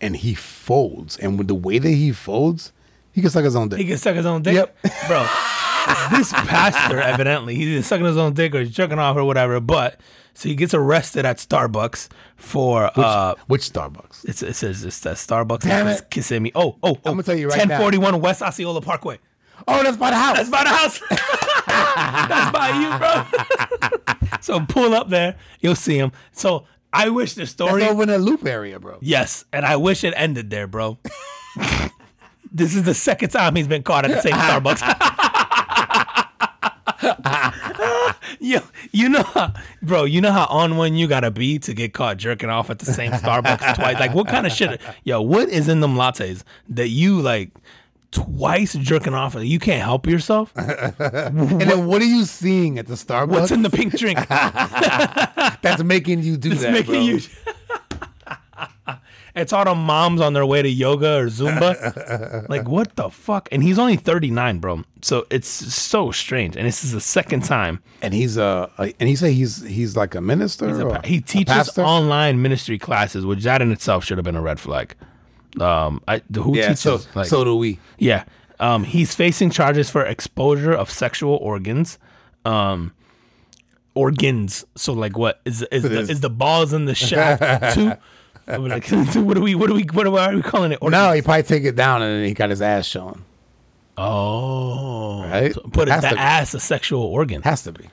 and 0.00 0.16
he 0.16 0.34
folds. 0.34 1.16
And 1.18 1.38
with 1.38 1.48
the 1.48 1.54
way 1.54 1.78
that 1.78 1.88
he 1.90 2.12
folds, 2.12 2.72
he 3.12 3.20
can 3.20 3.30
suck 3.30 3.44
his 3.44 3.54
own 3.56 3.68
dick. 3.68 3.78
he 3.78 3.84
can 3.86 3.98
suck 3.98 4.16
his 4.16 4.26
own 4.26 4.42
dick, 4.42 4.54
Yep. 4.54 4.76
bro. 5.06 5.26
This 6.10 6.32
pastor, 6.32 7.00
evidently, 7.00 7.54
he's 7.54 7.68
either 7.68 7.82
sucking 7.82 8.06
his 8.06 8.16
own 8.16 8.34
dick 8.34 8.54
or 8.54 8.60
he's 8.60 8.70
jerking 8.70 8.98
off 8.98 9.16
or 9.16 9.24
whatever. 9.24 9.60
But 9.60 10.00
so 10.34 10.48
he 10.48 10.54
gets 10.54 10.74
arrested 10.74 11.24
at 11.24 11.38
Starbucks 11.38 12.08
for 12.36 12.90
uh, 12.94 13.34
Which 13.46 13.62
Starbucks? 13.62 14.24
it's, 14.24 14.42
it 14.42 14.54
says 14.54 14.84
it's 14.84 15.00
that 15.00 15.16
Starbucks. 15.16 15.60
Damn 15.60 15.86
it. 15.88 16.10
Kissimmee. 16.10 16.52
Oh, 16.54 16.76
oh, 16.82 16.96
I'm 17.04 17.12
gonna 17.12 17.22
tell 17.22 17.36
you 17.36 17.48
right 17.48 17.56
now. 17.68 17.80
1041 17.80 18.20
West 18.20 18.42
Osceola 18.42 18.80
Parkway. 18.80 19.18
Oh, 19.68 19.82
that's 19.82 19.96
by 19.96 20.10
the 20.10 20.16
house. 20.16 20.36
That's 20.36 20.50
by 20.50 20.64
the 20.64 20.70
house. 20.70 21.00
That's 21.66 22.50
by 22.52 22.70
you, 22.70 22.98
bro. 22.98 24.38
so 24.40 24.60
pull 24.66 24.94
up 24.94 25.08
there, 25.08 25.36
you'll 25.60 25.76
see 25.76 25.96
him. 25.96 26.10
So 26.32 26.66
I 26.92 27.08
wish 27.08 27.34
the 27.34 27.42
That's 27.42 27.52
story. 27.52 27.84
over 27.84 28.02
in 28.02 28.08
the 28.08 28.18
loop 28.18 28.44
area, 28.44 28.78
bro. 28.80 28.98
Yes, 29.00 29.44
and 29.52 29.64
I 29.64 29.76
wish 29.76 30.02
it 30.04 30.12
ended 30.16 30.50
there, 30.50 30.66
bro. 30.66 30.98
this 32.52 32.74
is 32.74 32.82
the 32.82 32.94
second 32.94 33.30
time 33.30 33.54
he's 33.54 33.68
been 33.68 33.82
caught 33.84 34.04
at 34.04 34.10
the 34.10 34.20
same 34.20 34.34
Starbucks. 34.34 35.20
Yo, 38.40 38.60
you 38.92 39.08
know, 39.08 39.22
how, 39.22 39.52
bro, 39.82 40.04
you 40.04 40.20
know 40.20 40.32
how 40.32 40.46
on 40.46 40.76
one 40.76 40.94
you 40.94 41.06
gotta 41.06 41.30
be 41.30 41.58
to 41.60 41.74
get 41.74 41.92
caught 41.94 42.16
jerking 42.18 42.50
off 42.50 42.70
at 42.70 42.78
the 42.78 42.86
same 42.86 43.12
Starbucks 43.12 43.74
twice. 43.76 43.98
Like, 43.98 44.14
what 44.14 44.26
kind 44.28 44.46
of 44.46 44.52
shit? 44.52 44.80
Yo, 45.04 45.20
what 45.22 45.48
is 45.48 45.68
in 45.68 45.80
them 45.80 45.94
lattes 45.94 46.42
that 46.68 46.88
you 46.88 47.20
like 47.20 47.50
twice 48.10 48.74
jerking 48.74 49.14
off? 49.14 49.34
At 49.34 49.46
you 49.46 49.58
can't 49.58 49.82
help 49.82 50.06
yourself. 50.06 50.52
And 50.56 51.60
then 51.60 51.86
what 51.86 52.02
are 52.02 52.06
you 52.06 52.24
seeing 52.24 52.78
at 52.78 52.86
the 52.86 52.94
Starbucks 52.94 53.28
What's 53.28 53.50
in 53.50 53.62
the 53.62 53.70
pink 53.70 53.96
drink? 53.96 54.18
that's 54.28 55.82
making 55.82 56.22
you 56.22 56.36
do 56.36 56.54
that, 56.54 56.72
making 56.72 56.92
bro? 56.92 57.00
you. 57.00 57.20
It's 59.36 59.52
all 59.52 59.64
the 59.64 59.74
moms 59.74 60.20
on 60.20 60.32
their 60.32 60.46
way 60.46 60.62
to 60.62 60.68
yoga 60.68 61.16
or 61.18 61.26
Zumba. 61.26 62.48
like, 62.48 62.68
what 62.68 62.94
the 62.96 63.10
fuck? 63.10 63.48
And 63.50 63.62
he's 63.62 63.78
only 63.78 63.96
39, 63.96 64.58
bro. 64.58 64.84
So 65.02 65.26
it's 65.30 65.48
so 65.48 66.10
strange. 66.12 66.56
And 66.56 66.66
this 66.66 66.84
is 66.84 66.92
the 66.92 67.00
second 67.00 67.44
time 67.44 67.82
and 68.00 68.14
he's 68.14 68.38
uh, 68.38 68.68
a, 68.78 68.92
and 69.00 69.08
he 69.08 69.16
say 69.16 69.32
he's 69.32 69.62
he's 69.62 69.96
like 69.96 70.14
a 70.14 70.20
minister. 70.20 70.68
He's 70.68 70.78
a 70.78 70.86
or 70.86 71.00
he 71.04 71.20
teaches 71.20 71.52
pastor? 71.52 71.82
online 71.82 72.40
ministry 72.42 72.78
classes, 72.78 73.26
which 73.26 73.42
that 73.42 73.60
in 73.60 73.72
itself 73.72 74.04
should 74.04 74.18
have 74.18 74.24
been 74.24 74.36
a 74.36 74.42
red 74.42 74.60
flag. 74.60 74.94
Um, 75.60 76.00
I 76.08 76.22
the 76.30 76.42
who 76.42 76.56
Yeah, 76.56 76.68
teaches? 76.68 76.80
so 76.80 77.00
like- 77.14 77.26
so 77.26 77.44
do 77.44 77.56
we. 77.56 77.78
Yeah. 77.98 78.24
Um, 78.60 78.84
he's 78.84 79.14
facing 79.14 79.50
charges 79.50 79.90
for 79.90 80.04
exposure 80.04 80.72
of 80.72 80.90
sexual 80.90 81.36
organs. 81.36 81.98
Um, 82.44 82.92
organs. 83.94 84.64
So 84.76 84.92
like 84.92 85.16
what 85.16 85.40
is 85.44 85.62
is 85.70 85.82
the, 85.82 85.98
is. 86.00 86.10
is 86.10 86.20
the 86.20 86.30
balls 86.30 86.72
in 86.72 86.84
the 86.84 86.94
shaft 86.94 87.74
too? 87.74 87.92
Like, 88.46 88.88
what 88.90 89.36
are 89.36 89.40
we? 89.40 89.54
What 89.54 89.70
are 89.70 89.74
we? 89.74 89.84
What 89.84 90.06
are 90.06 90.34
we 90.34 90.42
calling 90.42 90.72
it? 90.72 90.78
Organs? 90.80 91.00
No, 91.00 91.12
he 91.12 91.22
probably 91.22 91.42
take 91.44 91.64
it 91.64 91.76
down 91.76 92.02
and 92.02 92.26
he 92.26 92.34
got 92.34 92.50
his 92.50 92.60
ass 92.60 92.86
shown. 92.86 93.24
Oh, 93.96 95.22
Right? 95.22 95.54
So, 95.54 95.62
but 95.66 95.88
is 95.88 96.00
the 96.00 96.18
ass 96.18 96.52
a 96.54 96.60
sexual 96.60 97.02
organ? 97.02 97.42
Has 97.42 97.62
to 97.62 97.72
be. 97.72 97.88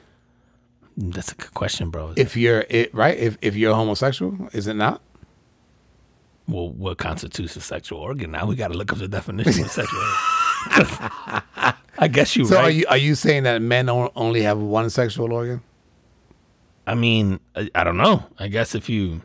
That's 0.97 1.31
a 1.31 1.35
good 1.35 1.53
question, 1.53 1.89
bro. 1.89 2.13
If 2.17 2.35
you're 2.35 2.65
it 2.69 2.93
right, 2.93 3.17
if 3.17 3.37
if 3.41 3.55
you're 3.55 3.73
homosexual, 3.75 4.49
is 4.51 4.67
it 4.67 4.75
not? 4.75 5.01
well, 6.47 6.69
what 6.69 6.97
constitutes 6.97 7.55
a 7.55 7.61
sexual 7.61 7.99
organ? 7.99 8.31
Now 8.31 8.45
we 8.45 8.55
got 8.55 8.69
to 8.69 8.77
look 8.77 8.91
up 8.91 8.99
the 8.99 9.07
definition 9.07 9.63
of 9.63 9.71
sexual. 9.71 9.99
organ. 9.99 10.15
I 11.97 12.07
guess 12.07 12.35
you 12.35 12.45
So 12.45 12.55
right. 12.55 12.63
are 12.65 12.69
you 12.69 12.85
are 12.89 12.97
you 12.97 13.15
saying 13.15 13.43
that 13.43 13.61
men 13.61 13.89
only 13.89 14.41
have 14.41 14.57
one 14.57 14.89
sexual 14.89 15.31
organ? 15.33 15.61
I 16.85 16.95
mean, 16.95 17.39
I, 17.55 17.69
I 17.75 17.83
don't 17.83 17.97
know. 17.97 18.25
I 18.37 18.47
guess 18.47 18.75
if 18.75 18.89
you 18.89 19.21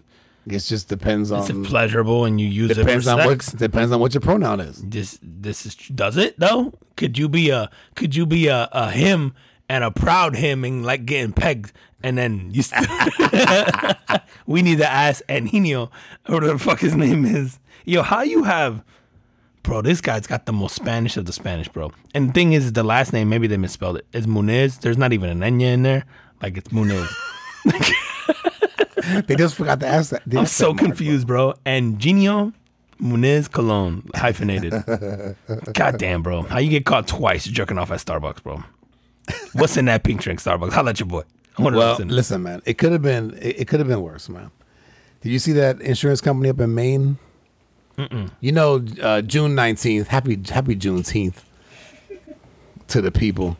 It 0.46 0.60
just 0.60 0.88
depends 0.88 1.32
on. 1.32 1.40
it's 1.40 1.68
pleasurable 1.68 2.24
and 2.24 2.40
you 2.40 2.46
use 2.46 2.68
depends 2.68 3.06
it 3.06 3.10
for 3.10 3.20
on 3.20 3.28
sex. 3.28 3.52
what 3.52 3.58
depends 3.58 3.92
on 3.92 4.00
what 4.00 4.14
your 4.14 4.20
pronoun 4.20 4.60
is. 4.60 4.80
this 4.82 5.18
this 5.22 5.66
is 5.66 5.74
does 5.74 6.16
it 6.16 6.38
though? 6.38 6.72
Could 6.96 7.18
you 7.18 7.28
be 7.28 7.50
a 7.50 7.68
could 7.94 8.14
you 8.14 8.26
be 8.26 8.46
a, 8.46 8.68
a 8.72 8.90
him 8.90 9.34
and 9.68 9.82
a 9.82 9.90
proud 9.90 10.36
him 10.36 10.64
and 10.64 10.84
like 10.86 11.04
getting 11.04 11.32
pegged 11.32 11.72
and 12.02 12.16
then 12.16 12.50
you 12.52 12.62
still 12.62 12.84
we 14.46 14.62
need 14.62 14.78
to 14.78 14.88
ask 14.88 15.24
Anino 15.26 15.90
or 16.28 16.34
whatever 16.34 16.52
the 16.52 16.58
fuck 16.58 16.80
his 16.80 16.94
name 16.94 17.24
is. 17.24 17.58
Yo, 17.84 18.02
how 18.02 18.22
you 18.22 18.44
have 18.44 18.84
bro, 19.66 19.82
this 19.82 20.00
guy's 20.00 20.26
got 20.28 20.46
the 20.46 20.52
most 20.52 20.76
Spanish 20.76 21.16
of 21.16 21.26
the 21.26 21.32
Spanish, 21.32 21.68
bro. 21.68 21.90
And 22.14 22.28
the 22.28 22.32
thing 22.32 22.52
is 22.52 22.72
the 22.72 22.84
last 22.84 23.12
name, 23.12 23.28
maybe 23.28 23.48
they 23.48 23.56
misspelled 23.56 23.96
it. 23.96 24.06
It's 24.12 24.26
Muniz. 24.26 24.80
There's 24.80 24.96
not 24.96 25.12
even 25.12 25.28
an 25.28 25.40
Enya 25.40 25.72
in 25.72 25.82
there. 25.82 26.04
Like 26.40 26.56
it's 26.56 26.68
Muniz. 26.68 27.08
They 29.26 29.36
just 29.36 29.54
forgot 29.54 29.80
to 29.80 29.86
ask 29.86 30.10
that. 30.10 30.22
they 30.26 30.38
I'm 30.38 30.46
so 30.46 30.72
that 30.72 30.78
confused, 30.78 31.26
bro. 31.26 31.54
And 31.64 31.98
Genio 31.98 32.52
Muniz 33.00 33.50
Colon 33.50 34.08
hyphenated. 34.14 34.72
Goddamn, 35.74 36.22
bro. 36.22 36.42
How 36.42 36.58
you 36.58 36.70
get 36.70 36.84
caught 36.84 37.06
twice 37.06 37.44
jerking 37.44 37.78
off 37.78 37.90
at 37.90 38.00
Starbucks, 38.00 38.42
bro? 38.42 38.62
What's 39.52 39.76
in 39.76 39.84
that 39.86 40.02
pink 40.04 40.20
drink, 40.22 40.40
Starbucks? 40.40 40.72
Holla 40.72 40.90
at 40.90 41.00
your 41.00 41.06
boy. 41.08 41.22
I 41.58 41.62
Well, 41.62 41.72
listen. 41.92 42.08
listen, 42.08 42.42
man. 42.42 42.62
It 42.64 42.78
could 42.78 42.92
have 42.92 43.02
been. 43.02 43.32
It, 43.40 43.60
it 43.60 43.68
could 43.68 43.80
have 43.80 43.88
been 43.88 44.02
worse, 44.02 44.28
man. 44.28 44.50
Did 45.22 45.32
you 45.32 45.38
see 45.38 45.52
that 45.52 45.80
insurance 45.80 46.20
company 46.20 46.48
up 46.50 46.60
in 46.60 46.74
Maine? 46.74 47.18
You 48.40 48.52
know, 48.52 48.84
uh, 49.02 49.22
June 49.22 49.54
nineteenth. 49.54 50.08
Happy 50.08 50.38
Happy 50.50 50.76
Juneteenth 50.76 51.36
to 52.88 53.00
the 53.00 53.10
people. 53.10 53.56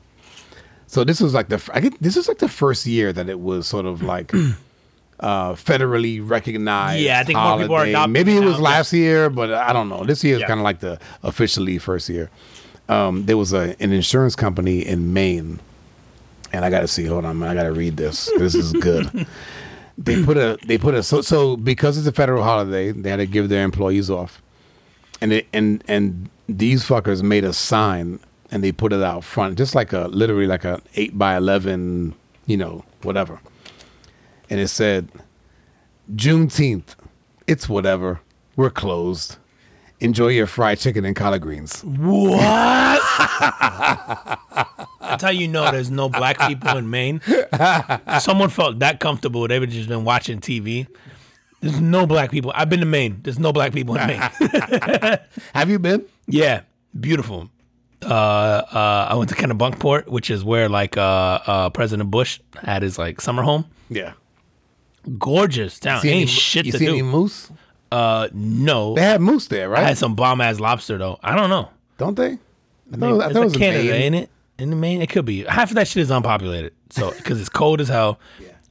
So 0.87 1.05
this 1.05 1.21
was 1.23 1.33
like 1.33 1.49
the. 1.49 1.71
I 1.73 1.81
get 1.81 2.01
this 2.03 2.17
is 2.19 2.29
like 2.29 2.39
the 2.39 2.49
first 2.49 2.85
year 2.87 3.13
that 3.15 3.29
it 3.31 3.41
was 3.41 3.67
sort 3.67 3.87
of 3.87 4.03
like. 4.03 4.33
Uh, 5.19 5.53
federally 5.55 6.21
recognized. 6.23 7.01
Yeah, 7.03 7.21
I 7.21 7.25
think 7.25 7.39
more 7.39 7.59
people 7.59 7.75
are 7.75 7.79
holiday. 7.79 7.91
adopting 7.93 8.13
Maybe 8.13 8.37
it 8.37 8.45
was 8.45 8.57
now. 8.59 8.63
last 8.65 8.93
year, 8.93 9.31
but 9.31 9.51
I 9.53 9.73
don't 9.73 9.89
know. 9.89 10.05
This 10.05 10.23
year 10.23 10.35
is 10.37 10.41
Yeah. 10.43 10.47
kind 10.49 10.61
of 10.61 10.65
like 10.65 10.81
the 10.81 10.99
officially 11.23 11.79
first 11.79 12.09
year. 12.11 12.29
Um, 12.89 13.25
there 13.25 13.37
was 13.39 13.53
a 13.55 13.75
an 13.81 13.93
insurance 13.93 14.37
company 14.37 14.87
in 14.87 15.13
Maine 15.15 15.59
and 16.53 16.65
I 16.65 16.71
gotta 16.71 16.87
see. 16.89 17.07
Hold 17.07 17.25
on, 17.25 17.39
man. 17.39 17.49
I 17.49 17.55
gotta 17.55 17.73
read 17.73 17.97
this. 17.97 18.31
This 18.39 18.55
is 18.55 18.73
good. 18.75 19.27
they 19.99 20.23
put 20.23 20.37
a 20.37 20.59
they 20.67 20.77
put 20.79 20.95
a 20.95 21.03
so 21.03 21.23
so 21.23 21.57
because 21.57 21.97
it's 21.99 22.07
a 22.07 22.13
federal 22.13 22.43
holiday, 22.45 22.93
they 22.93 23.09
had 23.11 23.17
to 23.17 23.27
give 23.27 23.49
their 23.49 23.65
employees 23.65 24.11
off, 24.11 24.43
and 25.23 25.33
it 25.33 25.47
and 25.53 25.83
and 25.89 26.29
these 26.49 26.85
fuckers 26.85 27.23
made 27.23 27.43
a 27.45 27.53
sign 27.55 28.21
and 28.51 28.63
they 28.63 28.71
put 28.71 28.93
it 28.93 29.03
out 29.03 29.25
front, 29.25 29.57
just 29.59 29.75
like 29.75 29.93
a 29.93 30.09
literally 30.09 30.47
like 30.47 30.65
a 30.65 30.81
eight 30.95 31.17
by 31.19 31.37
eleven, 31.37 32.15
you 32.47 32.57
know, 32.57 32.85
whatever, 33.03 33.41
and 34.51 34.61
it 34.61 34.69
said, 34.69 35.09
Juneteenth, 36.15 36.95
it's 37.47 37.69
whatever. 37.69 38.21
We're 38.57 38.71
closed. 38.71 39.37
Enjoy 40.01 40.29
your 40.29 40.47
fried 40.47 40.79
chicken 40.79 41.05
and 41.05 41.17
collard 41.17 41.43
greens. 41.43 41.83
what? 41.83 43.01
That's 45.01 45.23
how 45.23 45.31
you 45.31 45.49
know 45.49 45.71
there's 45.71 45.91
no 45.91 46.09
black 46.09 46.39
people 46.41 46.77
in 46.77 46.91
Maine. 46.91 47.21
Someone 48.21 48.51
felt 48.51 48.79
that 48.81 49.01
comfortable. 49.01 49.49
They've 49.49 49.69
just 49.69 49.89
been 49.89 50.05
watching 50.05 50.41
TV. 50.41 50.87
There's 51.61 51.81
no 51.81 52.07
black 52.07 52.31
people. 52.31 52.53
I've 52.55 52.69
been 52.69 52.81
to 52.81 52.87
Maine. 52.87 53.21
There's 53.23 53.39
no 53.39 53.53
black 53.53 53.73
people 53.73 53.97
in 53.97 54.07
Maine. 54.07 54.21
Have 55.55 55.71
you 55.71 55.79
been? 55.79 56.05
Yeah, 56.27 56.63
beautiful. 56.99 57.49
Uh, 58.03 58.09
uh, 58.09 59.07
I 59.11 59.15
went 59.15 59.31
to 59.31 59.35
Kennebunkport, 59.37 60.09
which 60.09 60.31
is 60.31 60.45
where 60.45 60.69
like 60.69 60.97
uh, 60.99 61.01
uh, 61.47 61.71
President 61.71 62.11
Bush 62.11 62.41
had 62.63 62.83
his 62.83 62.99
like 62.99 63.21
summer 63.23 63.43
home. 63.43 63.65
Yeah. 63.89 64.13
Gorgeous 65.19 65.79
town. 65.79 66.01
See 66.03 66.09
Ain't 66.09 66.17
any, 66.23 66.27
shit 66.27 66.67
you 66.67 66.73
to 66.73 66.79
see 66.79 66.87
any 66.89 67.03
moose? 67.03 67.51
Uh, 67.93 68.29
no. 68.33 68.95
They 68.95 69.03
have 69.03 69.21
moose 69.21 69.47
there, 69.47 69.69
right? 69.69 69.83
I 69.85 69.89
had 69.89 69.99
some 69.99 70.15
bomb 70.15 70.41
ass 70.41 70.59
lobster 70.61 70.99
though. 70.99 71.19
I 71.23 71.37
don't 71.37 71.51
know. 71.51 71.71
Don't 71.99 72.17
they? 72.17 72.39
I 72.93 72.97
thought, 72.97 73.21
I 73.23 73.33
thought 73.33 73.37
it 73.37 73.45
was 73.45 73.55
in 73.55 73.59
Canada, 73.61 73.85
Maine. 73.91 74.03
ain't 74.03 74.15
it? 74.15 74.31
In 74.59 74.71
the 74.71 74.77
Maine, 74.77 75.03
it 75.03 75.09
could 75.11 75.25
be. 75.25 75.45
Half 75.45 75.71
of 75.71 75.77
that 75.77 75.89
shit 75.89 76.03
is 76.03 76.11
unpopulated, 76.11 76.73
so 76.91 77.11
because 77.17 77.41
it's 77.41 77.49
cold 77.49 77.81
as 77.81 77.89
hell. 77.89 78.19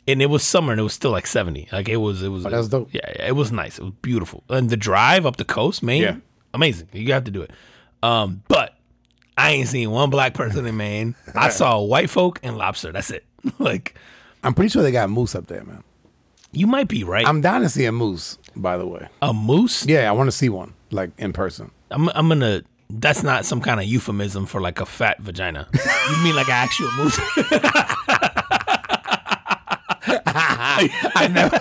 And 0.08 0.22
it 0.22 0.28
was 0.28 0.44
summer, 0.44 0.72
and 0.72 0.80
it 0.80 0.84
was 0.84 0.94
still 0.94 1.10
like 1.12 1.26
seventy. 1.26 1.68
Like 1.72 1.90
it 1.90 1.98
was, 1.98 2.22
it 2.22 2.30
was. 2.30 2.46
Oh, 2.46 2.50
that's 2.50 2.68
dope. 2.68 2.90
Yeah, 2.94 3.02
yeah, 3.16 3.28
it 3.28 3.36
was 3.36 3.52
nice. 3.52 3.80
It 3.80 3.84
was 3.86 3.94
beautiful, 4.02 4.44
and 4.50 4.70
the 4.70 4.78
drive 4.78 5.26
up 5.26 5.38
the 5.38 5.46
coast, 5.46 5.82
Maine, 5.82 6.02
Yeah. 6.04 6.16
amazing. 6.54 6.90
You 6.94 7.12
have 7.14 7.24
to 7.24 7.32
do 7.32 7.42
it. 7.42 7.50
Um, 8.04 8.44
but 8.48 8.76
I 9.38 9.52
ain't 9.52 9.68
seen 9.68 9.90
one 9.90 10.12
black 10.12 10.34
person 10.36 10.66
in 10.68 10.78
Maine. 10.78 11.16
I 11.34 11.50
saw 11.50 11.82
white 11.82 12.10
folk 12.12 12.40
and 12.44 12.56
lobster. 12.58 12.92
That's 12.92 13.10
it. 13.10 13.26
like 13.60 13.96
I'm 14.44 14.54
pretty 14.54 14.70
sure 14.70 14.84
they 14.84 14.92
got 14.92 15.10
moose 15.10 15.34
up 15.34 15.48
there, 15.48 15.64
man. 15.64 15.84
You 16.56 16.68
might 16.68 16.88
be 16.88 17.04
right. 17.04 17.28
I'm 17.28 17.42
down 17.42 17.62
to 17.62 17.70
see 17.70 17.86
a 17.86 17.92
moose, 17.92 18.38
by 18.56 18.78
the 18.78 18.88
way. 18.88 19.08
a 19.22 19.34
moose. 19.34 19.86
Yeah, 19.86 20.10
I 20.10 20.12
want 20.14 20.28
to 20.28 20.32
see 20.32 20.50
one, 20.50 20.74
like 20.92 21.12
in 21.18 21.34
person. 21.34 21.72
I'm, 21.92 22.10
I'm 22.10 22.28
gonna. 22.30 22.62
That's 22.90 23.24
not 23.24 23.46
some 23.46 23.62
kind 23.62 23.80
of 23.80 23.86
euphemism 23.88 24.46
for 24.46 24.62
like 24.62 24.80
a 24.80 24.86
fat 24.86 25.20
vagina. 25.20 25.68
you 25.74 26.24
mean 26.24 26.36
like 26.36 26.48
an 26.48 26.54
actual 26.54 26.92
moose? 26.98 27.20
I 30.08 31.28
never, 31.32 31.56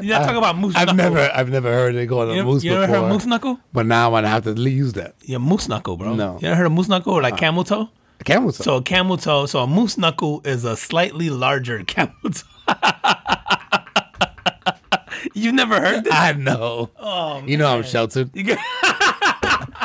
You're 0.04 0.18
not 0.18 0.24
talking 0.24 0.36
about 0.38 0.56
moose. 0.58 0.74
I've 0.76 0.86
knuckle. 0.94 1.14
never, 1.14 1.30
I've 1.34 1.48
never 1.50 1.70
heard 1.72 1.94
it 1.94 2.06
called 2.08 2.30
a 2.30 2.34
You, 2.34 2.44
moose 2.44 2.62
you 2.64 2.72
ever 2.72 2.86
before. 2.86 3.02
heard 3.02 3.12
moose 3.12 3.26
knuckle? 3.26 3.58
But 3.72 3.86
now 3.86 4.06
I'm 4.08 4.12
gonna 4.12 4.28
have 4.28 4.44
to 4.44 4.54
use 4.54 4.92
that. 4.94 5.14
Yeah, 5.22 5.38
moose 5.38 5.68
knuckle, 5.68 5.96
bro. 5.96 6.14
No. 6.14 6.38
You 6.40 6.48
ever 6.48 6.56
heard 6.56 6.66
of 6.66 6.72
moose 6.72 6.88
knuckle 6.88 7.14
or 7.14 7.22
like 7.22 7.34
uh-uh. 7.34 7.40
camel 7.40 7.64
toe? 7.64 7.88
Camel 8.24 8.52
toe. 8.52 8.62
So 8.64 8.76
a 8.76 8.82
camel 8.82 9.16
toe. 9.16 9.46
So 9.46 9.60
a 9.60 9.66
moose 9.66 9.96
knuckle 9.98 10.42
is 10.44 10.64
a 10.64 10.76
slightly 10.76 11.30
larger 11.30 11.82
camel 11.86 12.12
toe. 12.24 12.46
you 15.34 15.52
never 15.52 15.80
heard 15.80 16.04
this? 16.04 16.12
I 16.12 16.32
know. 16.32 16.90
Oh, 16.98 17.42
you 17.46 17.56
know 17.56 17.68
I'm 17.68 17.82
sheltered. 17.82 18.30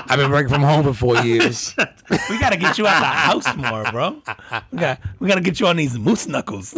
I've 0.07 0.19
been 0.19 0.29
working 0.31 0.49
from 0.49 0.61
home 0.61 0.83
for 0.83 0.93
four 0.93 1.17
years. 1.17 1.75
We 2.29 2.37
gotta 2.37 2.55
get 2.55 2.77
you 2.77 2.85
out 2.85 2.97
of 2.97 3.01
the 3.01 3.07
house 3.07 3.55
more, 3.55 3.83
bro. 3.91 4.21
We 4.71 4.77
got 4.77 4.99
we 5.19 5.27
gotta 5.27 5.41
get 5.41 5.59
you 5.59 5.65
on 5.65 5.75
these 5.75 5.97
moose 5.97 6.27
knuckles. 6.27 6.75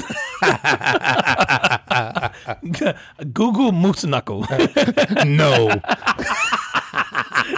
Google 3.34 3.74
moose 3.74 4.06
knuckle. 4.06 4.46
no. 5.26 5.82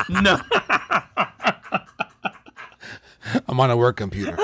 no. 0.10 0.42
I'm 3.48 3.60
on 3.60 3.70
a 3.70 3.78
work 3.78 3.98
computer. 3.98 4.36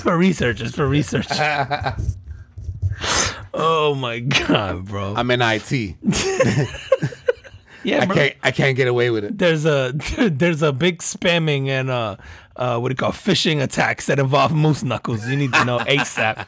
It's 0.00 0.08
for 0.08 0.16
research. 0.16 0.62
It's 0.62 0.74
for 0.74 0.88
research. 0.88 1.26
oh 3.52 3.94
my 3.94 4.20
god, 4.20 4.86
bro. 4.86 5.12
I'm 5.14 5.30
in 5.30 5.42
IT. 5.42 5.70
yeah, 7.84 8.00
I 8.02 8.06
bro. 8.06 8.14
can't 8.16 8.34
I 8.42 8.50
can't 8.50 8.76
get 8.78 8.88
away 8.88 9.10
with 9.10 9.24
it. 9.24 9.36
There's 9.36 9.66
a 9.66 9.92
there's 10.18 10.62
a 10.62 10.72
big 10.72 11.00
spamming 11.00 11.68
and 11.68 11.90
uh 11.90 12.16
uh 12.56 12.78
what 12.78 12.88
do 12.88 12.92
you 12.92 12.96
call 12.96 13.12
phishing 13.12 13.62
attacks 13.62 14.06
that 14.06 14.18
involve 14.18 14.54
moose 14.54 14.82
knuckles. 14.82 15.28
You 15.28 15.36
need 15.36 15.52
to 15.52 15.64
know 15.66 15.80
ASAP. 15.80 16.46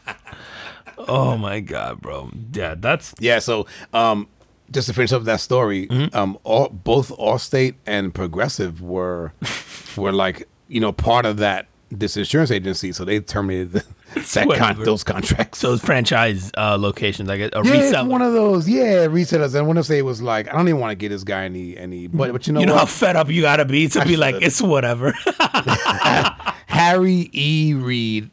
Oh 0.96 1.36
my 1.36 1.60
god, 1.60 2.00
bro. 2.00 2.30
Yeah, 2.54 2.74
that's 2.78 3.14
Yeah, 3.20 3.38
so 3.38 3.66
um 3.92 4.28
just 4.70 4.88
to 4.88 4.94
finish 4.94 5.12
up 5.12 5.24
that 5.24 5.40
story, 5.40 5.88
Mm-hmm. 5.88 6.16
um 6.16 6.38
all 6.44 6.70
both 6.70 7.10
Allstate 7.18 7.74
and 7.84 8.14
Progressive 8.14 8.80
were 8.80 9.34
were 9.94 10.12
like, 10.12 10.48
you 10.68 10.80
know, 10.80 10.90
part 10.92 11.26
of 11.26 11.36
that 11.36 11.66
this 11.98 12.16
insurance 12.16 12.50
agency, 12.50 12.92
so 12.92 13.04
they 13.04 13.20
terminated 13.20 13.72
the, 13.72 13.84
that 14.34 14.48
con- 14.56 14.82
those 14.82 15.04
contracts. 15.04 15.60
those 15.60 15.80
franchise 15.82 16.50
uh 16.56 16.76
locations. 16.78 17.28
I 17.28 17.36
guess 17.36 17.50
a 17.52 17.64
yeah, 17.64 17.74
it's 17.74 17.96
reseller. 17.96 18.08
one 18.08 18.22
of 18.22 18.32
those. 18.32 18.68
Yeah, 18.68 19.06
resellers. 19.06 19.48
And 19.48 19.58
I 19.58 19.62
want 19.62 19.76
to 19.78 19.84
say 19.84 19.98
it 19.98 20.04
was 20.04 20.22
like 20.22 20.48
I 20.48 20.52
don't 20.56 20.68
even 20.68 20.80
want 20.80 20.90
to 20.92 20.96
get 20.96 21.10
this 21.10 21.24
guy 21.24 21.44
any 21.44 21.76
any, 21.76 22.06
but 22.06 22.32
but 22.32 22.46
you 22.46 22.52
know, 22.52 22.60
you 22.60 22.66
know 22.66 22.76
how 22.76 22.86
fed 22.86 23.16
up 23.16 23.28
you 23.28 23.42
gotta 23.42 23.64
be 23.64 23.88
to 23.88 24.04
be 24.04 24.16
like, 24.16 24.36
it's 24.40 24.60
whatever. 24.60 25.12
Harry 26.66 27.28
E. 27.32 27.74
Reed 27.74 28.30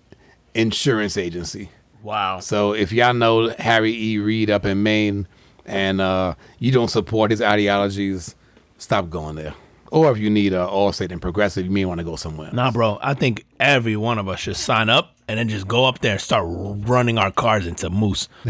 Insurance 0.54 1.18
Agency. 1.18 1.70
wow. 2.02 2.40
So 2.40 2.74
if 2.74 2.92
y'all 2.92 3.14
know 3.14 3.50
Harry 3.60 3.94
E. 3.94 4.18
Reed 4.18 4.50
up 4.50 4.66
in 4.66 4.82
Maine, 4.84 5.28
and 5.66 6.02
uh, 6.02 6.36
you 6.58 6.72
don't 6.72 6.88
support 6.88 7.32
his 7.32 7.42
ideologies, 7.42 8.36
stop 8.78 9.10
going 9.10 9.36
there. 9.36 9.54
Or 9.92 10.12
if 10.12 10.20
you 10.20 10.30
need 10.30 10.54
a 10.54 10.68
Allstate 10.68 11.12
and 11.12 11.20
Progressive, 11.22 11.66
you 11.66 11.72
may 11.72 11.84
want 11.86 11.98
to 12.00 12.04
go 12.04 12.16
somewhere. 12.16 12.52
Nah, 12.54 12.70
bro. 12.72 13.00
I 13.02 13.14
think 13.16 13.46
every 13.60 13.96
one 13.98 14.20
of 14.20 14.28
us 14.28 14.40
should 14.40 14.56
sign 14.56 14.88
up 14.90 15.16
and 15.28 15.40
then 15.40 15.50
just 15.50 15.68
go 15.68 15.86
up 15.86 16.00
there 16.00 16.14
and 16.14 16.22
start 16.22 16.46
running 16.48 17.18
our 17.18 17.32
cars 17.32 17.66
into 17.66 17.90
moose 17.90 18.30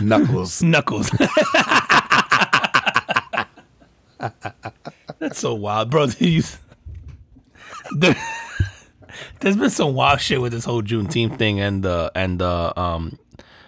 Knuckles. 0.00 0.62
knuckles. 0.70 1.10
That's 5.18 5.38
so 5.38 5.54
wild, 5.54 5.90
bro. 5.90 6.06
There, 6.06 6.42
there's 9.40 9.56
been 9.56 9.70
some 9.70 9.94
wild 9.94 10.20
shit 10.20 10.40
with 10.40 10.52
this 10.52 10.64
whole 10.64 10.82
Juneteenth 10.82 11.38
thing 11.38 11.60
and 11.60 11.82
the 11.82 12.10
and 12.14 12.40
the 12.40 12.78
um. 12.78 13.18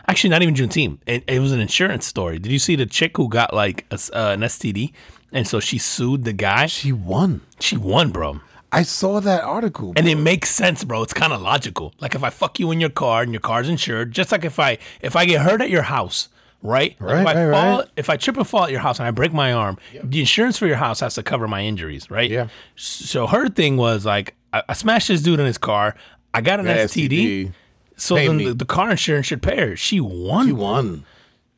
Actually, 0.06 0.30
not 0.30 0.42
even 0.42 0.54
Juneteenth. 0.54 0.98
It, 1.06 1.24
it 1.26 1.40
was 1.40 1.52
an 1.52 1.60
insurance 1.60 2.06
story. 2.06 2.38
Did 2.38 2.50
you 2.50 2.58
see 2.58 2.76
the 2.76 2.86
chick 2.86 3.18
who 3.18 3.28
got 3.28 3.52
like 3.52 3.84
a 3.90 3.98
uh, 4.14 4.32
an 4.32 4.40
STD, 4.40 4.92
and 5.32 5.46
so 5.46 5.60
she 5.60 5.78
sued 5.78 6.24
the 6.24 6.32
guy? 6.32 6.66
she 6.66 6.92
won. 6.92 7.42
She 7.60 7.76
won, 7.76 8.10
bro. 8.10 8.40
I 8.70 8.82
saw 8.82 9.20
that 9.20 9.42
article. 9.44 9.94
And 9.96 10.06
it 10.06 10.16
makes 10.16 10.50
sense, 10.50 10.84
bro. 10.84 11.02
It's 11.02 11.14
kind 11.14 11.32
of 11.32 11.40
logical. 11.40 11.94
Like 12.00 12.14
if 12.14 12.22
I 12.22 12.30
fuck 12.30 12.60
you 12.60 12.70
in 12.70 12.80
your 12.80 12.90
car 12.90 13.22
and 13.22 13.32
your 13.32 13.40
car's 13.40 13.68
insured, 13.68 14.12
just 14.12 14.30
like 14.30 14.44
if 14.44 14.58
I 14.58 14.78
if 15.00 15.16
I 15.16 15.24
get 15.24 15.40
hurt 15.40 15.62
at 15.62 15.70
your 15.70 15.82
house, 15.82 16.28
right? 16.62 16.94
Like 17.00 17.14
Right, 17.14 17.20
if 17.22 17.26
I 17.26 17.46
right, 17.46 17.52
fall, 17.52 17.78
right. 17.78 17.88
if 17.96 18.10
I 18.10 18.16
trip 18.18 18.36
and 18.36 18.46
fall 18.46 18.64
at 18.64 18.70
your 18.70 18.80
house 18.80 18.98
and 18.98 19.08
I 19.08 19.10
break 19.10 19.32
my 19.32 19.54
arm, 19.54 19.78
the 20.04 20.20
insurance 20.20 20.58
for 20.58 20.66
your 20.66 20.76
house 20.76 21.00
has 21.00 21.14
to 21.14 21.22
cover 21.22 21.48
my 21.48 21.62
injuries, 21.64 22.10
right? 22.10 22.30
Yeah. 22.30 22.48
So 22.76 23.26
her 23.26 23.48
thing 23.48 23.78
was 23.78 24.04
like, 24.04 24.34
I, 24.52 24.62
I 24.68 24.72
smashed 24.74 25.08
this 25.08 25.22
dude 25.22 25.40
in 25.40 25.46
his 25.46 25.58
car. 25.58 25.94
I 26.34 26.42
got 26.42 26.60
an 26.60 26.66
STD. 26.66 27.08
STD. 27.08 27.52
So 27.96 28.16
Pay 28.16 28.26
then 28.28 28.36
the, 28.36 28.54
the 28.54 28.64
car 28.66 28.90
insurance 28.90 29.26
should 29.26 29.42
pay 29.42 29.56
her. 29.56 29.76
She 29.76 29.98
won. 29.98 30.46
She 30.46 30.52
won. 30.52 31.04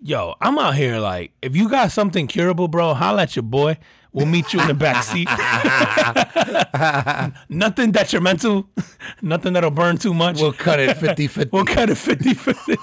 Yo, 0.02 0.34
I'm 0.40 0.58
out 0.58 0.76
here 0.76 0.98
like, 0.98 1.32
if 1.42 1.54
you 1.54 1.68
got 1.68 1.92
something 1.92 2.26
curable, 2.26 2.68
bro, 2.68 2.94
holla 2.94 3.22
at 3.22 3.36
your 3.36 3.42
boy. 3.42 3.76
We'll 4.12 4.26
meet 4.26 4.52
you 4.52 4.60
in 4.60 4.66
the 4.66 4.74
back 4.74 5.04
seat. 5.04 5.28
Nothing 7.48 7.92
detrimental. 7.92 8.68
Nothing 9.22 9.52
that'll 9.52 9.70
burn 9.70 9.98
too 9.98 10.14
much. 10.14 10.40
We'll 10.40 10.54
cut 10.54 10.80
it 10.80 10.96
50 10.96 11.26
50. 11.26 11.50
We'll 11.52 11.64
cut 11.66 11.90
it 11.90 11.96
50 11.96 12.34
50. 12.34 12.76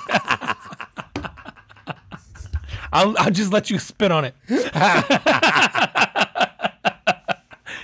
I'll, 2.93 3.17
I'll 3.17 3.31
just 3.31 3.51
let 3.51 3.69
you 3.69 3.79
spit 3.79 4.11
on 4.11 4.23
it. 4.23 4.35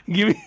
give 0.07 0.29
me 0.29 0.43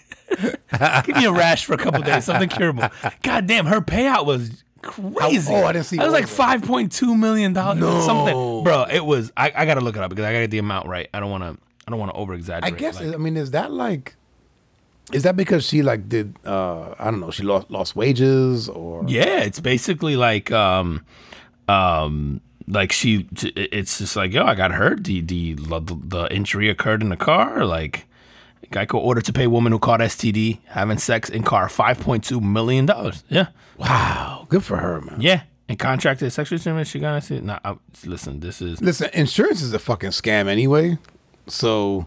give 1.04 1.16
me 1.16 1.24
a 1.24 1.32
rash 1.32 1.64
for 1.64 1.74
a 1.74 1.78
couple 1.78 2.02
days, 2.02 2.24
something 2.24 2.48
curable. 2.48 2.88
God 3.22 3.46
damn, 3.46 3.66
her 3.66 3.80
payout 3.80 4.24
was 4.24 4.64
crazy. 4.86 5.52
oh, 5.52 5.64
I 5.64 5.72
didn't 5.72 5.86
see 5.86 5.96
It 5.96 6.02
was 6.02 6.12
like 6.12 6.26
five 6.26 6.62
point 6.62 6.92
two 6.92 7.14
million 7.14 7.52
dollars. 7.52 7.78
No. 7.78 8.00
Something, 8.00 8.64
bro. 8.64 8.86
It 8.90 9.04
was. 9.04 9.32
I, 9.36 9.52
I 9.54 9.66
gotta 9.66 9.80
look 9.80 9.96
it 9.96 10.02
up 10.02 10.10
because 10.10 10.24
I 10.24 10.32
gotta 10.32 10.44
get 10.44 10.50
the 10.50 10.58
amount 10.58 10.88
right. 10.88 11.08
I 11.12 11.20
don't 11.20 11.30
want 11.30 11.42
to. 11.44 11.58
I 11.86 11.90
don't 11.90 12.00
want 12.00 12.12
to 12.12 12.16
over 12.16 12.34
exaggerate. 12.34 12.74
I 12.74 12.76
guess, 12.76 13.00
like, 13.00 13.14
I 13.14 13.16
mean, 13.16 13.36
is 13.36 13.52
that 13.52 13.72
like. 13.72 14.16
Is 15.12 15.22
that 15.22 15.36
because 15.36 15.64
she 15.64 15.82
like 15.82 16.08
did 16.08 16.34
uh 16.44 16.96
I 16.98 17.12
don't 17.12 17.20
know 17.20 17.30
she 17.30 17.44
lost 17.44 17.70
lost 17.70 17.94
wages 17.94 18.68
or 18.68 19.04
Yeah, 19.06 19.42
it's 19.42 19.60
basically 19.60 20.16
like 20.16 20.50
um 20.50 21.04
um 21.68 22.40
like 22.66 22.90
she 22.90 23.28
it's 23.40 23.98
just 23.98 24.16
like 24.16 24.32
yo, 24.32 24.44
I 24.44 24.56
got 24.56 24.72
hurt. 24.72 25.04
The 25.04 25.20
the 25.20 25.54
the 25.54 26.28
injury 26.32 26.68
occurred 26.68 27.02
in 27.02 27.10
the 27.10 27.16
car. 27.16 27.64
Like 27.64 28.06
Geico 28.72 28.94
ordered 28.94 29.24
to 29.26 29.32
pay 29.32 29.46
woman 29.46 29.70
who 29.70 29.78
caught 29.78 30.00
STD 30.00 30.58
having 30.66 30.98
sex 30.98 31.30
in 31.30 31.44
car 31.44 31.68
five 31.68 32.00
point 32.00 32.24
two 32.24 32.40
million 32.40 32.84
dollars. 32.86 33.22
Yeah, 33.28 33.50
wow 33.78 34.35
good 34.48 34.64
for 34.64 34.76
her 34.76 35.00
man 35.00 35.20
yeah. 35.20 35.42
And 35.68 35.78
contracted 35.78 36.32
sexual 36.32 36.60
treatment. 36.60 36.86
She 36.86 37.00
got 37.00 37.20
to 37.24 37.40
nah, 37.40 37.58
I, 37.64 37.76
listen. 38.04 38.38
This 38.38 38.62
is 38.62 38.80
Listen, 38.80 39.10
insurance 39.12 39.62
is 39.62 39.72
a 39.72 39.80
fucking 39.80 40.10
scam 40.10 40.46
anyway. 40.46 40.96
So, 41.48 42.06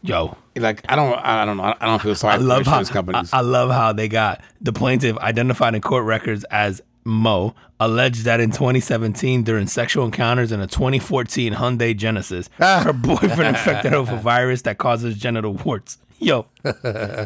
yo. 0.00 0.38
like, 0.56 0.90
I 0.90 0.96
don't, 0.96 1.14
I 1.14 1.44
don't 1.44 1.58
know, 1.58 1.74
I 1.78 1.86
don't 1.86 2.00
feel 2.00 2.14
sorry 2.14 2.34
I 2.34 2.38
for 2.38 2.44
love 2.44 2.64
how 2.64 2.78
insurance 2.78 2.90
companies. 2.90 3.32
I, 3.32 3.38
I 3.38 3.40
love 3.42 3.70
how 3.70 3.92
they 3.92 4.08
got 4.08 4.40
the 4.62 4.72
plaintiff 4.72 5.18
identified 5.18 5.74
in 5.74 5.82
court 5.82 6.04
records 6.04 6.44
as 6.44 6.80
Mo 7.04 7.54
alleged 7.80 8.24
that 8.24 8.40
in 8.40 8.50
2017 8.50 9.42
during 9.42 9.66
sexual 9.66 10.04
encounters 10.04 10.50
in 10.50 10.60
a 10.60 10.66
2014 10.66 11.54
Hyundai 11.54 11.96
Genesis, 11.96 12.48
ah. 12.60 12.82
her 12.84 12.92
boyfriend 12.92 13.48
infected 13.48 13.92
her 13.92 14.00
with 14.00 14.10
a 14.10 14.16
virus 14.16 14.62
that 14.62 14.78
causes 14.78 15.16
genital 15.16 15.52
warts. 15.52 15.98
Yo, 16.20 16.46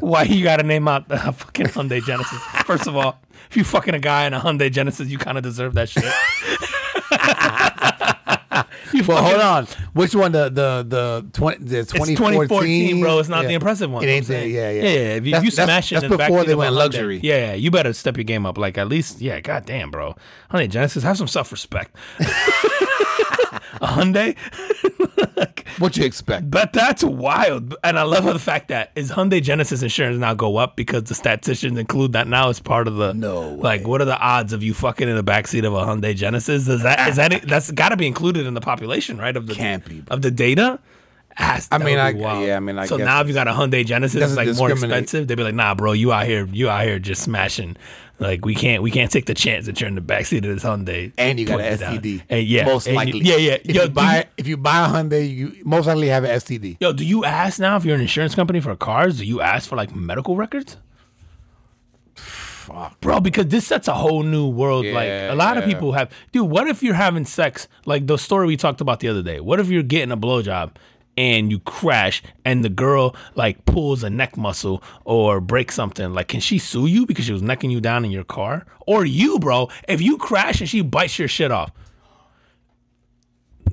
why 0.01 0.25
you 0.25 0.43
gotta 0.45 0.63
name 0.63 0.87
out 0.87 1.09
the 1.09 1.17
fucking 1.19 1.67
Hyundai 1.67 2.05
Genesis? 2.05 2.39
First 2.67 2.87
of 2.87 2.95
all, 2.97 3.19
if 3.51 3.57
you 3.57 3.65
fucking 3.65 3.95
a 3.95 3.99
guy 3.99 4.27
in 4.27 4.35
a 4.35 4.41
Hyundai 4.41 4.71
Genesis, 4.71 5.09
you 5.09 5.17
kind 5.19 5.39
of 5.39 5.45
deserve 5.45 5.75
that 5.75 5.89
shit. 5.89 6.05
you 8.93 9.03
well, 9.07 9.23
hold 9.23 9.41
on. 9.41 9.67
Which 9.95 10.15
one? 10.15 10.33
The 10.33 10.51
the 10.51 10.85
the 10.87 11.27
twenty 11.33 11.65
the 11.65 11.85
2014, 11.85 13.01
bro. 13.01 13.19
It's 13.19 13.29
not 13.31 13.43
Yeah. 13.43 13.49
the 13.49 13.55
impressive 13.55 13.91
one. 13.91 14.05
It 14.05 14.09
ain't 14.09 14.27
the, 14.27 14.47
yeah, 14.47 14.71
yeah, 14.71 14.71
yeah. 14.71 14.83
yeah. 14.83 14.89
If 15.17 15.25
you, 15.27 15.31
That's- 15.33 15.45
you 15.45 15.51
that's- 15.53 15.67
smash 15.67 15.93
it, 15.93 15.95
That's 15.95 16.05
in 16.05 16.11
the 16.11 16.19
back 16.19 16.29
before 16.29 16.45
they 16.45 16.55
went 16.55 16.75
Hyundai. 16.75 16.77
luxury. 16.77 17.21
Yeah, 17.23 17.37
yeah, 17.47 17.55
you 17.55 17.71
better 17.71 17.95
step 17.95 18.19
your 18.19 18.25
game 18.25 18.45
up. 18.45 18.59
Like 18.59 18.77
at 18.77 18.89
least, 18.89 19.23
yeah, 19.23 19.41
goddamn, 19.41 19.91
bro. 19.91 20.15
Hyundai 20.51 20.69
Genesis, 20.69 21.03
have 21.03 21.17
some 21.17 21.29
self 21.29 21.51
respect. 21.51 21.97
a 22.21 22.25
Hyundai, 23.87 24.37
What 25.79 25.97
you 25.97 26.05
expect? 26.05 26.51
but 26.51 26.73
that's 26.73 27.03
wild. 27.03 27.75
And 27.83 27.99
I 27.99 28.03
love 28.03 28.25
the 28.25 28.39
fact 28.39 28.69
that 28.69 28.93
is 28.95 29.11
Hyundai 29.11 29.43
Genesis 29.43 29.83
insurance 29.83 30.19
now 30.19 30.35
go 30.35 30.57
up 30.59 30.77
because 30.77 31.05
the 31.05 31.15
statisticians 31.15 31.79
include 31.79 32.13
that 32.13 32.29
now 32.29 32.49
as 32.51 32.61
part 32.61 32.87
of 32.89 32.97
the. 32.97 33.13
No 33.13 33.51
Like, 33.55 33.87
what 33.87 34.01
are 34.01 34.05
the 34.07 34.19
odds 34.19 34.53
of 34.53 34.63
you 34.63 34.75
fucking 34.75 35.09
in 35.09 35.17
the 35.17 35.25
backseat 35.25 35.65
of 35.67 35.73
a 35.75 35.81
Hyundai 35.85 36.15
Genesis? 36.15 36.69
Is 36.69 36.83
that 36.83 37.09
is 37.09 37.17
that 37.17 37.43
that's 37.49 37.71
got 37.71 37.89
to 37.91 37.97
be 37.97 38.07
included 38.07 38.47
in 38.47 38.55
the 38.55 38.61
population, 38.61 39.19
right? 39.19 39.37
Of 39.37 39.47
the 39.47 39.55
Can't 39.55 39.85
be, 39.85 40.03
of 40.09 40.23
the 40.23 40.31
data. 40.31 40.79
Has- 41.35 41.67
I 41.73 41.79
mean, 41.79 41.99
I- 41.99 42.13
wild. 42.13 42.47
yeah, 42.47 42.57
I 42.57 42.61
mean, 42.61 42.79
I 42.79 42.85
so 42.85 42.99
now 42.99 43.23
if 43.23 43.29
you 43.29 43.33
got 43.33 43.49
a 43.49 43.53
Hyundai 43.53 43.87
Genesis, 43.87 44.21
it's 44.23 44.37
like 44.37 44.55
more 44.57 44.71
expensive. 44.71 45.27
They'd 45.29 45.35
be 45.37 45.43
like, 45.43 45.55
nah, 45.55 45.75
bro, 45.75 45.93
you 45.93 46.13
out 46.13 46.27
here, 46.27 46.47
you 46.53 46.69
out 46.69 46.85
here 46.85 46.99
just 46.99 47.23
smashing. 47.23 47.77
Like 48.19 48.45
we 48.45 48.55
can't, 48.55 48.83
we 48.85 48.91
can't 48.93 49.11
take 49.11 49.27
the 49.27 49.35
chance 49.35 49.67
that 49.67 49.81
you're 49.81 49.89
in 49.89 49.97
the 49.97 50.01
backseat 50.01 50.39
of 50.39 50.55
this 50.55 50.63
Hyundai. 50.63 51.13
And 51.19 51.41
you 51.41 51.47
got 51.47 51.61
an 51.61 51.77
STD. 51.79 52.23
And 52.29 52.47
yeah, 52.47 52.65
most 52.67 52.87
and 52.87 52.93
you- 52.95 52.97
likely. 52.99 53.21
yeah, 53.21 53.37
yeah. 53.37 53.57
If 53.65 53.75
Yo, 53.75 53.83
you 53.85 53.89
buy 53.89 54.17
you- 54.19 54.25
if 54.37 54.47
you 54.47 54.57
buy 54.57 54.87
a 54.87 54.89
Hyundai, 54.89 55.29
you 55.29 55.57
most 55.65 55.87
likely 55.87 56.09
have 56.09 56.23
an 56.25 56.31
STD. 56.31 56.77
Yo, 56.81 56.93
do 56.93 57.05
you 57.05 57.25
ask 57.25 57.59
now 57.59 57.77
if 57.77 57.85
you're 57.85 57.97
an 57.97 58.01
insurance 58.01 58.35
company 58.35 58.61
for 58.61 58.77
cars? 58.77 59.19
Do 59.19 59.25
you 59.25 59.41
ask 59.41 59.69
for 59.69 59.75
like 59.77 59.95
medical 59.95 60.37
records? 60.37 60.77
Fuck. 62.15 63.01
Bro, 63.01 63.21
because 63.21 63.49
this 63.49 63.67
sets 63.67 63.89
a 63.89 63.95
whole 63.95 64.23
new 64.23 64.47
world. 64.49 64.87
like 64.87 65.09
a 65.09 65.35
lot 65.35 65.57
of 65.57 65.65
people 65.65 65.93
have 65.93 66.11
dude, 66.31 66.49
what 66.49 66.69
if 66.69 66.83
you're 66.83 66.95
having 66.95 67.25
sex? 67.25 67.67
Like 67.87 68.07
the 68.07 68.17
story 68.17 68.47
we 68.47 68.57
talked 68.57 68.81
about 68.81 69.01
the 69.01 69.09
other 69.09 69.23
day. 69.23 69.41
What 69.41 69.59
if 69.59 69.69
you're 69.69 69.83
getting 69.83 70.13
a 70.13 70.17
blowjob 70.17 70.71
and 71.17 71.51
you 71.51 71.59
crash 71.61 72.23
and 72.45 72.65
the 72.65 72.69
girl 72.71 73.15
like 73.35 73.65
pulls 73.67 74.03
a 74.03 74.11
neck 74.11 74.37
muscle 74.37 74.83
or 75.05 75.41
breaks 75.41 75.75
something? 75.75 76.13
Like, 76.15 76.29
can 76.29 76.41
she 76.41 76.59
sue 76.59 76.87
you 76.87 77.05
because 77.07 77.25
she 77.27 77.33
was 77.33 77.43
necking 77.43 77.71
you 77.71 77.81
down 77.81 78.05
in 78.05 78.11
your 78.11 78.25
car? 78.25 78.65
Or 78.87 79.05
you, 79.05 79.39
bro, 79.39 79.69
if 79.89 80.01
you 80.01 80.17
crash 80.19 80.61
and 80.61 80.69
she 80.69 80.81
bites 80.83 81.19
your 81.19 81.29
shit 81.29 81.51
off. 81.51 81.71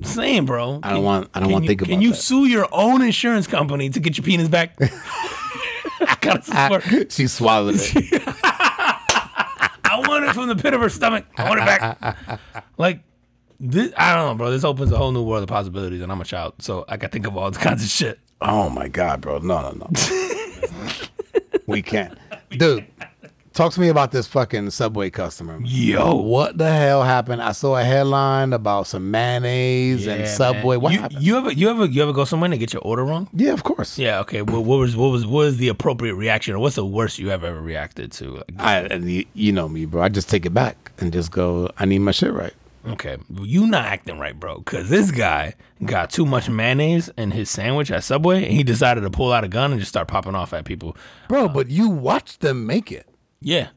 Saying, 0.02 0.46
bro. 0.46 0.80
I 0.82 0.90
don't 0.94 1.02
want- 1.04 1.28
I 1.34 1.40
don't 1.40 1.50
wanna 1.52 1.64
you- 1.64 1.68
think 1.68 1.80
Can 1.82 1.92
about 1.92 2.02
you 2.02 2.10
that. 2.10 2.16
sue 2.16 2.46
your 2.46 2.66
own 2.72 3.02
insurance 3.02 3.46
company 3.46 3.90
to 3.90 4.00
get 4.00 4.16
your 4.16 4.24
penis 4.24 4.48
back? 4.48 4.76
I 4.80 6.16
gotta 6.20 6.42
support. 6.42 7.12
she 7.12 7.26
swallowed 7.26 7.74
it. 7.76 7.92
I 8.42 10.02
want 10.06 10.24
it 10.24 10.32
from 10.32 10.48
the 10.48 10.56
pit 10.56 10.72
of 10.72 10.80
her 10.80 10.88
stomach. 10.88 11.26
I 11.36 11.48
want 11.48 11.60
it 11.60 11.66
back. 11.66 12.40
like, 12.78 13.00
this, 13.60 13.92
I 13.96 14.14
don't 14.16 14.26
know, 14.26 14.34
bro. 14.36 14.50
This 14.50 14.64
opens 14.64 14.90
a 14.90 14.96
whole 14.96 15.12
new 15.12 15.22
world 15.22 15.42
of 15.42 15.48
possibilities, 15.48 16.00
and 16.00 16.10
I'm 16.10 16.20
a 16.20 16.24
child, 16.24 16.54
so 16.58 16.84
I 16.88 16.96
can 16.96 17.10
think 17.10 17.26
of 17.26 17.36
all 17.36 17.50
kinds 17.52 17.82
of 17.84 17.90
shit. 17.90 18.18
oh 18.40 18.68
my 18.70 18.88
god, 18.88 19.20
bro! 19.20 19.38
No, 19.38 19.60
no, 19.62 19.70
no. 19.72 19.90
we 21.66 21.82
can't, 21.82 22.16
dude. 22.50 22.86
Talk 23.52 23.72
to 23.72 23.80
me 23.80 23.88
about 23.88 24.12
this 24.12 24.28
fucking 24.28 24.70
Subway 24.70 25.10
customer. 25.10 25.58
Yo, 25.64 26.14
What 26.14 26.56
the 26.56 26.70
hell 26.72 27.02
happened? 27.02 27.42
I 27.42 27.50
saw 27.50 27.76
a 27.76 27.82
headline 27.82 28.52
about 28.52 28.86
some 28.86 29.10
mayonnaise 29.10 30.06
and 30.06 30.26
Subway. 30.28 30.76
man. 30.76 30.80
What 30.82 30.92
you, 30.92 30.98
happened? 31.00 31.22
you 31.22 31.36
ever, 31.36 31.52
you 31.52 31.68
ever, 31.68 31.84
you 31.84 32.02
ever 32.02 32.12
go 32.12 32.24
somewhere 32.24 32.48
and 32.48 32.58
get 32.60 32.72
your 32.72 32.80
order 32.82 33.04
wrong? 33.04 33.28
yeah, 33.34 33.52
of 33.52 33.64
course. 33.64 33.98
Yeah. 33.98 34.20
Okay. 34.20 34.40
Well, 34.42 34.62
what 34.62 34.76
was, 34.78 34.94
what 34.96 35.08
was, 35.08 35.26
what 35.26 35.46
was 35.46 35.56
the 35.56 35.66
appropriate 35.66 36.14
reaction, 36.14 36.54
or 36.54 36.60
what's 36.60 36.76
the 36.76 36.86
worst 36.86 37.18
you 37.18 37.28
have 37.30 37.42
ever 37.42 37.60
reacted 37.60 38.12
to? 38.12 38.36
Like, 38.36 38.44
I, 38.56 39.26
you 39.34 39.52
know 39.52 39.68
me, 39.68 39.84
bro. 39.84 40.00
I 40.00 40.08
just 40.10 40.30
take 40.30 40.46
it 40.46 40.54
back 40.54 40.92
and 40.98 41.12
just 41.12 41.32
go. 41.32 41.68
I 41.76 41.86
need 41.86 41.98
my 41.98 42.12
shit 42.12 42.32
right. 42.32 42.54
Okay, 42.86 43.18
you 43.40 43.66
not 43.66 43.84
acting 43.84 44.18
right, 44.18 44.38
bro. 44.38 44.62
Cause 44.62 44.88
this 44.88 45.10
guy 45.10 45.54
got 45.84 46.10
too 46.10 46.24
much 46.24 46.48
mayonnaise 46.48 47.10
in 47.18 47.30
his 47.32 47.50
sandwich 47.50 47.90
at 47.90 48.04
Subway, 48.04 48.44
and 48.44 48.52
he 48.52 48.62
decided 48.62 49.02
to 49.02 49.10
pull 49.10 49.32
out 49.32 49.44
a 49.44 49.48
gun 49.48 49.72
and 49.72 49.80
just 49.80 49.90
start 49.90 50.08
popping 50.08 50.34
off 50.34 50.54
at 50.54 50.64
people. 50.64 50.96
Bro, 51.28 51.44
uh, 51.44 51.48
but 51.48 51.68
you 51.70 51.90
watched 51.90 52.40
them 52.40 52.66
make 52.66 52.90
it. 52.90 53.06
Yeah, 53.40 53.68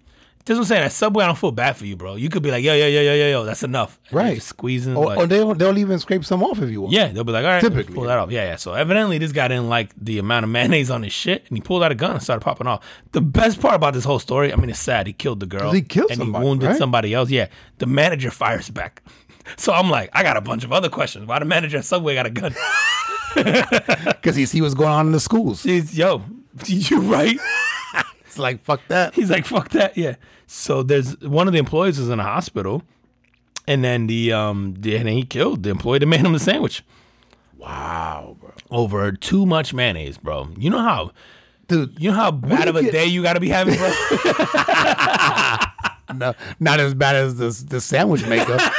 that's 0.46 0.58
what 0.58 0.64
I'm 0.64 0.68
saying. 0.68 0.84
At 0.84 0.92
Subway, 0.92 1.24
I 1.24 1.28
don't 1.28 1.38
feel 1.38 1.52
bad 1.52 1.78
for 1.78 1.86
you, 1.86 1.96
bro. 1.96 2.16
You 2.16 2.30
could 2.30 2.44
be 2.44 2.52
like, 2.52 2.64
yo, 2.64 2.74
yo, 2.74 2.88
yo, 2.88 3.02
yo, 3.02 3.14
yo, 3.14 3.28
yo, 3.30 3.44
that's 3.46 3.64
enough. 3.64 4.00
And 4.10 4.14
Right. 4.18 4.36
just 4.36 4.50
squeezing. 4.50 4.96
Or, 4.96 5.06
like- 5.06 5.18
or 5.20 5.26
they'll, 5.28 5.54
they'll 5.54 5.78
even 5.78 6.00
scrape 6.00 6.26
some 6.26 6.44
off 6.44 6.62
if 6.62 6.70
you 6.70 6.82
want. 6.82 6.94
yeah, 6.94 7.08
they'll 7.08 7.24
be 7.24 7.32
like, 7.32 7.46
all 7.46 7.52
right, 7.52 7.62
Typically, 7.62 7.96
pull 7.96 8.04
that 8.04 8.18
off. 8.18 8.30
Yeah, 8.32 8.44
yeah. 8.44 8.56
So 8.58 8.74
evidently, 8.74 9.18
this 9.18 9.32
guy 9.32 9.48
didn't 9.48 9.70
like 9.70 9.92
the 9.96 10.20
amount 10.20 10.44
of 10.44 10.50
mayonnaise 10.52 10.90
on 10.92 11.04
his 11.04 11.14
shit, 11.14 11.46
and 11.48 11.58
he 11.58 11.62
pulled 11.62 11.84
out 11.84 11.92
a 11.92 11.96
gun 11.96 12.12
and 12.12 12.22
started 12.22 12.42
popping 12.44 12.68
off. 12.68 12.86
The 13.14 13.22
best 13.22 13.62
part 13.62 13.76
about 13.76 13.94
this 13.94 14.04
whole 14.04 14.20
story, 14.20 14.52
I 14.52 14.56
mean, 14.58 14.70
it's 14.70 14.80
sad. 14.80 15.08
He 15.08 15.14
killed 15.14 15.40
the 15.40 15.46
girl. 15.46 15.72
He 15.72 15.82
killed 15.82 16.12
and 16.12 16.18
somebody, 16.20 16.44
he 16.44 16.48
wounded 16.50 16.70
right? 16.70 16.78
somebody 16.78 17.14
else. 17.14 17.30
Yeah, 17.30 17.48
the 17.78 17.86
manager 17.86 18.32
fires 18.32 18.70
back. 18.70 19.02
So 19.58 19.74
I'm 19.74 19.90
like, 19.90 20.10
I 20.14 20.24
got 20.24 20.38
a 20.38 20.42
bunch 20.42 20.64
of 20.64 20.72
other 20.72 20.88
questions. 20.88 21.26
Why 21.26 21.38
the 21.38 21.44
manager 21.44 21.78
at 21.78 21.84
Subway 21.84 22.14
got 22.16 22.26
a 22.26 22.30
gun? 22.30 22.56
Because 23.36 24.36
he 24.38 24.46
see 24.46 24.62
what's 24.62 24.74
going 24.74 24.90
on 24.90 25.08
in 25.08 25.12
the 25.12 25.20
schools. 25.20 25.64
He's, 25.64 25.98
yo, 25.98 26.22
you 26.68 27.02
right? 27.02 27.38
It's 28.34 28.40
like, 28.40 28.64
fuck 28.64 28.82
that. 28.88 29.14
He's 29.14 29.30
like, 29.30 29.46
fuck 29.46 29.70
that. 29.70 29.96
Yeah. 29.96 30.16
So 30.48 30.82
there's 30.82 31.20
one 31.22 31.46
of 31.48 31.54
the 31.54 31.60
employees 31.60 32.00
is 32.00 32.10
in 32.10 32.20
a 32.20 32.24
hospital, 32.24 32.82
and 33.68 33.84
then 33.84 34.08
the 34.08 34.34
um, 34.34 34.74
the, 34.80 34.96
and 34.96 35.06
then 35.08 35.14
he 35.14 35.24
killed 35.24 35.62
the 35.62 35.70
employee 35.70 36.00
that 36.00 36.06
made 36.08 36.22
him 36.22 36.34
the 36.34 36.40
sandwich 36.40 36.84
Wow, 37.58 38.38
bro. 38.40 38.52
over 38.72 39.12
too 39.12 39.46
much 39.46 39.72
mayonnaise, 39.74 40.18
bro. 40.18 40.50
You 40.58 40.72
know 40.72 40.80
how, 40.82 41.12
Dude, 41.68 41.96
you 42.02 42.10
know 42.10 42.16
how 42.18 42.32
bad 42.32 42.68
of 42.68 42.76
a 42.76 42.82
get- 42.84 42.92
day 42.92 43.06
you 43.06 43.22
got 43.24 43.34
to 43.34 43.40
be 43.40 43.50
having, 43.50 43.76
bro. 43.76 43.88
no, 46.16 46.34
not 46.60 46.80
as 46.80 46.94
bad 46.96 47.16
as 47.16 47.36
the, 47.36 47.66
the 47.70 47.80
sandwich 47.80 48.26
maker. 48.26 48.58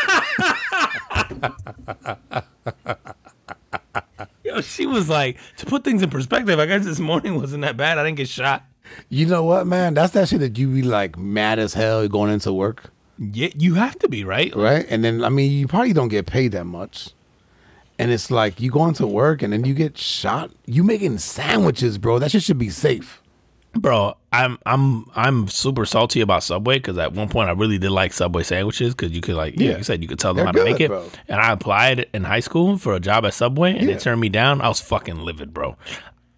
Yo, 4.45 4.61
she 4.61 4.87
was 4.87 5.09
like, 5.09 5.39
to 5.57 5.67
put 5.67 5.85
things 5.85 6.03
in 6.03 6.11
perspective, 6.11 6.59
I 6.59 6.67
guess 6.67 6.85
this 6.85 7.01
morning 7.01 7.37
wasn't 7.37 7.63
that 7.63 7.77
bad. 7.77 7.99
I 7.99 8.05
didn't 8.05 8.19
get 8.19 8.29
shot. 8.29 8.65
You 9.09 9.27
know 9.27 9.43
what, 9.45 9.67
man? 9.67 9.95
That's 9.95 10.13
that 10.13 10.29
shit 10.29 10.41
that 10.41 10.59
you 10.59 10.69
be 10.69 10.83
like 10.83 11.19
mad 11.19 11.59
as 11.59 11.75
hell 11.75 12.07
going 12.09 12.33
into 12.33 12.53
work, 12.53 12.91
Yeah, 13.19 13.49
you 13.57 13.75
have 13.75 13.99
to 14.01 14.09
be 14.09 14.25
right. 14.25 14.55
right? 14.55 14.87
And 14.89 15.05
then, 15.05 15.25
I 15.25 15.29
mean, 15.29 15.51
you 15.51 15.67
probably 15.67 15.93
don't 15.93 16.09
get 16.09 16.27
paid 16.27 16.53
that 16.53 16.65
much. 16.65 17.11
And 17.99 18.11
it's 18.11 18.31
like 18.31 18.61
you 18.61 18.71
go 18.71 18.87
into 18.87 19.07
work 19.07 19.41
and 19.43 19.53
then 19.53 19.65
you 19.65 19.73
get 19.73 19.97
shot. 19.97 20.51
You 20.67 20.83
making 20.83 21.19
sandwiches, 21.19 21.97
bro. 21.97 22.19
That 22.19 22.33
shit 22.33 22.43
should 22.43 22.59
be 22.59 22.71
safe. 22.71 23.21
Bro, 23.77 24.17
I'm 24.33 24.57
I'm 24.67 25.07
I'm 25.17 25.49
super 25.49 25.85
salty 25.85 26.21
about 26.21 26.45
Subway 26.45 26.77
because 26.79 26.97
at 26.99 27.13
one 27.13 27.29
point 27.29 27.49
I 27.49 27.53
really 27.53 27.77
did 27.79 27.91
like 27.91 28.13
Subway 28.13 28.45
sandwiches 28.45 28.95
because 28.95 29.11
you 29.13 29.21
could 29.21 29.35
like 29.35 29.59
yeah, 29.59 29.71
Yeah. 29.71 29.77
you 29.79 29.83
said 29.85 30.01
you 30.01 30.07
could 30.09 30.21
tell 30.21 30.33
them 30.33 30.45
They're 30.45 30.47
how 30.47 30.53
to 30.53 30.59
good, 30.59 30.65
make 30.73 30.81
it. 30.81 30.89
bro. 30.89 31.09
And 31.29 31.41
I 31.41 31.51
applied 31.53 32.07
in 32.15 32.23
high 32.25 32.39
school 32.41 32.79
for 32.79 32.95
a 32.95 33.01
job 33.01 33.25
at 33.27 33.35
Subway 33.35 33.73
and 33.77 33.89
Yeah. 33.89 33.95
they 33.95 33.99
turned 34.01 34.21
me 34.21 34.29
down. 34.29 34.61
I 34.61 34.69
was 34.69 34.81
fucking 34.81 35.19
livid, 35.19 35.53
bro. 35.53 35.77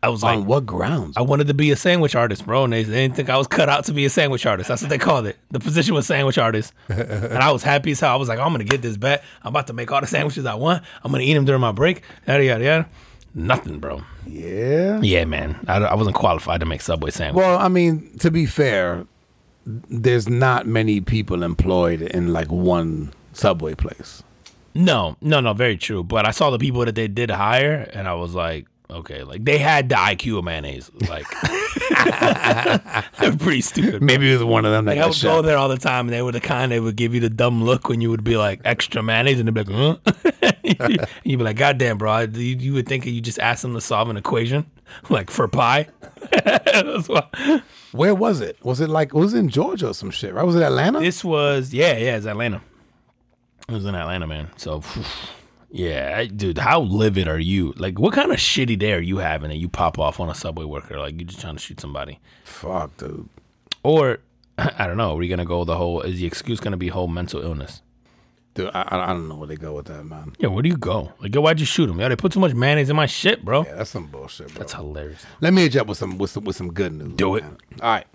I 0.02 0.08
was 0.08 0.22
like, 0.22 0.38
On 0.38 0.46
what 0.46 0.66
grounds? 0.66 1.16
I 1.16 1.22
wanted 1.22 1.46
to 1.48 1.54
be 1.54 1.70
a 1.70 1.76
sandwich 1.76 2.14
artist, 2.14 2.44
bro, 2.46 2.64
and 2.64 2.72
they, 2.72 2.84
didn't 2.84 3.16
think 3.16 3.30
I 3.30 3.36
was 3.38 3.46
cut 3.46 3.68
out 3.68 3.84
to 3.86 3.92
be 3.92 4.04
a 4.04 4.10
sandwich 4.10 4.46
artist. 4.46 4.68
That's 4.68 4.82
what 4.82 4.90
they 4.90 4.98
called 4.98 5.26
it. 5.26 5.36
The 5.50 5.58
position 5.58 5.94
was 5.94 6.06
sandwich 6.06 6.38
artist, 6.38 6.72
and 6.88 7.38
I 7.38 7.50
was 7.50 7.62
happy 7.62 7.92
as 7.92 8.00
hell. 8.00 8.12
I 8.12 8.16
was 8.16 8.28
like, 8.28 8.38
I'm 8.38 8.52
gonna 8.52 8.64
get 8.64 8.82
this 8.82 8.96
bet. 8.96 9.24
I'm 9.42 9.48
about 9.48 9.66
to 9.68 9.72
make 9.72 9.90
all 9.90 10.00
the 10.00 10.06
sandwiches 10.06 10.46
I 10.46 10.54
want. 10.54 10.84
I'm 11.02 11.10
gonna 11.10 11.24
eat 11.24 11.34
them 11.34 11.44
during 11.44 11.60
my 11.60 11.72
break. 11.72 12.02
Yada 12.28 12.44
yada 12.44 12.64
yada. 12.64 12.88
Nothing, 13.34 13.80
bro. 13.80 14.02
yeah. 14.26 15.00
Yeah, 15.02 15.24
man. 15.26 15.58
I, 15.68 15.76
I 15.78 15.94
wasn't 15.94 16.16
qualified 16.16 16.60
to 16.60 16.66
make 16.66 16.80
Subway 16.80 17.10
sandwiches. 17.10 17.46
Well, 17.46 17.58
I 17.58 17.68
mean, 17.68 18.16
to 18.20 18.30
be 18.30 18.46
fair, 18.46 19.06
there's 19.66 20.28
not 20.28 20.66
many 20.66 21.00
people 21.00 21.42
employed 21.42 22.00
in 22.00 22.32
like 22.32 22.50
one 22.50 23.12
Subway 23.32 23.74
place. 23.74 24.22
No, 24.74 25.16
no, 25.20 25.40
no, 25.40 25.52
very 25.52 25.76
true. 25.76 26.04
But 26.04 26.26
I 26.26 26.30
saw 26.30 26.50
the 26.50 26.58
people 26.58 26.84
that 26.84 26.94
they 26.94 27.08
did 27.08 27.30
hire, 27.30 27.90
and 27.92 28.06
I 28.08 28.14
was 28.14 28.34
like, 28.34 28.66
okay, 28.90 29.22
like 29.22 29.44
they 29.44 29.58
had 29.58 29.88
the 29.88 29.94
IQ 29.94 30.38
of 30.38 30.44
mayonnaise. 30.44 30.90
Like 31.08 31.26
they're 33.18 33.36
pretty 33.36 33.60
stupid. 33.60 34.02
Maybe 34.02 34.30
it 34.30 34.34
was 34.34 34.44
one 34.44 34.64
of 34.64 34.72
them 34.72 34.84
that 34.86 34.92
Like, 34.92 34.98
I 34.98 35.02
got 35.02 35.14
would 35.14 35.22
go 35.22 35.42
there 35.42 35.56
all 35.56 35.68
the 35.68 35.78
time, 35.78 36.06
and 36.06 36.12
they 36.14 36.22
were 36.22 36.32
the 36.32 36.40
kind 36.40 36.72
that 36.72 36.82
would 36.82 36.96
give 36.96 37.14
you 37.14 37.20
the 37.20 37.30
dumb 37.30 37.64
look 37.64 37.88
when 37.88 38.00
you 38.00 38.10
would 38.10 38.24
be 38.24 38.36
like 38.36 38.60
extra 38.64 39.02
mayonnaise, 39.02 39.38
and 39.38 39.48
they'd 39.48 39.54
be 39.54 39.72
like, 39.72 40.00
huh? 40.76 40.96
you'd 41.24 41.38
be 41.38 41.44
like, 41.44 41.56
God 41.56 41.78
damn, 41.78 41.98
bro, 41.98 42.20
you, 42.20 42.56
you 42.56 42.72
would 42.74 42.88
think 42.88 43.06
you 43.06 43.20
just 43.20 43.38
asked 43.38 43.62
them 43.62 43.74
to 43.74 43.80
solve 43.80 44.08
an 44.08 44.16
equation, 44.16 44.70
like 45.10 45.30
for 45.30 45.48
pie. 45.48 45.88
Where 47.92 48.14
was 48.14 48.40
it? 48.40 48.62
Was 48.64 48.80
it 48.80 48.88
like 48.88 49.08
it 49.08 49.14
was 49.14 49.34
in 49.34 49.48
Georgia 49.48 49.88
or 49.88 49.94
some 49.94 50.10
shit? 50.10 50.34
Right? 50.34 50.44
Was 50.44 50.56
it 50.56 50.62
Atlanta? 50.62 51.00
This 51.00 51.24
was 51.24 51.72
yeah, 51.72 51.96
yeah, 51.96 52.16
it's 52.16 52.26
Atlanta. 52.26 52.60
It 53.68 53.72
was 53.72 53.84
in 53.84 53.94
Atlanta, 53.94 54.26
man. 54.26 54.50
So 54.56 54.82
yeah, 55.76 56.14
I- 56.18 56.26
dude, 56.26 56.58
how 56.58 56.80
livid 56.80 57.28
are 57.28 57.38
you? 57.38 57.72
Like, 57.76 57.98
what 57.98 58.12
kind 58.14 58.30
of 58.32 58.38
shitty 58.38 58.78
day 58.78 58.92
are 58.92 59.00
you 59.00 59.18
having 59.18 59.50
that 59.50 59.56
you 59.56 59.68
pop 59.68 59.98
off 59.98 60.18
on 60.20 60.28
a 60.28 60.34
subway 60.34 60.64
worker? 60.64 60.98
Like, 60.98 61.14
you're 61.18 61.26
just 61.28 61.40
trying 61.40 61.56
to 61.56 61.62
shoot 61.62 61.80
somebody, 61.80 62.18
Fuck, 62.44 62.96
dude. 62.96 63.28
or 63.82 64.18
I 64.58 64.86
don't 64.86 64.96
know. 64.96 65.12
Are 65.12 65.16
we 65.16 65.28
gonna 65.28 65.44
go 65.44 65.64
the 65.64 65.76
whole? 65.76 66.00
Is 66.00 66.18
the 66.20 66.26
excuse 66.26 66.60
gonna 66.60 66.76
be 66.78 66.88
whole 66.88 67.08
mental 67.08 67.42
illness? 67.42 67.82
Dude, 68.54 68.70
I, 68.72 68.86
I 68.90 69.06
don't 69.08 69.28
know 69.28 69.34
where 69.36 69.46
they 69.48 69.56
go 69.56 69.74
with 69.74 69.84
that, 69.86 70.02
man. 70.04 70.32
Yeah, 70.38 70.48
where 70.48 70.62
do 70.62 70.70
you 70.70 70.78
go? 70.78 71.12
Like, 71.20 71.34
yo, 71.34 71.42
why'd 71.42 71.60
you 71.60 71.66
shoot 71.66 71.90
him? 71.90 72.00
Yo, 72.00 72.08
they 72.08 72.16
put 72.16 72.32
too 72.32 72.40
much 72.40 72.54
mayonnaise 72.54 72.88
in 72.88 72.96
my 72.96 73.04
shit, 73.04 73.44
bro. 73.44 73.64
Yeah, 73.64 73.74
that's 73.74 73.90
some 73.90 74.06
bullshit, 74.06 74.48
bro. 74.48 74.58
That's 74.60 74.72
hilarious. 74.72 75.26
Let 75.42 75.52
me 75.52 75.60
hit 75.60 75.74
you 75.74 75.82
up 75.82 75.86
with 75.88 75.98
some 75.98 76.16
with 76.16 76.30
some 76.30 76.44
with 76.44 76.56
some 76.56 76.72
good 76.72 76.92
news. 76.94 77.12
Do 77.16 77.36
it. 77.36 77.44
All 77.44 77.90
right. 77.90 78.06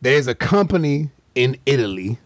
There's 0.00 0.28
a 0.28 0.34
company 0.34 1.10
in 1.34 1.58
Italy, 1.66 2.16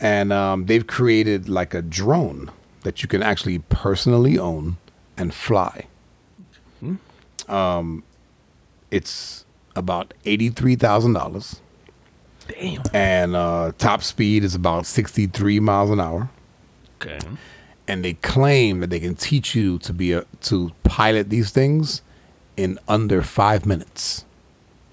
and 0.00 0.32
um, 0.32 0.66
they've 0.66 0.86
created 0.86 1.48
like 1.48 1.74
a 1.74 1.82
drone 1.82 2.50
that 2.82 3.02
you 3.02 3.08
can 3.08 3.22
actually 3.22 3.58
personally 3.58 4.38
own 4.38 4.76
and 5.16 5.34
fly. 5.34 5.86
Um, 7.48 8.04
it's 8.90 9.46
about 9.74 10.12
eighty 10.26 10.50
three 10.50 10.76
thousand 10.76 11.14
dollars, 11.14 11.62
Damn. 12.46 12.82
and 12.92 13.34
uh, 13.34 13.72
top 13.78 14.02
speed 14.02 14.44
is 14.44 14.54
about 14.54 14.84
sixty 14.84 15.26
three 15.26 15.60
miles 15.60 15.90
an 15.90 15.98
hour. 15.98 16.28
Okay. 17.00 17.18
And 17.86 18.04
they 18.04 18.14
claim 18.14 18.80
that 18.80 18.90
they 18.90 19.00
can 19.00 19.14
teach 19.14 19.54
you 19.54 19.78
to 19.78 19.94
be 19.94 20.12
a 20.12 20.24
to 20.42 20.72
pilot 20.82 21.30
these 21.30 21.50
things 21.50 22.02
in 22.56 22.78
under 22.86 23.22
five 23.22 23.64
minutes. 23.64 24.26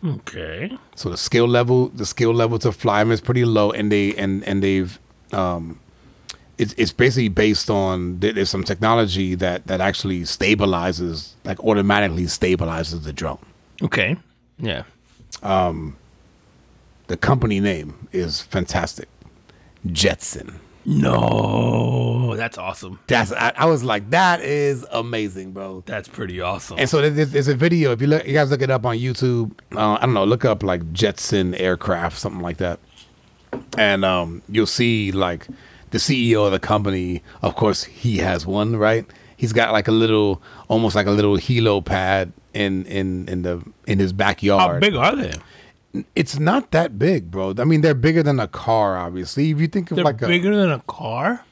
Okay. 0.05 0.77
So 0.95 1.09
the 1.09 1.17
skill 1.17 1.47
level, 1.47 1.89
the 1.89 2.05
skill 2.05 2.33
level 2.33 2.57
to 2.59 2.71
fly 2.71 2.99
them 3.03 3.11
is 3.11 3.19
pretty 3.19 3.43
low, 3.43 3.71
and 3.71 3.91
they 3.91 4.15
and 4.15 4.43
and 4.45 4.63
they've, 4.63 4.97
um, 5.33 5.79
it's 6.57 6.73
it's 6.77 6.91
basically 6.93 7.29
based 7.29 7.69
on 7.69 8.19
there's 8.19 8.49
some 8.49 8.63
technology 8.63 9.35
that 9.35 9.67
that 9.67 9.81
actually 9.81 10.21
stabilizes, 10.21 11.31
like 11.43 11.59
automatically 11.63 12.23
stabilizes 12.23 13.03
the 13.03 13.13
drone. 13.13 13.39
Okay. 13.81 14.15
Yeah. 14.59 14.83
Um, 15.43 15.97
The 17.07 17.17
company 17.17 17.59
name 17.59 18.07
is 18.11 18.41
fantastic, 18.41 19.07
Jetson. 19.91 20.59
No, 20.87 22.35
that's 22.35 22.57
awesome. 22.57 22.99
That's 23.07 23.31
I, 23.31 23.51
I 23.57 23.65
was 23.65 23.83
like, 23.83 24.09
that 24.11 24.41
is 24.41 24.85
amazing, 24.91 25.51
bro. 25.51 25.83
That's 25.85 26.07
pretty 26.07 26.41
awesome. 26.41 26.77
And 26.79 26.87
so 26.89 27.01
there's, 27.09 27.31
there's 27.31 27.47
a 27.47 27.55
video. 27.55 27.91
If 27.91 28.01
you 28.01 28.07
look, 28.07 28.25
you 28.25 28.33
guys 28.33 28.51
look 28.51 28.61
it 28.61 28.69
up 28.69 28.85
on 28.85 28.95
YouTube. 28.97 29.51
Uh, 29.75 29.93
I 29.99 30.01
don't 30.05 30.13
know. 30.13 30.23
Look 30.25 30.45
up 30.45 30.63
like 30.63 30.93
Jetson 30.93 31.55
aircraft, 31.55 32.17
something 32.19 32.41
like 32.41 32.57
that, 32.57 32.79
and 33.77 34.05
um, 34.05 34.41
you'll 34.47 34.67
see 34.67 35.11
like 35.11 35.47
the 35.95 35.99
CEO 36.33 36.45
of 36.45 36.51
the 36.51 36.59
company. 36.59 37.23
Of 37.41 37.55
course, 37.55 37.83
he 37.85 38.17
has 38.17 38.45
one, 38.45 38.75
right? 38.75 39.05
He's 39.37 39.53
got 39.53 39.71
like 39.71 39.87
a 39.87 39.91
little, 39.93 40.41
almost 40.67 40.95
like 40.95 41.07
a 41.07 41.11
little 41.11 41.37
helo 41.37 41.83
pad 41.83 42.33
in 42.53 42.85
in 42.85 43.27
in 43.29 43.41
the 43.43 43.63
in 43.87 43.99
his 43.99 44.11
backyard. 44.13 44.61
How 44.61 44.79
big 44.79 44.95
are 44.95 45.15
they? 45.15 45.33
It's 46.13 46.37
not 46.37 46.71
that 46.71 46.99
big, 46.99 47.31
bro. 47.31 47.53
I 47.57 47.63
mean, 47.63 47.79
they're 47.81 47.93
bigger 47.93 48.21
than 48.21 48.39
a 48.41 48.47
car, 48.49 48.97
obviously. 48.97 49.51
If 49.51 49.59
you 49.61 49.67
think 49.67 49.91
of 49.91 49.95
They're 49.95 50.03
like 50.05 50.21
a 50.21 50.27
bigger 50.27 50.53
than 50.55 50.69
a 50.71 50.81
car. 50.87 51.45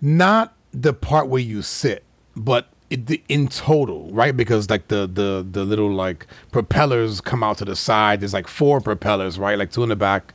not 0.00 0.54
the 0.72 0.94
part 0.94 1.28
where 1.28 1.42
you 1.42 1.60
sit, 1.60 2.02
but 2.34 2.68
it, 2.88 3.06
the- 3.06 3.22
in 3.28 3.48
total, 3.48 4.08
right? 4.10 4.34
Because 4.34 4.70
like 4.70 4.88
the 4.88 5.06
the 5.06 5.46
the 5.50 5.64
little 5.64 5.92
like 5.92 6.26
propellers 6.50 7.20
come 7.20 7.42
out 7.42 7.58
to 7.58 7.66
the 7.66 7.76
side. 7.76 8.20
There's 8.20 8.32
like 8.32 8.48
four 8.48 8.80
propellers, 8.80 9.38
right? 9.38 9.58
Like 9.58 9.70
two 9.70 9.82
in 9.82 9.90
the 9.90 9.96
back, 9.96 10.32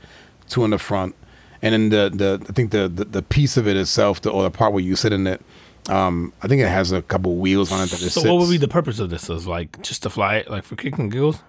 two 0.47 0.64
in 0.64 0.70
the 0.72 0.78
front, 0.80 1.16
and 1.62 1.74
then 1.74 1.89
the 1.89 2.10
the 2.14 2.45
I 2.49 2.51
think 2.53 2.72
the 2.72 2.88
the, 2.88 3.05
the 3.05 3.22
piece 3.22 3.58
of 3.58 3.68
it 3.68 3.78
itself, 3.78 4.22
the, 4.22 4.30
or 4.32 4.43
the 4.43 4.51
part 4.51 4.74
where 4.74 4.84
you 4.84 4.95
sit 4.95 5.14
in 5.14 5.28
it. 5.28 5.41
Um, 5.89 6.34
I 6.43 6.47
think 6.49 6.62
it 6.62 6.68
has 6.68 6.91
a 6.91 7.01
couple 7.01 7.36
wheels 7.38 7.72
on 7.72 7.80
it 7.82 7.89
that 7.91 8.01
it 8.01 8.10
So 8.10 8.20
sits, 8.22 8.26
what 8.26 8.39
would 8.39 8.49
be 8.49 8.58
the 8.58 8.68
purpose 8.68 8.99
of 8.99 9.10
this? 9.10 9.30
Is 9.30 9.47
like 9.47 9.82
just 9.82 10.03
to 10.03 10.10
fly 10.10 10.36
it, 10.38 10.49
like 10.51 10.64
for 10.66 10.76
kicks 10.76 10.99
and 10.99 11.12
giggles? 11.12 11.39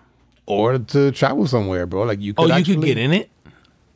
or 0.47 0.79
to 0.79 1.11
travel 1.13 1.47
somewhere, 1.47 1.85
bro. 1.87 2.05
Like 2.05 2.21
you 2.21 2.33
Could 2.35 2.45
Oh, 2.45 2.47
you 2.47 2.53
actually, 2.53 2.77
could 2.77 2.85
get 2.85 2.99
in 2.99 3.13
it. 3.13 3.31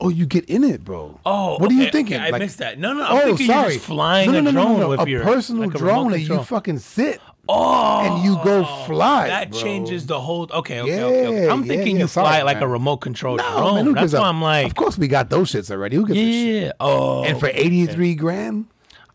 Oh, 0.01 0.09
you 0.09 0.27
get 0.27 0.45
in 0.47 0.65
it, 0.65 0.85
bro. 0.85 1.19
Oh, 1.25 1.59
what 1.59 1.71
are 1.71 1.75
you 1.75 1.89
thinking? 1.91 2.17
okay, 2.17 2.27
I 2.27 2.31
Like- 2.31 2.41
missed 2.43 2.59
that. 2.59 2.77
No, 2.79 2.93
no, 2.93 3.05
I'm 3.05 3.33
oh, 3.33 3.37
sorry. 3.37 3.75
just 3.75 3.87
flying 3.87 4.33
no, 4.33 4.41
no, 4.41 4.51
a 4.51 4.53
no, 4.53 4.65
no, 4.65 4.77
no, 4.79 4.89
with 4.89 5.01
a 5.01 5.09
your 5.09 5.23
personal 5.23 5.67
like 5.67 5.77
a 5.77 5.79
drone 5.79 6.11
that 6.11 6.21
you 6.21 6.43
fucking 6.43 6.79
sit 6.81 7.21
Oh, 7.49 8.01
and 8.16 8.24
you 8.24 8.36
go 8.45 8.64
fly. 8.86 9.26
That 9.28 9.51
bro. 9.51 9.61
changes 9.61 10.07
the 10.07 10.20
whole. 10.20 10.45
Okay, 10.51 10.80
okay, 10.80 11.03
okay, 11.03 11.26
okay. 11.26 11.49
I'm 11.49 11.62
yeah, 11.62 11.66
thinking 11.66 11.97
yeah, 11.97 12.03
you 12.03 12.09
fly 12.09 12.34
sorry, 12.34 12.45
like 12.45 12.57
man. 12.59 12.62
a 12.62 12.68
remote 12.68 12.99
control 12.99 13.36
No, 13.36 13.43
drone. 13.59 13.84
man, 13.86 13.95
That's 13.95 14.12
a- 14.12 14.20
why 14.20 14.28
I'm 14.28 14.40
like, 14.40 14.66
of 14.66 14.74
course 14.76 14.97
we 14.97 15.09
got 15.09 15.28
those 15.28 15.51
shits 15.51 15.70
already. 15.70 15.97
Who 15.97 16.07
gives 16.07 16.18
a 16.20 16.22
shit? 16.22 16.62
yeah. 16.64 16.72
Oh, 16.78 17.24
And 17.24 17.40
for 17.40 17.51
eighty 17.53 17.86
three 17.86 18.14
grand, 18.14 18.66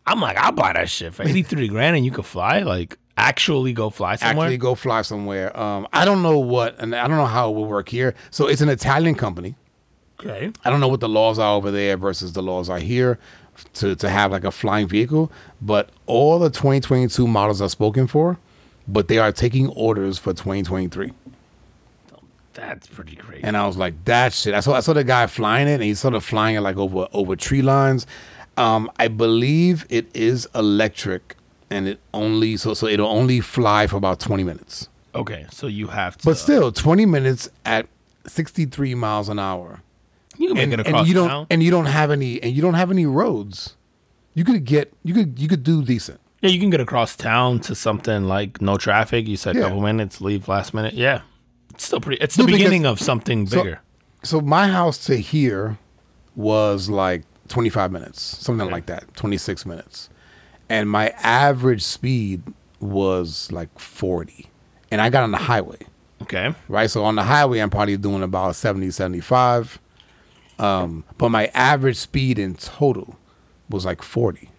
I'm 0.06 0.20
like, 0.20 0.36
I'll 0.36 0.52
buy 0.52 0.74
that 0.74 0.88
shit 0.90 1.14
for 1.14 1.22
83 1.26 1.68
grand, 1.68 1.96
and 1.96 2.04
you 2.04 2.10
could 2.10 2.26
fly. 2.26 2.60
Like, 2.60 2.98
actually 3.16 3.72
go 3.72 3.88
fly 3.90 4.16
somewhere. 4.16 4.46
actually 4.46 4.58
go 4.58 4.74
fly 4.74 5.02
somewhere. 5.02 5.58
Um, 5.58 5.88
I 5.92 6.04
don't 6.04 6.22
know 6.22 6.38
what, 6.38 6.78
and 6.80 6.94
I 6.94 7.08
don't 7.08 7.16
know 7.16 7.26
how 7.26 7.50
it 7.50 7.54
will 7.54 7.64
work 7.66 7.88
here. 7.88 8.14
So 8.30 8.46
it's 8.46 8.60
an 8.60 8.68
Italian 8.68 9.14
company. 9.14 9.56
okay. 10.20 10.52
I 10.64 10.70
don't 10.70 10.80
know 10.80 10.88
what 10.88 11.00
the 11.00 11.08
laws 11.08 11.38
are 11.38 11.54
over 11.56 11.70
there 11.70 11.96
versus 11.96 12.32
the 12.34 12.42
laws 12.42 12.68
are 12.68 12.78
here 12.78 13.18
to, 13.74 13.94
to 13.96 14.08
have 14.08 14.32
like 14.32 14.44
a 14.44 14.50
flying 14.50 14.88
vehicle, 14.88 15.30
but 15.60 15.90
all 16.06 16.38
the 16.38 16.50
2022 16.50 17.26
models 17.26 17.60
are 17.62 17.68
spoken 17.68 18.06
for, 18.06 18.38
but 18.86 19.08
they 19.08 19.18
are 19.18 19.32
taking 19.32 19.68
orders 19.68 20.18
for 20.18 20.32
2023. 20.32 21.12
That's 22.54 22.88
pretty 22.88 23.14
crazy. 23.14 23.44
And 23.44 23.56
I 23.56 23.66
was 23.66 23.76
like, 23.76 24.04
that 24.06 24.32
shit. 24.32 24.52
I 24.52 24.60
saw 24.60 24.74
I 24.74 24.80
saw 24.80 24.92
the 24.92 25.04
guy 25.04 25.26
flying 25.28 25.68
it, 25.68 25.74
and 25.74 25.82
he's 25.84 26.00
sort 26.00 26.14
of 26.14 26.24
flying 26.24 26.56
it 26.56 26.60
like 26.60 26.76
over 26.76 27.06
over 27.12 27.36
tree 27.36 27.62
lines. 27.62 28.04
Um, 28.56 28.90
I 28.98 29.06
believe 29.06 29.86
it 29.90 30.08
is 30.12 30.48
electric, 30.56 31.36
and 31.70 31.86
it 31.86 32.00
only 32.12 32.56
so 32.56 32.74
so 32.74 32.88
it'll 32.88 33.06
only 33.06 33.40
fly 33.40 33.86
for 33.86 33.96
about 33.96 34.18
20 34.18 34.42
minutes. 34.42 34.88
okay, 35.14 35.46
so 35.52 35.68
you 35.68 35.86
have 35.88 36.16
to. 36.18 36.24
But 36.24 36.36
still, 36.36 36.72
20 36.72 37.06
minutes 37.06 37.48
at 37.64 37.86
63 38.26 38.94
miles 38.96 39.28
an 39.28 39.38
hour. 39.38 39.82
You 40.38 40.48
can 40.48 40.54
make 40.56 40.64
and, 40.64 40.72
it 40.74 40.78
and 40.80 40.88
across 40.88 41.08
you 41.08 41.14
don't 41.14 41.28
town. 41.28 41.46
and 41.50 41.62
you 41.62 41.70
don't 41.70 41.86
have 41.86 42.10
any 42.10 42.42
and 42.42 42.54
you 42.54 42.62
don't 42.62 42.74
have 42.74 42.90
any 42.90 43.06
roads. 43.06 43.76
You 44.34 44.44
could 44.44 44.64
get 44.64 44.92
you 45.04 45.14
could 45.14 45.38
you 45.38 45.48
could 45.48 45.62
do 45.64 45.82
decent. 45.82 46.20
yeah, 46.42 46.50
you 46.50 46.60
can 46.60 46.70
get 46.70 46.80
across 46.80 47.16
town 47.16 47.58
to 47.60 47.74
something 47.74 48.24
like 48.24 48.60
no 48.62 48.76
traffic. 48.76 49.26
You 49.26 49.36
said 49.36 49.56
a 49.56 49.58
Yeah. 49.58 49.64
couple 49.66 49.80
minutes, 49.82 50.20
leave 50.20 50.48
last 50.48 50.72
minute. 50.74 50.94
Yeah, 50.94 51.22
it's 51.70 51.84
still 51.84 52.00
pretty. 52.00 52.22
It's 52.22 52.36
the 52.36 52.42
No, 52.42 52.46
because- 52.46 52.58
beginning 52.58 52.86
of 52.86 53.00
something 53.00 53.46
So- 53.46 53.62
bigger. 53.62 53.80
So 54.22 54.40
my 54.40 54.68
house 54.68 54.98
to 55.06 55.16
here 55.16 55.78
was 56.36 56.88
like 56.88 57.22
25 57.48 57.90
minutes, 57.92 58.20
something 58.22 58.66
Okay. 58.66 58.72
like 58.72 58.86
that, 58.86 59.14
26 59.16 59.64
minutes. 59.66 60.08
And 60.68 60.88
my 60.90 61.08
average 61.22 61.82
speed 61.82 62.42
was 62.80 63.50
like 63.50 63.76
40. 63.78 64.50
And 64.90 65.00
I 65.00 65.08
got 65.08 65.22
on 65.22 65.30
the 65.30 65.38
highway, 65.38 65.78
okay. 66.22 66.54
right? 66.68 66.90
So 66.90 67.04
on 67.04 67.14
the 67.16 67.24
highway, 67.24 67.58
I'm 67.60 67.70
probably 67.70 67.96
doing 67.96 68.22
about 68.22 68.54
70, 68.56 68.90
75. 68.90 69.78
Um, 70.58 71.04
but 71.18 71.28
my 71.28 71.46
average 71.54 71.96
speed 71.96 72.38
in 72.38 72.54
total 72.54 73.16
was 73.68 73.84
like 73.84 74.02
40. 74.02 74.50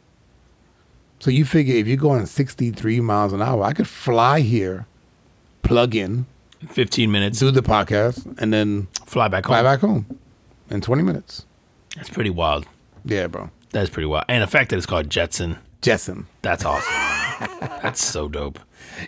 So 1.20 1.32
you 1.32 1.43
figure 1.43 1.76
if 1.76 1.88
you're 1.88 1.97
going 1.97 2.26
63 2.26 3.02
miles 3.02 3.34
an 3.34 3.41
hour, 3.41 3.64
I 3.64 3.74
could 3.74 3.88
fly 3.88 4.39
here, 4.39 4.88
plug 5.62 5.93
in, 5.95 6.26
15 6.68 7.12
minutes, 7.12 7.39
do 7.39 7.52
the 7.52 7.62
podcast, 7.62 8.38
and 8.39 8.54
then 8.54 8.88
fly 9.06 9.28
back 9.28 9.45
home. 9.45 9.54
fly 9.54 9.64
back 9.64 9.80
home 9.82 10.06
in 10.70 10.82
20 10.82 11.04
minutes. 11.04 11.45
That's 11.95 12.10
pretty 12.10 12.30
wild. 12.30 12.66
Yeah, 13.04 13.28
bro. 13.28 13.50
That's 13.72 13.89
pretty 13.89 14.08
wild. 14.08 14.26
And 14.30 14.43
the 14.43 14.47
fact 14.47 14.70
that 14.70 14.78
it's 14.78 14.86
called 14.86 15.10
Jetson, 15.10 15.58
Jetson. 15.82 16.28
that's 16.41 16.64
awesome. 16.64 17.60
that's 17.82 18.04
so 18.04 18.28
dope. 18.28 18.60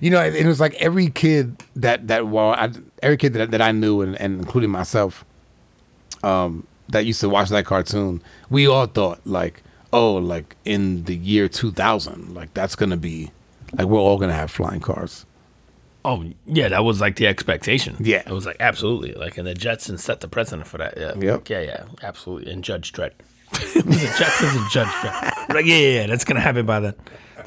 You 0.02 0.10
know, 0.10 0.22
it, 0.22 0.36
it 0.36 0.46
was 0.46 0.60
like 0.60 0.74
every 0.76 1.10
kid 1.10 1.64
that 1.76 2.08
that 2.08 2.28
well, 2.28 2.52
I, 2.52 2.72
every 3.02 3.18
kid 3.18 3.34
that, 3.34 3.52
that 3.52 3.62
I 3.62 3.72
knew, 3.72 4.02
and, 4.02 4.16
and 4.20 4.40
including 4.40 4.70
myself, 4.70 5.26
um, 6.24 6.66
that 6.92 7.06
used 7.06 7.20
to 7.22 7.30
watch 7.30 7.50
that 7.50 7.66
cartoon. 7.66 8.22
We 8.50 8.68
all 8.68 8.86
thought 8.86 9.20
like, 9.26 9.64
oh, 9.92 10.14
like 10.16 10.56
in 10.66 11.04
the 11.06 11.16
year 11.16 11.48
2000, 11.50 12.34
like 12.34 12.54
that's 12.54 12.76
gonna 12.76 12.98
be, 12.98 13.32
like 13.74 13.88
we're 13.88 14.00
all 14.00 14.18
gonna 14.18 14.34
have 14.34 14.52
flying 14.52 14.80
cars. 14.82 15.26
Oh 16.04 16.26
yeah, 16.48 16.68
that 16.70 16.84
was 16.84 17.00
like 17.02 17.16
the 17.18 17.28
expectation. 17.28 17.96
Yeah. 18.00 18.24
it 18.26 18.32
was 18.32 18.46
like 18.46 18.58
absolutely 18.60 19.14
like, 19.14 19.38
and 19.38 19.48
the 19.48 19.54
Jetsons 19.54 20.00
set 20.00 20.20
the 20.22 20.28
precedent 20.28 20.68
for 20.68 20.78
that. 20.80 20.98
Yeah, 20.98 21.14
Yep. 21.18 21.50
yeah, 21.50 21.62
yeah, 21.62 21.84
absolutely. 22.02 22.52
And 22.52 22.64
Judge 22.64 22.92
Dredd, 22.92 23.12
it 23.76 23.86
was 23.86 24.02
the 24.02 24.08
Jetsons 24.08 24.60
and 24.60 24.70
Judge 24.72 24.88
Dredd. 24.88 25.54
Like 25.54 25.66
yeah, 25.66 25.76
yeah, 25.78 26.08
that's 26.08 26.24
gonna 26.26 26.40
happen 26.40 26.66
by 26.66 26.80
then. 26.80 26.96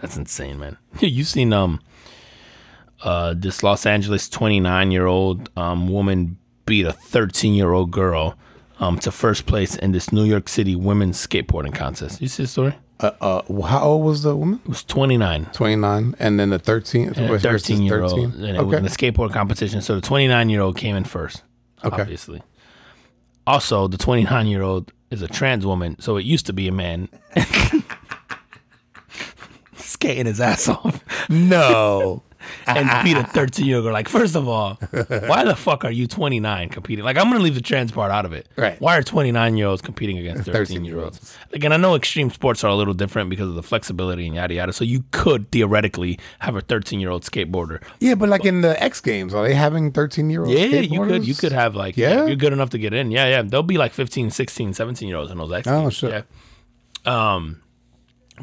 That's 0.00 0.16
insane, 0.16 0.58
man. 0.60 0.76
You 1.00 1.24
seen 1.24 1.52
um, 1.52 1.80
uh, 3.02 3.34
this 3.36 3.62
Los 3.62 3.86
Angeles 3.86 4.28
twenty 4.28 4.60
nine 4.60 4.90
year 4.90 5.06
old 5.06 5.50
um 5.56 5.88
woman 5.88 6.36
beat 6.66 6.86
a 6.86 6.92
thirteen 6.92 7.54
year 7.54 7.72
old 7.72 7.90
girl 7.90 8.36
um 8.80 8.98
to 9.00 9.10
first 9.10 9.46
place 9.46 9.76
in 9.76 9.92
this 9.92 10.12
New 10.12 10.24
York 10.24 10.48
City 10.48 10.74
women's 10.76 11.24
skateboarding 11.24 11.74
contest. 11.74 12.20
You 12.20 12.28
see 12.28 12.42
the 12.44 12.48
story? 12.48 12.74
Uh, 13.00 13.10
uh, 13.20 13.62
how 13.62 13.82
old 13.84 14.04
was 14.04 14.22
the 14.22 14.36
woman? 14.36 14.60
It 14.64 14.68
was 14.68 14.84
twenty 14.84 15.16
nine. 15.16 15.46
29, 15.52 16.14
and 16.18 16.38
then 16.38 16.50
the 16.50 16.58
13, 16.60 17.08
and 17.16 17.30
a 17.30 17.38
13 17.38 17.82
year 17.82 18.02
old 18.02 18.18
and 18.34 18.56
it 18.56 18.62
was 18.64 18.78
in 18.78 18.84
a 18.84 18.88
skateboard 18.88 19.32
competition 19.32 19.80
so 19.82 19.94
the 19.96 20.00
29 20.00 20.48
year 20.48 20.60
old 20.60 20.76
came 20.76 20.94
in 20.96 21.04
first 21.04 21.42
Okay. 21.84 22.02
obviously 22.02 22.40
also 23.46 23.88
the 23.88 23.98
29 23.98 24.46
year 24.46 24.62
old 24.62 24.92
is 25.10 25.22
a 25.22 25.28
trans 25.28 25.66
woman 25.66 25.96
so 26.00 26.16
it 26.16 26.24
used 26.24 26.46
to 26.46 26.52
be 26.52 26.68
a 26.68 26.72
man 26.72 27.08
skating 29.76 30.26
his 30.26 30.40
ass 30.40 30.68
off 30.68 31.02
No. 31.28 32.22
and 32.66 32.88
beat 33.04 33.16
a 33.16 33.24
13 33.24 33.66
year 33.66 33.76
old 33.76 33.84
girl 33.84 33.92
like 33.92 34.08
first 34.08 34.34
of 34.36 34.48
all 34.48 34.74
why 35.26 35.44
the 35.44 35.54
fuck 35.56 35.84
are 35.84 35.90
you 35.90 36.06
29 36.06 36.68
competing 36.68 37.04
like 37.04 37.16
i'm 37.16 37.28
gonna 37.30 37.42
leave 37.42 37.54
the 37.54 37.60
trans 37.60 37.92
part 37.92 38.10
out 38.10 38.24
of 38.24 38.32
it 38.32 38.48
Right. 38.56 38.80
why 38.80 38.96
are 38.96 39.02
29 39.02 39.56
year 39.56 39.66
olds 39.66 39.82
competing 39.82 40.18
against 40.18 40.44
13 40.50 40.84
year 40.84 41.00
olds 41.00 41.36
like 41.52 41.62
and 41.64 41.72
i 41.74 41.76
know 41.76 41.94
extreme 41.94 42.30
sports 42.30 42.62
are 42.64 42.68
a 42.68 42.74
little 42.74 42.94
different 42.94 43.30
because 43.30 43.48
of 43.48 43.54
the 43.54 43.62
flexibility 43.62 44.26
and 44.26 44.36
yada 44.36 44.54
yada 44.54 44.72
so 44.72 44.84
you 44.84 45.04
could 45.10 45.50
theoretically 45.50 46.18
have 46.40 46.56
a 46.56 46.60
13 46.60 47.00
year 47.00 47.10
old 47.10 47.22
skateboarder 47.24 47.82
Yeah, 48.00 48.14
but 48.14 48.28
like 48.28 48.44
in 48.44 48.60
the 48.60 48.80
X 48.82 49.00
Games, 49.00 49.32
are 49.34 49.46
they 49.46 49.54
having 49.54 49.92
13 49.92 50.30
year 50.30 50.40
olds? 50.44 50.52
Yeah, 50.52 50.80
you 50.80 51.04
could 51.04 51.26
you 51.26 51.34
could 51.34 51.52
have 51.52 51.74
like 51.74 51.96
yeah, 51.96 52.10
Yeah? 52.10 52.26
you're 52.26 52.36
good 52.36 52.52
enough 52.52 52.70
to 52.70 52.78
get 52.78 52.92
in. 52.92 53.10
Yeah, 53.10 53.26
yeah. 53.28 53.42
There'll 53.42 53.62
be 53.62 53.78
like 53.78 53.92
15, 53.92 54.30
16, 54.30 54.74
17 54.74 55.08
year 55.08 55.16
olds 55.16 55.30
in 55.30 55.38
those 55.38 55.52
X 55.52 55.66
Oh, 55.66 55.82
Games. 55.82 55.94
shit. 55.94 56.24
Yeah. 57.06 57.32
Um 57.34 57.60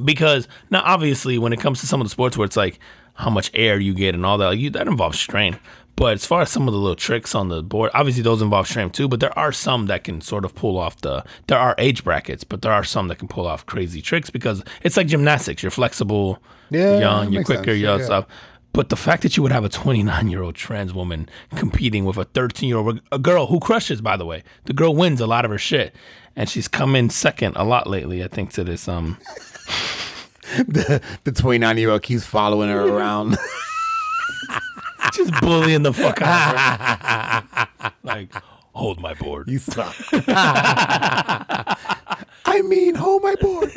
because 0.03 0.47
now 0.69 0.81
obviously 0.85 1.37
when 1.37 1.51
it 1.53 1.59
comes 1.59 1.81
to 1.81 1.87
some 1.87 1.99
of 2.01 2.05
the 2.05 2.11
sports 2.11 2.37
where 2.37 2.45
it's 2.45 2.57
like 2.57 2.79
how 3.15 3.29
much 3.29 3.51
air 3.53 3.79
you 3.79 3.93
get 3.93 4.15
and 4.15 4.25
all 4.25 4.37
that, 4.37 4.47
like 4.47 4.59
you 4.59 4.69
that 4.71 4.87
involves 4.87 5.19
strain. 5.19 5.57
But 5.97 6.13
as 6.13 6.25
far 6.25 6.41
as 6.41 6.49
some 6.49 6.67
of 6.67 6.73
the 6.73 6.79
little 6.79 6.95
tricks 6.95 7.35
on 7.35 7.49
the 7.49 7.61
board, 7.61 7.91
obviously 7.93 8.23
those 8.23 8.41
involve 8.41 8.67
strain 8.67 8.89
too, 8.89 9.07
but 9.07 9.19
there 9.19 9.37
are 9.37 9.51
some 9.51 9.85
that 9.87 10.03
can 10.03 10.19
sort 10.21 10.45
of 10.45 10.55
pull 10.55 10.77
off 10.79 10.99
the 11.01 11.23
there 11.47 11.59
are 11.59 11.75
age 11.77 12.03
brackets, 12.03 12.43
but 12.43 12.61
there 12.63 12.71
are 12.71 12.83
some 12.83 13.07
that 13.09 13.19
can 13.19 13.27
pull 13.27 13.45
off 13.45 13.65
crazy 13.67 14.01
tricks 14.01 14.29
because 14.31 14.63
it's 14.81 14.97
like 14.97 15.07
gymnastics. 15.07 15.61
You're 15.61 15.69
flexible, 15.69 16.41
Yeah, 16.71 16.97
young, 16.97 17.31
you're 17.31 17.43
quicker, 17.43 17.71
you're 17.73 17.99
Yeah. 17.99 18.05
stuff. 18.05 18.25
But 18.73 18.87
the 18.87 18.95
fact 18.95 19.21
that 19.23 19.35
you 19.35 19.43
would 19.43 19.51
have 19.51 19.65
a 19.65 19.69
29 19.69 20.29
year 20.29 20.41
old 20.41 20.55
trans 20.55 20.93
woman 20.93 21.27
competing 21.55 22.05
with 22.05 22.17
a 22.17 22.23
13 22.23 22.69
year 22.69 22.77
old, 22.77 23.01
a 23.11 23.19
girl 23.19 23.47
who 23.47 23.59
crushes, 23.59 24.01
by 24.01 24.15
the 24.17 24.25
way, 24.25 24.43
the 24.63 24.73
girl 24.73 24.95
wins 24.95 25.19
a 25.21 25.27
lot 25.27 25.43
of 25.45 25.51
her 25.51 25.57
shit, 25.57 25.93
and 26.37 26.49
she's 26.49 26.69
come 26.69 26.95
in 26.95 27.09
second 27.09 27.57
a 27.57 27.65
lot 27.65 27.85
lately. 27.85 28.23
I 28.23 28.27
think 28.29 28.53
to 28.53 28.63
this 28.63 28.87
um 28.87 29.17
the, 30.67 31.01
the 31.23 31.31
29 31.31 31.77
year 31.77 31.91
old 31.91 32.01
keeps 32.03 32.25
following 32.25 32.69
her 32.69 32.81
around. 32.87 33.37
just 35.13 35.31
bullying 35.39 35.83
the 35.83 35.93
fuck 35.93 36.21
out 36.21 36.55
of 36.55 37.49
her. 37.49 37.93
like, 38.03 38.33
hold 38.73 38.99
my 38.99 39.13
board. 39.13 39.47
you 39.47 39.59
suck. 39.59 39.95
I 42.45 42.61
mean, 42.65 42.95
hold 42.95 43.23
my 43.23 43.35
board. 43.35 43.71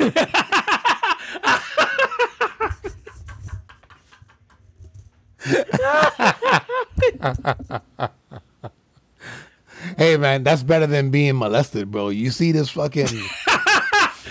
hey 9.97 10.17
man, 10.17 10.43
that's 10.43 10.63
better 10.63 10.87
than 10.87 11.09
being 11.09 11.37
molested, 11.37 11.89
bro. 11.89 12.09
You 12.09 12.31
see 12.31 12.51
this 12.51 12.69
fucking 12.71 13.07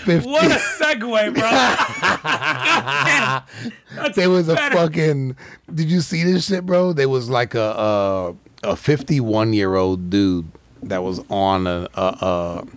50 0.05 0.29
What 0.29 0.51
a 0.51 0.55
segue, 0.55 1.33
bro. 1.33 1.41
That's 3.95 4.15
there 4.15 4.29
was 4.29 4.49
a 4.49 4.55
fucking 4.55 5.35
did 5.73 5.89
you 5.89 6.01
see 6.01 6.23
this 6.23 6.47
shit 6.47 6.65
bro 6.65 6.93
there 6.93 7.09
was 7.09 7.29
like 7.29 7.55
a 7.55 8.35
a, 8.63 8.71
a 8.71 8.75
51 8.75 9.53
year 9.53 9.75
old 9.75 10.09
dude 10.09 10.47
that 10.83 11.03
was 11.03 11.19
on 11.29 11.67
a, 11.67 11.87
a, 11.95 12.01
a 12.01 12.67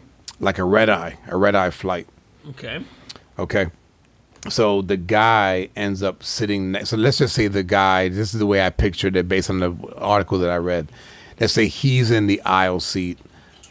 like 0.40 0.58
a 0.58 0.64
red 0.64 0.88
eye 0.88 1.18
a 1.28 1.36
red 1.36 1.54
eye 1.54 1.70
flight 1.70 2.06
Okay. 2.50 2.82
okay 3.38 3.66
so 4.48 4.82
the 4.82 4.96
guy 4.96 5.68
ends 5.76 6.02
up 6.02 6.22
sitting 6.22 6.72
next. 6.72 6.90
So 6.90 6.96
let's 6.96 7.18
just 7.18 7.34
say 7.34 7.48
the 7.48 7.64
guy. 7.64 8.08
This 8.08 8.32
is 8.32 8.38
the 8.38 8.46
way 8.46 8.64
I 8.64 8.70
pictured 8.70 9.16
it 9.16 9.28
based 9.28 9.50
on 9.50 9.58
the 9.58 9.74
article 9.96 10.38
that 10.38 10.50
I 10.50 10.56
read. 10.56 10.90
Let's 11.40 11.52
say 11.52 11.66
he's 11.66 12.10
in 12.10 12.28
the 12.28 12.40
aisle 12.42 12.80
seat. 12.80 13.18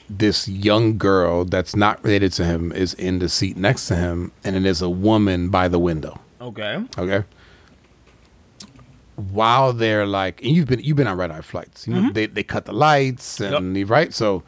This 0.10 0.48
young 0.48 0.98
girl 0.98 1.44
that's 1.46 1.76
not 1.76 2.04
related 2.04 2.32
to 2.34 2.46
him 2.46 2.72
is 2.72 2.94
in 2.94 3.20
the 3.20 3.28
seat 3.28 3.58
next 3.58 3.88
to 3.88 3.96
him, 3.96 4.32
and 4.44 4.56
it 4.56 4.66
is 4.66 4.82
a 4.82 4.90
woman 4.90 5.50
by 5.50 5.68
the 5.68 5.80
window. 5.80 6.22
Okay. 6.40 6.84
Okay. 6.98 7.24
While 9.16 9.74
they're 9.74 10.06
like, 10.06 10.42
and 10.44 10.56
you've 10.56 10.68
been 10.68 10.80
you've 10.80 10.96
been 10.96 11.08
on 11.08 11.18
red 11.18 11.32
eye 11.32 11.42
flights. 11.42 11.88
You 11.88 11.96
know, 11.96 12.12
they 12.12 12.28
they 12.28 12.44
cut 12.44 12.66
the 12.66 12.74
lights 12.74 13.42
and 13.42 13.90
right. 13.90 14.14
So, 14.14 14.44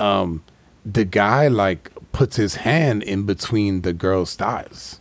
um, 0.00 0.42
the 0.84 1.04
guy 1.04 1.48
like 1.48 1.92
puts 2.12 2.36
his 2.36 2.56
hand 2.56 3.02
in 3.02 3.26
between 3.26 3.82
the 3.82 3.92
girl's 3.92 4.34
thighs. 4.34 5.00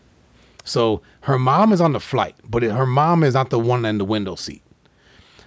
So 0.63 1.01
her 1.21 1.39
mom 1.39 1.71
is 1.71 1.79
on 1.79 1.93
the 1.93 1.99
flight, 1.99 2.35
but 2.47 2.61
her 2.61 2.85
mom 2.85 3.23
is 3.23 3.33
not 3.33 3.49
the 3.49 3.59
one 3.59 3.85
in 3.85 3.97
the 3.97 4.05
window 4.05 4.35
seat. 4.35 4.61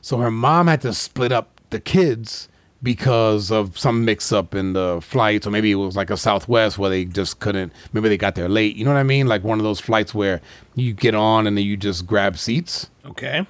So 0.00 0.16
her 0.18 0.30
mom 0.30 0.66
had 0.66 0.80
to 0.80 0.94
split 0.94 1.30
up 1.30 1.60
the 1.68 1.78
kids 1.78 2.48
because 2.82 3.50
of 3.50 3.78
some 3.78 4.04
mix 4.04 4.32
up 4.32 4.54
in 4.54 4.72
the 4.72 5.00
flights, 5.02 5.46
or 5.46 5.50
maybe 5.50 5.70
it 5.70 5.76
was 5.76 5.96
like 5.96 6.10
a 6.10 6.16
Southwest 6.16 6.78
where 6.78 6.90
they 6.90 7.04
just 7.04 7.38
couldn't. 7.38 7.72
Maybe 7.92 8.08
they 8.08 8.16
got 8.16 8.34
there 8.34 8.48
late. 8.48 8.76
You 8.76 8.84
know 8.84 8.92
what 8.92 9.00
I 9.00 9.04
mean? 9.04 9.26
Like 9.26 9.44
one 9.44 9.58
of 9.58 9.64
those 9.64 9.80
flights 9.80 10.14
where 10.14 10.40
you 10.74 10.94
get 10.94 11.14
on 11.14 11.46
and 11.46 11.56
then 11.56 11.64
you 11.64 11.76
just 11.76 12.06
grab 12.06 12.38
seats. 12.38 12.88
Okay. 13.04 13.46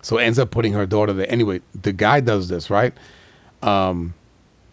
So 0.00 0.18
ends 0.18 0.38
up 0.38 0.50
putting 0.50 0.72
her 0.72 0.86
daughter 0.86 1.12
there. 1.12 1.30
Anyway, 1.30 1.60
the 1.80 1.92
guy 1.92 2.20
does 2.20 2.48
this 2.48 2.70
right. 2.70 2.94
Um, 3.62 4.14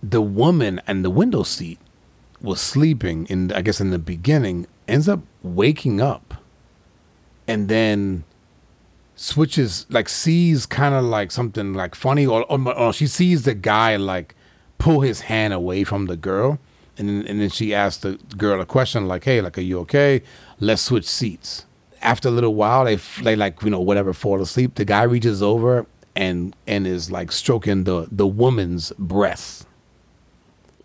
the 0.04 0.22
woman 0.22 0.82
and 0.88 1.06
the 1.06 1.10
window 1.10 1.44
seat 1.44 1.80
was 2.42 2.60
sleeping 2.60 3.26
in, 3.28 3.52
I 3.52 3.62
guess, 3.62 3.80
in 3.80 3.92
the 3.92 4.00
beginning. 4.00 4.68
Ends 4.88 5.08
up 5.08 5.22
waking 5.42 6.02
up, 6.02 6.34
and 7.48 7.70
then 7.70 8.26
switches 9.22 9.86
like 9.90 10.10
sees 10.10 10.66
kind 10.66 10.96
of 10.96 11.04
like 11.04 11.32
something 11.32 11.76
like 11.76 11.94
funny 11.94 12.26
or, 12.26 12.44
or, 12.52 12.76
or 12.76 12.92
she 12.92 13.06
sees 13.06 13.44
the 13.44 13.54
guy 13.54 13.96
like 13.96 14.34
pull 14.80 15.02
his 15.02 15.22
hand 15.22 15.54
away 15.54 15.84
from 15.84 16.08
the 16.08 16.18
girl 16.18 16.58
and 16.98 17.08
then, 17.08 17.28
and 17.28 17.40
then 17.40 17.50
she 17.50 17.72
asks 17.74 18.02
the 18.02 18.18
girl 18.36 18.60
a 18.60 18.66
question 18.66 19.08
like 19.08 19.24
hey 19.24 19.40
like 19.40 19.60
are 19.60 19.62
you 19.62 19.78
okay? 19.80 20.24
Let's 20.60 20.82
switch 20.82 21.06
seats. 21.06 21.66
After 22.02 22.30
a 22.30 22.32
little 22.32 22.56
while 22.56 22.86
they 22.86 22.96
they 23.22 23.36
like 23.36 23.62
you 23.62 23.70
know 23.70 23.80
whatever 23.80 24.12
fall 24.12 24.42
asleep. 24.42 24.74
The 24.74 24.86
guy 24.86 25.04
reaches 25.04 25.44
over 25.44 25.86
and 26.16 26.56
and 26.66 26.88
is 26.88 27.12
like 27.12 27.32
stroking 27.32 27.84
the 27.84 28.08
the 28.12 28.26
woman's 28.26 28.92
breast 28.98 29.68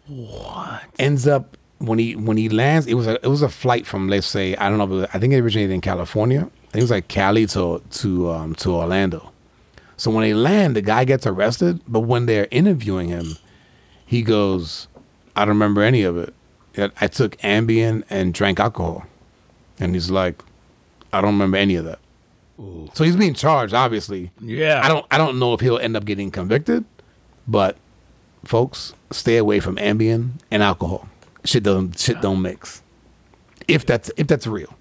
What? 0.06 0.82
ends 0.98 1.26
up 1.26 1.56
when 1.78 1.98
he 1.98 2.14
when 2.14 2.36
he 2.36 2.50
lands 2.50 2.86
it 2.86 2.94
was 2.94 3.06
a 3.06 3.14
it 3.24 3.28
was 3.28 3.40
a 3.40 3.48
flight 3.48 3.86
from 3.86 4.08
let's 4.08 4.26
say 4.26 4.54
I 4.56 4.68
don't 4.68 4.78
know 4.78 5.06
I 5.14 5.18
think 5.18 5.32
it 5.32 5.40
originated 5.40 5.72
in 5.72 5.80
California 5.80 6.50
it 6.76 6.82
was 6.82 6.90
like 6.90 7.08
Cali 7.08 7.46
to 7.46 7.82
to 7.90 8.30
um 8.30 8.54
to 8.56 8.74
Orlando 8.74 9.32
so 9.96 10.10
when 10.10 10.22
they 10.22 10.34
land 10.34 10.76
the 10.76 10.82
guy 10.82 11.04
gets 11.04 11.26
arrested 11.26 11.80
but 11.88 12.00
when 12.00 12.26
they're 12.26 12.48
interviewing 12.50 13.08
him 13.08 13.36
he 14.04 14.22
goes 14.22 14.88
I 15.34 15.40
don't 15.44 15.54
remember 15.54 15.82
any 15.82 16.02
of 16.02 16.16
it 16.16 16.34
I- 17.00 17.06
took 17.08 17.36
Ambien 17.38 18.04
and 18.10 18.34
drank 18.34 18.60
alcohol 18.60 19.06
and 19.78 19.94
he's 19.94 20.10
like 20.10 20.42
I 21.12 21.20
don't 21.20 21.32
remember 21.34 21.56
any 21.56 21.76
of 21.76 21.84
that 21.86 21.98
so 22.94 23.04
he's 23.04 23.16
being 23.16 23.34
charged 23.34 23.74
obviously 23.74 24.30
Yeah. 24.40 24.80
I 24.84 24.88
don't 24.88 25.06
I 25.10 25.18
don't 25.18 25.38
know 25.38 25.54
if 25.54 25.60
he'll 25.60 25.78
end 25.78 25.96
up 25.96 26.04
getting 26.04 26.30
convicted, 26.30 26.84
but 27.46 27.76
folks, 28.44 28.94
stay 29.10 29.36
away 29.36 29.60
from 29.60 29.76
Ambien 29.76 30.30
and 30.50 30.62
alcohol. 30.62 31.06
Shit 31.44 31.62
don't 31.64 31.98
shit 31.98 32.20
don't 32.22 32.40
mix. 32.40 32.82
If 33.68 33.84
that's 33.84 34.10
if 34.16 34.26
that's 34.26 34.46
real. 34.46 34.72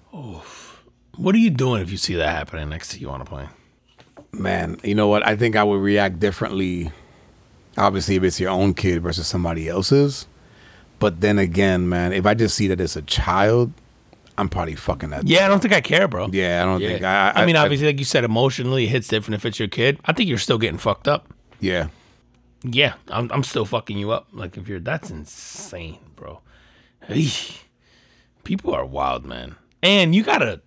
What 1.16 1.34
are 1.34 1.38
you 1.38 1.50
doing 1.50 1.82
if 1.82 1.90
you 1.90 1.96
see 1.96 2.14
that 2.14 2.28
happening 2.28 2.68
next 2.68 2.88
to 2.92 2.98
you 2.98 3.10
on 3.10 3.20
a 3.20 3.24
plane? 3.24 3.48
Man, 4.32 4.78
you 4.84 4.94
know 4.94 5.08
what? 5.08 5.26
I 5.26 5.34
think 5.36 5.56
I 5.56 5.64
would 5.64 5.80
react 5.80 6.20
differently 6.20 6.90
obviously 7.78 8.16
if 8.16 8.22
it's 8.22 8.40
your 8.40 8.50
own 8.50 8.72
kid 8.74 9.02
versus 9.02 9.26
somebody 9.26 9.68
else's. 9.68 10.26
But 10.98 11.20
then 11.20 11.38
again, 11.38 11.88
man, 11.88 12.12
if 12.14 12.24
I 12.24 12.32
just 12.34 12.54
see 12.56 12.68
that 12.68 12.80
it's 12.80 12.96
a 12.96 13.02
child, 13.02 13.72
I'm 14.38 14.48
probably 14.48 14.74
fucking 14.76 15.10
that. 15.10 15.26
Yeah, 15.26 15.44
I 15.44 15.48
don't 15.48 15.60
think 15.60 15.74
I 15.74 15.82
care, 15.82 16.08
bro. 16.08 16.28
Yeah, 16.32 16.62
I 16.62 16.64
don't 16.66 16.80
Yeah. 16.80 16.88
think 16.88 17.02
I 17.04 17.32
I, 17.34 17.46
mean, 17.46 17.56
obviously, 17.56 17.86
like 17.86 17.98
you 17.98 18.04
said, 18.06 18.24
emotionally 18.24 18.84
it 18.84 18.88
hits 18.88 19.08
different 19.08 19.34
if 19.34 19.44
it's 19.46 19.58
your 19.58 19.68
kid. 19.68 19.98
I 20.06 20.12
think 20.12 20.28
you're 20.28 20.38
still 20.38 20.58
getting 20.58 20.78
fucked 20.78 21.08
up. 21.08 21.32
yeah. 21.60 21.88
Yeah, 22.62 22.94
I'm, 23.08 23.30
I'm 23.30 23.44
still 23.44 23.64
fucking 23.66 23.96
you 23.98 24.10
up. 24.10 24.26
Like 24.32 24.56
if 24.56 24.66
you're, 24.66 24.80
that's 24.80 25.10
insane, 25.10 25.98
bro. 26.16 26.40
Eesh. 27.08 27.58
People 28.42 28.74
are 28.74 28.84
wild, 28.84 29.24
man. 29.24 29.54
And 29.82 30.14
you 30.14 30.24
gotta, 30.24 30.62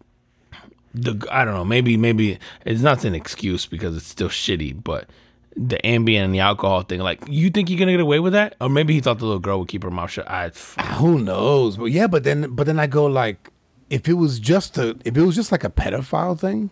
the 0.94 1.28
I 1.32 1.46
don't 1.46 1.54
know, 1.54 1.66
maybe 1.66 1.98
maybe 1.98 2.40
it's 2.66 2.82
not 2.82 3.04
an 3.06 3.16
excuse 3.16 3.66
because 3.66 3.96
it's 3.96 4.08
still 4.08 4.30
shitty, 4.30 4.84
but 4.84 5.10
the 5.56 5.78
Ambien 5.84 6.26
and 6.26 6.34
the 6.34 6.40
alcohol 6.40 6.82
thing, 6.84 7.00
like 7.00 7.22
you 7.28 7.50
think 7.50 7.70
you're 7.70 7.80
gonna 7.80 7.92
get 7.92 8.00
away 8.00 8.20
with 8.20 8.34
that, 8.34 8.56
or 8.62 8.70
maybe 8.70 8.94
he 8.94 9.02
thought 9.02 9.20
the 9.20 9.26
little 9.26 9.40
girl 9.40 9.60
would 9.60 9.68
keep 9.68 9.84
her 9.84 9.92
mouth 9.92 10.12
shut. 10.12 10.30
I, 10.30 10.52
ah, 10.78 10.98
Who 11.00 11.20
knows? 11.20 11.78
But 11.78 11.86
yeah, 11.86 12.08
but 12.08 12.24
then 12.24 12.56
but 12.56 12.66
then 12.66 12.80
I 12.80 12.88
go 12.88 13.06
like, 13.06 13.52
if 13.90 14.08
it 14.08 14.14
was 14.14 14.40
just 14.40 14.78
a 14.78 14.98
if 15.06 15.18
it 15.18 15.22
was 15.22 15.36
just 15.36 15.52
like 15.52 15.64
a 15.64 15.70
pedophile 15.70 16.40
thing, 16.40 16.70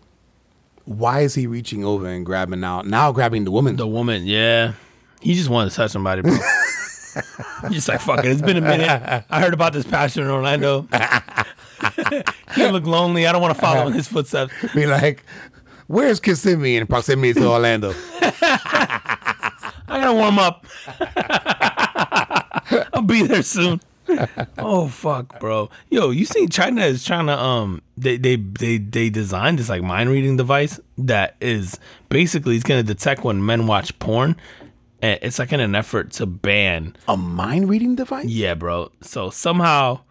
why 0.85 1.21
is 1.21 1.35
he 1.35 1.47
reaching 1.47 1.83
over 1.83 2.07
and 2.07 2.25
grabbing 2.25 2.59
now 2.59 2.81
now 2.81 3.11
grabbing 3.11 3.43
the 3.43 3.51
woman? 3.51 3.75
the 3.75 3.87
woman, 3.87 4.25
yeah, 4.25 4.73
he 5.21 5.33
just 5.33 5.49
wanted 5.49 5.71
to 5.71 5.75
touch 5.75 5.91
somebody, 5.91 6.21
bro. 6.21 6.37
He's 7.63 7.71
just 7.71 7.89
like 7.89 7.99
fuck 7.99 8.19
it. 8.19 8.25
It's 8.25 8.41
been 8.41 8.57
a 8.57 8.61
minute. 8.61 9.25
I 9.29 9.41
heard 9.41 9.53
about 9.53 9.73
this 9.73 9.85
pastor 9.85 10.21
in 10.21 10.29
Orlando. 10.29 10.87
he 12.55 12.67
look 12.67 12.85
lonely. 12.85 13.27
I 13.27 13.31
don't 13.31 13.41
want 13.41 13.55
to 13.55 13.61
follow 13.61 13.87
in 13.87 13.93
his 13.93 14.07
footsteps. 14.07 14.53
Be 14.75 14.85
like, 14.85 15.23
where's 15.87 16.19
Kissimmee 16.19 16.77
in 16.77 16.87
proximity 16.87 17.33
to 17.33 17.47
Orlando? 17.47 17.93
I 19.89 20.01
gotta 20.01 20.13
warm 20.13 20.37
up. 20.39 20.65
I'll 22.93 23.01
be 23.01 23.23
there 23.23 23.43
soon. 23.43 23.79
oh 24.57 24.87
fuck, 24.87 25.39
bro. 25.39 25.69
Yo, 25.89 26.09
you 26.09 26.25
see 26.25 26.47
China 26.47 26.81
is 26.81 27.03
trying 27.05 27.27
to 27.27 27.37
um 27.39 27.81
they 27.97 28.17
they 28.17 28.35
they 28.35 28.77
they 28.77 29.09
designed 29.09 29.59
this 29.59 29.69
like 29.69 29.81
mind 29.81 30.09
reading 30.09 30.37
device 30.37 30.79
that 30.97 31.35
is 31.39 31.79
basically 32.09 32.55
it's 32.55 32.63
gonna 32.63 32.83
detect 32.83 33.23
when 33.23 33.45
men 33.45 33.67
watch 33.67 33.97
porn. 33.99 34.35
And 35.01 35.19
it's 35.21 35.37
like 35.39 35.53
in 35.53 35.59
an 35.59 35.75
effort 35.75 36.11
to 36.13 36.25
ban 36.25 36.95
a 37.07 37.15
mind 37.15 37.69
reading 37.69 37.95
device? 37.95 38.25
yeah, 38.25 38.55
bro. 38.55 38.91
So 39.01 39.29
somehow 39.29 40.01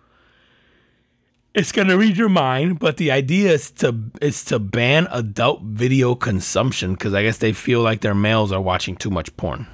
it's 1.57 1.73
gonna 1.73 1.97
read 1.97 2.19
your 2.19 2.29
mind, 2.29 2.79
but 2.79 2.99
the 2.99 3.11
idea 3.11 3.53
is 3.53 3.71
to 3.73 3.97
is 4.21 4.45
to 4.45 4.59
ban 4.59 5.09
adult 5.11 5.63
video 5.63 6.15
consumption 6.15 6.93
because 6.93 7.15
I 7.15 7.23
guess 7.23 7.39
they 7.39 7.53
feel 7.53 7.81
like 7.81 8.03
their 8.03 8.15
males 8.15 8.53
are 8.53 8.61
watching 8.61 8.95
too 8.95 9.11
much 9.11 9.35
porn. 9.39 9.67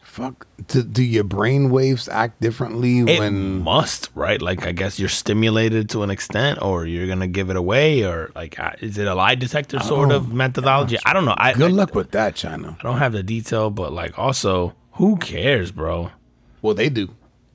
Fuck. 0.00 0.46
Do, 0.68 0.82
do 0.82 1.02
your 1.02 1.24
brain 1.24 1.68
waves 1.68 2.08
act 2.08 2.40
differently 2.40 3.00
It 3.00 3.18
when 3.18 3.62
must, 3.62 4.08
right? 4.14 4.40
Like, 4.40 4.66
I 4.66 4.72
guess 4.72 4.98
you're 4.98 5.10
stimulated 5.10 5.90
to 5.90 6.02
an 6.04 6.08
extent, 6.08 6.62
or 6.62 6.86
you're 6.86 7.06
gonna 7.06 7.26
give 7.26 7.50
it 7.50 7.56
away, 7.56 8.02
or 8.02 8.30
like, 8.34 8.56
is 8.80 8.96
it 8.96 9.06
a 9.06 9.14
lie 9.14 9.34
detector 9.34 9.80
sort 9.80 10.12
of 10.12 10.32
methodology? 10.32 10.96
I 11.04 11.12
don't 11.12 11.26
know. 11.26 11.34
I, 11.36 11.52
Good 11.52 11.72
I, 11.72 11.74
luck 11.74 11.94
with 11.94 12.12
that, 12.12 12.34
China. 12.34 12.78
I 12.80 12.82
don't 12.82 12.98
have 12.98 13.12
the 13.12 13.22
detail, 13.22 13.68
but 13.70 13.92
like, 13.92 14.18
also, 14.18 14.74
who 14.92 15.16
cares, 15.16 15.70
bro? 15.70 16.12
Well, 16.62 16.72
they 16.72 16.88
do 16.88 17.10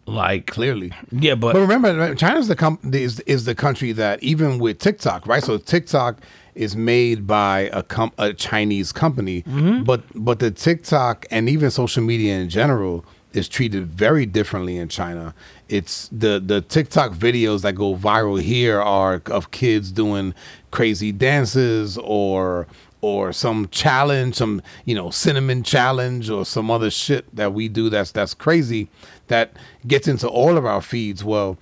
Like, 0.06 0.48
clearly. 0.48 0.92
yeah, 1.12 1.36
but, 1.36 1.54
But 1.54 1.62
remember, 1.62 2.16
China's 2.16 2.48
the 2.48 2.56
com- 2.56 2.80
is 2.92 3.20
is 3.22 3.46
the 3.46 3.56
country 3.56 3.92
that 3.94 4.22
even 4.24 4.60
with 4.60 4.80
TikTok, 4.80 5.28
right? 5.28 5.44
So 5.44 5.58
TikTok 5.58 6.18
is 6.56 6.76
made 6.76 7.28
by 7.28 7.70
a 7.72 7.84
com- 7.84 8.12
a 8.18 8.34
Chinese 8.34 8.92
company, 8.92 9.44
mm-hmm. 9.44 9.84
but 9.84 10.02
but 10.16 10.40
the 10.40 10.52
TikTok 10.52 11.26
and 11.32 11.48
even 11.48 11.72
social 11.72 12.04
media 12.04 12.36
in 12.36 12.50
general 12.50 13.06
is 13.34 13.48
treated 13.48 13.88
very 13.88 14.26
differently 14.26 14.78
in 14.78 14.90
China. 14.90 15.34
It's 15.70 16.10
the 16.12 16.42
the 16.44 16.62
TikTok 16.62 17.14
videos 17.14 17.62
that 17.62 17.74
go 17.74 17.96
viral 17.96 18.42
here 18.42 18.82
are 18.82 19.22
of 19.28 19.52
kids 19.52 19.92
doing 19.92 20.34
crazy 20.72 21.12
dances 21.12 21.98
or 21.98 22.68
or 23.02 23.34
some 23.34 23.68
challenge, 23.70 24.36
some 24.36 24.62
you 24.86 24.96
know 24.96 25.10
cinnamon 25.10 25.64
challenge 25.64 26.30
or 26.30 26.46
some 26.46 26.70
other 26.70 26.90
shit 26.90 27.34
that 27.36 27.54
we 27.54 27.68
do 27.68 27.90
that's 27.90 28.12
that's 28.12 28.34
crazy 28.34 28.90
that 29.32 29.54
gets 29.88 30.08
into 30.08 30.28
all 30.28 30.58
of 30.58 30.66
our 30.66 30.82
feeds. 30.82 31.24
Well, 31.24 31.58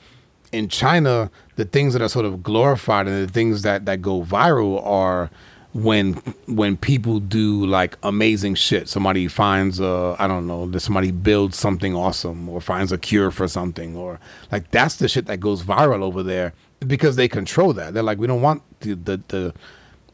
in 0.51 0.67
China, 0.67 1.31
the 1.55 1.65
things 1.65 1.93
that 1.93 2.01
are 2.01 2.09
sort 2.09 2.25
of 2.25 2.43
glorified 2.43 3.07
and 3.07 3.27
the 3.27 3.31
things 3.31 3.61
that 3.61 3.85
that 3.85 4.01
go 4.01 4.23
viral 4.23 4.85
are 4.85 5.29
when 5.73 6.13
when 6.47 6.75
people 6.77 7.19
do 7.19 7.65
like 7.65 7.97
amazing 8.03 8.55
shit. 8.55 8.89
Somebody 8.89 9.27
finds 9.27 9.79
a 9.79 10.15
I 10.17 10.27
don't 10.27 10.47
know, 10.47 10.71
somebody 10.77 11.11
builds 11.11 11.57
something 11.57 11.95
awesome 11.95 12.49
or 12.49 12.59
finds 12.61 12.91
a 12.91 12.97
cure 12.97 13.31
for 13.31 13.47
something 13.47 13.95
or 13.95 14.19
like 14.51 14.71
that's 14.71 14.95
the 14.95 15.07
shit 15.07 15.27
that 15.27 15.39
goes 15.39 15.63
viral 15.63 16.01
over 16.01 16.23
there 16.23 16.53
because 16.85 17.15
they 17.15 17.27
control 17.27 17.73
that. 17.73 17.93
They're 17.93 18.03
like 18.03 18.17
we 18.17 18.27
don't 18.27 18.41
want 18.41 18.63
the 18.79 18.95
the 18.95 19.21
the 19.27 19.53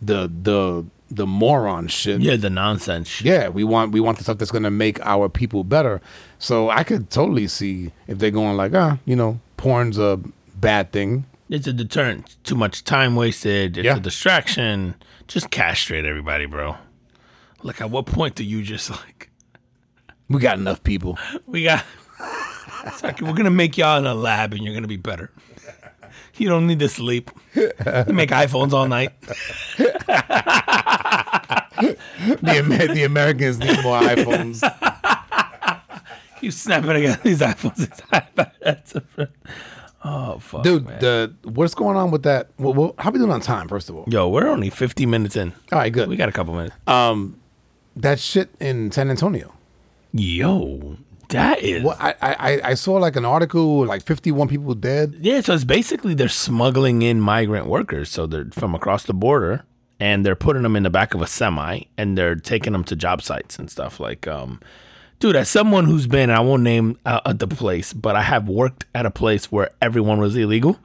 the 0.02 0.32
the, 0.42 0.86
the 1.12 1.26
moron 1.28 1.88
shit. 1.88 2.22
yeah, 2.22 2.36
the 2.36 2.50
nonsense. 2.50 3.08
shit. 3.08 3.28
Yeah, 3.28 3.50
we 3.50 3.64
want 3.64 3.92
we 3.92 4.00
want 4.00 4.18
the 4.18 4.24
stuff 4.24 4.38
that's 4.38 4.52
gonna 4.52 4.72
make 4.72 5.00
our 5.06 5.30
people 5.30 5.64
better. 5.64 6.02
So 6.40 6.70
I 6.70 6.84
could 6.84 7.10
totally 7.10 7.48
see 7.48 7.92
if 8.08 8.18
they're 8.20 8.32
going 8.32 8.58
like, 8.58 8.74
ah, 8.74 8.98
you 9.06 9.16
know, 9.16 9.40
porn's 9.58 9.98
a 9.98 10.20
bad 10.56 10.92
thing. 10.92 11.26
It's 11.50 11.68
a 11.68 11.74
deterrent. 11.74 12.36
Too 12.44 12.56
much 12.56 12.84
time 12.84 13.16
wasted. 13.16 13.78
It's 13.78 13.86
Yeah. 13.86 13.98
a 13.98 14.00
distraction. 14.00 14.96
Just 15.28 15.52
castrate 15.52 16.06
everybody, 16.06 16.46
bro. 16.48 16.76
Like, 17.62 17.82
at 17.82 17.90
what 17.92 18.06
point 18.08 18.36
do 18.36 18.44
you 18.44 18.62
just 18.64 18.90
like, 18.90 19.30
We 20.28 20.40
got 20.40 20.58
enough 20.58 20.84
people. 20.84 21.18
we 21.46 21.64
got, 21.64 21.84
it's 22.86 23.04
like, 23.04 23.22
we're 23.22 23.34
gonna 23.34 23.52
make 23.52 23.78
y'all 23.78 23.98
in 24.00 24.06
a 24.08 24.16
lab 24.16 24.54
and 24.54 24.64
you're 24.64 24.74
gonna 24.74 24.88
be 24.88 24.98
better. 24.98 25.32
You 26.38 26.50
don't 26.50 26.68
need 26.68 26.80
to 26.80 26.90
sleep. 26.90 27.32
You 27.56 27.72
make 28.10 28.30
iPhones 28.32 28.74
all 28.74 28.88
night. 28.88 29.12
The, 31.78 31.98
Amer- 32.48 32.94
the 32.94 33.04
Americans 33.04 33.60
need 33.60 33.82
more 33.84 34.00
iPhones. 34.00 34.62
You 36.42 36.52
snapping 36.52 36.92
against 36.92 37.24
these 37.24 37.40
iPhones. 37.40 39.30
Oh 40.04 40.38
fuck, 40.40 40.62
Dude, 40.64 40.86
man. 40.86 41.00
the 41.00 41.34
what's 41.44 41.74
going 41.74 41.98
on 41.98 42.12
with 42.12 42.24
that? 42.24 42.50
Well, 42.60 42.74
well, 42.74 42.96
how 43.00 43.10
we 43.10 43.18
doing 43.18 43.32
on 43.32 43.42
time? 43.42 43.68
First 43.68 43.90
of 43.90 43.96
all, 43.96 44.06
Yo, 44.08 44.30
we're 44.30 44.48
only 44.48 44.70
50 44.70 45.06
minutes 45.08 45.36
in. 45.36 45.52
all 45.72 45.80
right, 45.80 45.92
good. 45.92 46.08
We 46.10 46.16
got 46.16 46.30
a 46.30 46.32
couple 46.32 46.54
minutes. 46.54 46.76
um, 46.88 47.40
that 47.96 48.20
shit 48.20 48.50
in 48.60 48.92
San 48.92 49.10
Antonio. 49.10 49.54
Yo, 50.14 50.98
that 51.30 51.62
is. 51.62 51.84
Well, 51.84 51.98
I, 52.00 52.16
I 52.22 52.62
I 52.72 52.74
saw 52.74 52.94
like 52.94 53.16
an 53.16 53.26
article, 53.26 53.86
like 53.86 54.04
fifty 54.04 54.32
one 54.32 54.48
people 54.48 54.74
dead. 54.76 55.18
Yeah, 55.20 55.42
so 55.42 55.54
it's 55.54 55.64
basically 55.64 56.14
they're 56.14 56.30
smuggling 56.30 57.02
in 57.02 57.20
migrant 57.20 57.68
workers. 57.68 58.10
So 58.10 58.28
they're 58.28 58.48
from 58.52 58.76
across 58.76 59.04
the 59.04 59.14
border 59.14 59.66
and 60.00 60.26
they're 60.26 60.36
putting 60.36 60.64
them 60.64 60.76
in 60.76 60.84
the 60.84 60.90
back 60.90 61.14
of 61.14 61.22
a 61.22 61.28
semi 61.28 61.84
and 61.98 62.18
they're 62.18 62.36
taking 62.36 62.74
them 62.74 62.84
to 62.86 62.96
job 62.96 63.22
sites 63.22 63.58
and 63.58 63.70
stuff. 63.70 64.00
Like, 64.00 64.28
um, 64.28 64.60
dude, 65.20 65.36
as 65.36 65.50
someone 65.50 65.86
who's 65.86 66.08
been, 66.08 66.30
I 66.30 66.40
won't 66.42 66.64
name 66.64 66.98
uh, 67.06 67.34
the 67.34 67.48
place, 67.48 67.94
but 67.94 68.16
I 68.16 68.22
have 68.22 68.48
worked 68.50 68.86
at 68.94 69.06
a 69.06 69.12
place 69.12 69.52
where 69.52 69.70
everyone 69.82 70.20
was 70.20 70.36
illegal. 70.36 70.80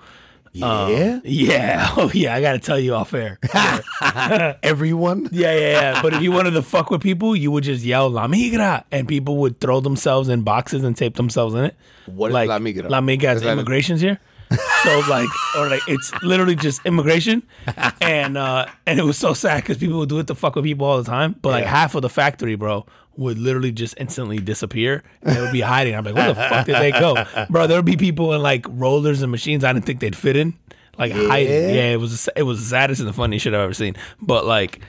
Yeah, 0.53 0.66
um, 1.14 1.20
Yeah. 1.24 1.88
Oh, 1.96 2.11
yeah. 2.12 2.34
I 2.34 2.40
got 2.40 2.53
to 2.53 2.59
tell 2.59 2.78
you 2.78 2.94
off 2.94 3.14
air. 3.14 3.38
everyone. 4.62 5.28
Yeah, 5.30 5.53
yeah, 5.53 5.70
yeah. 5.70 6.03
But 6.03 6.14
if 6.14 6.22
you 6.22 6.32
wanted 6.32 6.53
to 6.53 6.62
fuck 6.62 6.90
with 6.90 7.01
people, 7.03 7.36
you 7.36 7.51
would 7.51 7.64
just 7.64 7.84
yell 7.84 8.09
La 8.11 8.26
Migra, 8.26 8.84
and 8.90 9.07
people 9.07 9.36
would 9.38 9.61
throw 9.61 9.80
themselves 9.80 10.28
in 10.28 10.42
boxes 10.42 10.82
and 10.84 10.96
tape 10.96 11.14
themselves 11.16 11.55
in 11.55 11.64
it. 11.64 11.76
What 12.07 12.28
is 12.28 12.34
like 12.34 12.48
La 12.48 12.59
Migra? 12.59 12.88
La 12.90 13.01
Migra 13.01 13.34
Is 13.34 13.42
is 13.42 13.46
a- 13.48 13.53
immigration's 13.53 14.01
here. 14.01 14.18
so 14.82 15.03
like, 15.09 15.28
or 15.57 15.68
like, 15.68 15.82
it's 15.86 16.12
literally 16.22 16.57
just 16.57 16.84
immigration, 16.84 17.42
and 18.01 18.36
uh 18.36 18.66
and 18.86 18.98
it 18.98 19.05
was 19.05 19.16
so 19.18 19.32
sad 19.34 19.62
because 19.62 19.78
people 19.78 19.98
would 19.98 20.09
do 20.09 20.18
it 20.18 20.26
to 20.26 20.34
fuck 20.34 20.57
with 20.57 20.64
people 20.64 20.86
all 20.86 20.98
the 21.03 21.09
time. 21.09 21.36
But 21.40 21.51
like 21.51 21.64
Yeah. 21.64 21.70
half 21.70 21.94
of 21.94 22.03
the 22.03 22.09
factory, 22.09 22.55
bro, 22.57 22.84
would 23.16 23.38
literally 23.38 23.70
just 23.72 23.94
instantly 23.98 24.38
disappear. 24.38 25.03
And 25.22 25.36
they 25.36 25.40
would 25.40 25.53
be 25.53 25.61
hiding. 25.61 25.94
I'm 25.94 26.05
like, 26.05 26.14
where 26.14 26.28
the 26.28 26.34
fuck 26.34 26.66
did 26.66 26.76
they 26.76 26.90
go, 26.90 27.24
bro? 27.51 27.66
There 27.66 27.78
would 27.78 27.84
be 27.84 27.96
people 27.96 28.32
in 28.34 28.42
like 28.42 28.66
rollers 28.68 29.22
and 29.22 29.30
machines 29.30 29.62
I 29.62 29.72
didn't 29.72 29.86
think 29.86 30.01
they'd 30.01 30.16
fit 30.16 30.34
in, 30.36 30.55
like 30.98 31.12
hiding. 31.12 31.74
Yeah, 31.74 31.92
it 31.92 32.01
was 32.01 32.28
it 32.34 32.42
was 32.42 32.59
the 32.61 32.66
saddest 32.66 33.01
and 33.01 33.09
the 33.09 33.12
funniest 33.12 33.44
shit 33.44 33.55
I've 33.55 33.61
ever 33.61 33.74
seen. 33.74 33.94
But 34.20 34.46
like, 34.46 34.80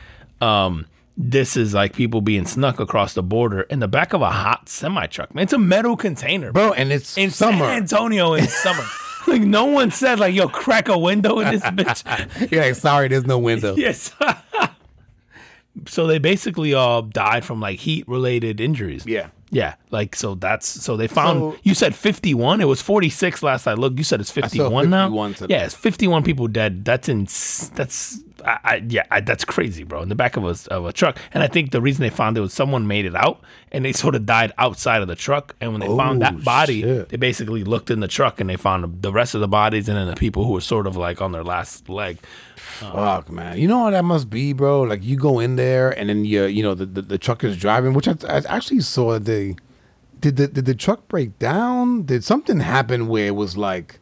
um. 0.41 0.86
This 1.18 1.57
is 1.57 1.74
like 1.74 1.93
people 1.93 2.22
being 2.22 2.45
snuck 2.45 2.80
across 2.80 3.14
the 3.14 3.22
border 3.22 3.62
in 3.64 3.80
the 3.80 3.88
back 3.88 4.14
of 4.14 4.22
a 4.22 4.32
hot 4.32 4.70
semi 4.70 5.05
truck. 5.07 5.36
Man, 5.36 5.43
it's 5.43 5.53
a 5.53 5.57
metal 5.59 5.95
container, 5.97 6.53
bro, 6.53 6.72
and 6.72 6.91
it's 6.91 7.16
in 7.18 7.30
summer. 7.30 7.66
San 7.66 7.78
Antonio 7.84 8.34
in 8.34 8.47
summer. 8.47 8.84
like 9.28 9.41
no 9.41 9.65
one 9.65 9.91
said 9.91 10.19
like 10.19 10.34
yo 10.34 10.47
crack 10.47 10.88
a 10.89 10.97
window 10.97 11.39
in 11.39 11.51
this 11.51 11.63
bitch. 11.63 12.03
You're 12.51 12.61
like, 12.63 12.76
sorry, 12.76 13.07
there's 13.07 13.26
no 13.26 13.38
window. 13.39 13.76
yes. 13.78 14.13
so 15.88 16.07
they 16.07 16.19
basically 16.19 16.74
all 16.74 17.01
died 17.01 17.45
from 17.45 17.59
like 17.59 17.80
heat 17.80 18.07
related 18.07 18.59
injuries. 18.59 19.05
Yeah. 19.05 19.30
Yeah, 19.53 19.76
like 19.89 20.15
so 20.15 20.36
that's 20.36 20.65
so 20.65 20.95
they 20.95 21.07
found 21.07 21.39
So- 21.39 21.59
you 21.63 21.74
said 21.74 21.93
51, 21.93 22.61
it 22.61 22.65
was 22.65 22.82
46 22.82 23.43
last 23.43 23.67
I 23.67 23.74
looked. 23.74 23.97
You 23.97 24.05
said 24.05 24.22
it's 24.22 24.32
51 24.32 24.89
now. 24.89 25.07
51 25.07 25.34
today. 25.34 25.55
Yeah, 25.55 25.65
it's 25.65 25.76
51 25.76 26.24
people 26.24 26.47
dead. 26.47 26.86
That's 26.86 27.09
in 27.09 27.26
that's 27.76 28.24
I, 28.45 28.59
I 28.63 28.83
yeah, 28.87 29.03
I, 29.11 29.19
that's 29.21 29.45
crazy, 29.45 29.83
bro. 29.83 30.01
In 30.01 30.09
the 30.09 30.15
back 30.15 30.37
of 30.37 30.43
a 30.43 30.55
of 30.73 30.85
a 30.85 30.93
truck. 30.93 31.17
And 31.33 31.43
I 31.43 31.47
think 31.47 31.71
the 31.71 31.81
reason 31.81 32.01
they 32.01 32.09
found 32.09 32.37
it 32.37 32.41
was 32.41 32.53
someone 32.53 32.87
made 32.87 33.05
it 33.05 33.15
out 33.15 33.41
and 33.71 33.83
they 33.85 33.91
sort 33.93 34.15
of 34.15 34.25
died 34.25 34.51
outside 34.57 35.01
of 35.01 35.07
the 35.07 35.15
truck 35.15 35.55
and 35.61 35.71
when 35.71 35.81
they 35.81 35.87
found 35.87 36.21
Oh, 36.23 36.25
that 36.25 36.43
body, 36.43 36.81
shit. 36.81 37.09
they 37.09 37.17
basically 37.17 37.63
looked 37.63 37.89
in 37.89 37.99
the 37.99 38.07
truck 38.07 38.39
and 38.39 38.49
they 38.49 38.57
found 38.57 39.01
the 39.01 39.11
rest 39.11 39.35
of 39.35 39.41
the 39.41 39.47
bodies 39.47 39.87
and 39.89 39.97
then 39.97 40.07
the 40.07 40.15
people 40.15 40.45
who 40.45 40.51
were 40.53 40.61
sort 40.61 40.87
of 40.87 40.95
like 40.97 41.21
on 41.21 41.31
their 41.31 41.43
last 41.43 41.89
leg. 41.89 42.17
Fuck, 42.55 43.29
man. 43.29 43.57
You 43.57 43.67
know 43.67 43.79
what 43.83 43.91
that 43.91 44.05
must 44.05 44.29
be, 44.29 44.53
bro? 44.53 44.81
Like 44.81 45.03
you 45.03 45.15
go 45.17 45.39
in 45.39 45.55
there 45.55 45.89
and 45.91 46.09
then 46.09 46.25
you 46.25 46.45
you 46.45 46.63
know 46.63 46.73
the 46.73 46.85
the, 46.85 47.01
the 47.01 47.17
truck 47.17 47.43
is 47.43 47.57
driving, 47.57 47.93
which 47.93 48.07
I, 48.07 48.15
I 48.27 48.41
actually 48.47 48.79
saw 48.81 49.19
the 49.19 49.55
did 50.19 50.35
the 50.37 50.47
did 50.47 50.65
the 50.65 50.75
truck 50.75 51.07
break 51.07 51.37
down? 51.39 52.03
Did 52.03 52.23
something 52.23 52.59
happen 52.59 53.07
where 53.07 53.27
it 53.27 53.35
was 53.35 53.57
like 53.57 53.99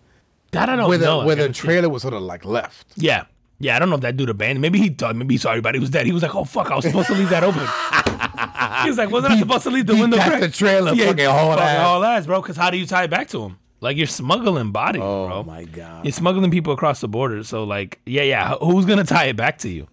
That 0.51 0.69
I 0.69 0.75
don't 0.75 0.89
where 0.89 0.97
the 0.97 1.05
know. 1.05 1.25
Where 1.25 1.35
the 1.35 1.49
trailer 1.49 1.89
was 1.89 2.01
sort 2.01 2.13
of 2.13 2.21
like 2.21 2.43
left? 2.45 2.87
Yeah. 2.95 3.25
Yeah, 3.59 3.75
I 3.75 3.79
don't 3.79 3.89
know 3.89 3.95
if 3.95 4.01
that 4.01 4.15
dude 4.15 4.29
abandoned. 4.29 4.61
Maybe 4.61 4.79
he 4.79 4.89
thought, 4.89 5.15
maybe 5.15 5.33
he 5.33 5.37
saw 5.37 5.49
everybody 5.49 5.79
was 5.79 5.89
dead. 5.89 6.05
He 6.05 6.11
was 6.13 6.23
like, 6.23 6.33
"Oh 6.35 6.45
fuck, 6.45 6.71
I 6.71 6.75
was 6.75 6.85
supposed 6.85 7.07
to 7.07 7.13
leave 7.13 7.29
that 7.29 7.43
open." 7.43 7.59
he 8.83 8.89
was 8.89 8.97
like, 8.97 9.09
"Wasn't 9.11 9.33
I 9.33 9.39
supposed 9.39 9.63
to 9.63 9.69
leave 9.69 9.85
the 9.85 9.95
he 9.95 10.01
window?" 10.01 10.17
got 10.17 10.27
cracked?" 10.27 10.41
the 10.41 10.49
trailer 10.49 10.91
fucking 10.95 11.25
hauled 11.25 11.57
fucking 11.59 11.63
ass. 11.63 11.81
hauled 11.85 12.03
ass, 12.05 12.25
bro. 12.25 12.41
Because 12.41 12.55
how 12.57 12.69
do 12.69 12.77
you 12.77 12.85
tie 12.85 13.03
it 13.03 13.09
back 13.09 13.27
to 13.29 13.43
him? 13.43 13.57
Like 13.81 13.97
you're 13.97 14.07
smuggling 14.07 14.71
bodies, 14.71 15.01
Oh 15.03 15.27
bro. 15.27 15.43
my 15.43 15.63
god. 15.65 16.05
You're 16.05 16.11
smuggling 16.11 16.51
people 16.51 16.73
across 16.73 16.99
the 17.01 17.07
border. 17.07 17.43
So 17.43 17.63
like, 17.63 17.99
yeah, 18.05 18.23
yeah. 18.23 18.55
Who's 18.61 18.85
gonna 18.85 19.03
tie 19.03 19.25
it 19.25 19.35
back 19.35 19.57
to 19.59 19.69
you? 19.69 19.87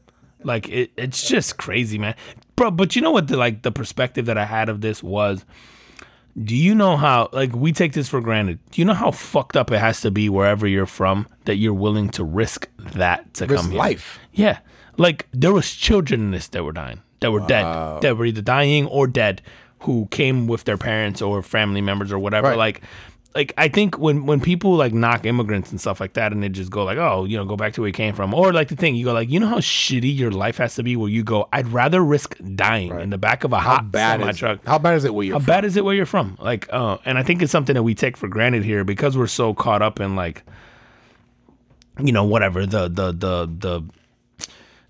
Like 0.45 0.69
it, 0.69 0.91
it's 0.97 1.29
just 1.29 1.57
crazy, 1.57 1.99
man, 1.99 2.15
bro. 2.55 2.71
But 2.71 2.95
you 2.95 3.03
know 3.03 3.11
what? 3.11 3.27
The 3.29 3.37
like 3.37 3.63
the 3.63 3.73
perspective 3.73 4.27
that 4.27 4.39
I 4.39 4.45
had 4.45 4.69
of 4.69 4.81
this 4.81 5.03
was. 5.03 5.45
Do 6.43 6.55
you 6.55 6.75
know 6.75 6.97
how 6.97 7.31
like 7.33 7.55
we 7.55 7.73
take 7.73 7.95
this 7.95 8.09
for 8.09 8.21
granted? 8.21 8.59
Do 8.71 8.81
you 8.81 8.85
know 8.85 8.95
how 8.95 9.11
fucked 9.11 9.57
up 9.57 9.71
it 9.71 9.79
has 9.79 10.03
to 10.03 10.11
be 10.11 10.29
wherever 10.29 10.67
you're 10.67 10.87
from 10.87 11.27
that 11.47 11.57
you're 11.57 11.73
willing 11.73 12.11
to 12.11 12.25
risk 12.25 12.69
that 12.79 13.33
to 13.35 13.47
Risk 13.47 13.63
come 13.63 13.71
here? 13.71 13.79
life. 13.79 14.19
Yeah. 14.33 14.59
Like 14.99 15.27
there 15.33 15.53
was 15.53 15.73
children 15.73 16.21
in 16.21 16.31
this 16.33 16.49
that 16.49 16.63
were 16.63 16.73
dying, 16.73 17.03
that 17.21 17.31
were 17.33 17.41
dead, 17.41 18.03
that 18.03 18.17
were 18.17 18.27
either 18.27 18.43
dying 18.43 18.87
or 18.87 19.07
dead, 19.07 19.41
who 19.81 20.09
came 20.11 20.47
with 20.47 20.65
their 20.65 20.77
parents 20.77 21.23
or 21.23 21.43
family 21.43 21.81
members 21.81 22.13
or 22.13 22.19
whatever. 22.19 22.49
Right. 22.49 22.59
Like, 22.59 22.83
like 23.37 23.53
I 23.57 23.69
think 23.69 23.99
when 23.99 24.27
when 24.27 24.41
people 24.41 24.75
like 24.75 24.93
knock 24.93 25.25
immigrants 25.27 25.71
and 25.71 25.81
stuff 25.81 26.01
like 26.01 26.15
that, 26.15 26.33
and 26.33 26.43
they 26.43 26.49
just 26.49 26.71
go 26.73 26.83
like, 26.83 26.99
oh, 26.99 27.25
you 27.25 27.37
know, 27.37 27.45
go 27.45 27.55
back 27.57 27.75
to 27.75 27.83
where 27.83 27.87
you 27.89 27.93
came 27.93 28.15
from, 28.15 28.35
or 28.35 28.53
like 28.53 28.69
the 28.69 28.75
thing 28.77 28.97
you 28.97 29.05
go 29.05 29.13
like, 29.13 29.31
you 29.31 29.39
know 29.39 29.47
how 29.47 29.59
shitty 29.59 30.17
your 30.17 30.33
life 30.33 30.57
has 30.57 30.75
to 30.77 30.83
be, 30.83 30.97
where 30.97 31.09
you 31.11 31.23
go, 31.23 31.49
I'd 31.53 31.69
rather 31.69 32.03
risk 32.03 32.37
dying 32.57 32.99
in 32.99 33.11
the 33.11 33.19
back 33.19 33.45
of 33.45 33.53
a 33.53 33.61
How 33.61 33.77
hot 33.77 33.93
bad 33.93 34.21
semi 34.21 34.33
truck. 34.33 34.67
how 34.67 34.79
bad 34.79 34.97
is 34.97 35.05
it 35.05 35.15
where 35.15 35.25
you're 35.27 35.35
How 35.35 35.39
from? 35.41 35.47
bad 35.47 35.65
is 35.65 35.77
it 35.77 35.85
where 35.85 35.95
you're 35.95 36.07
from? 36.07 36.37
Like, 36.41 36.67
uh, 36.73 36.99
and 37.05 37.19
I 37.19 37.23
think 37.23 37.43
it's 37.43 37.53
something 37.53 37.75
that 37.75 37.83
we 37.85 37.95
take 37.95 38.17
for 38.17 38.27
granted 38.27 38.65
here 38.65 38.83
because 38.83 39.17
we're 39.17 39.27
so 39.29 39.55
caught 39.55 39.83
up 39.83 40.01
in 40.01 40.17
like, 40.17 40.43
you 42.01 42.13
know, 42.13 42.25
whatever 42.25 42.67
the 42.67 42.89
the 42.89 43.13
the 43.13 43.47
the 43.59 43.83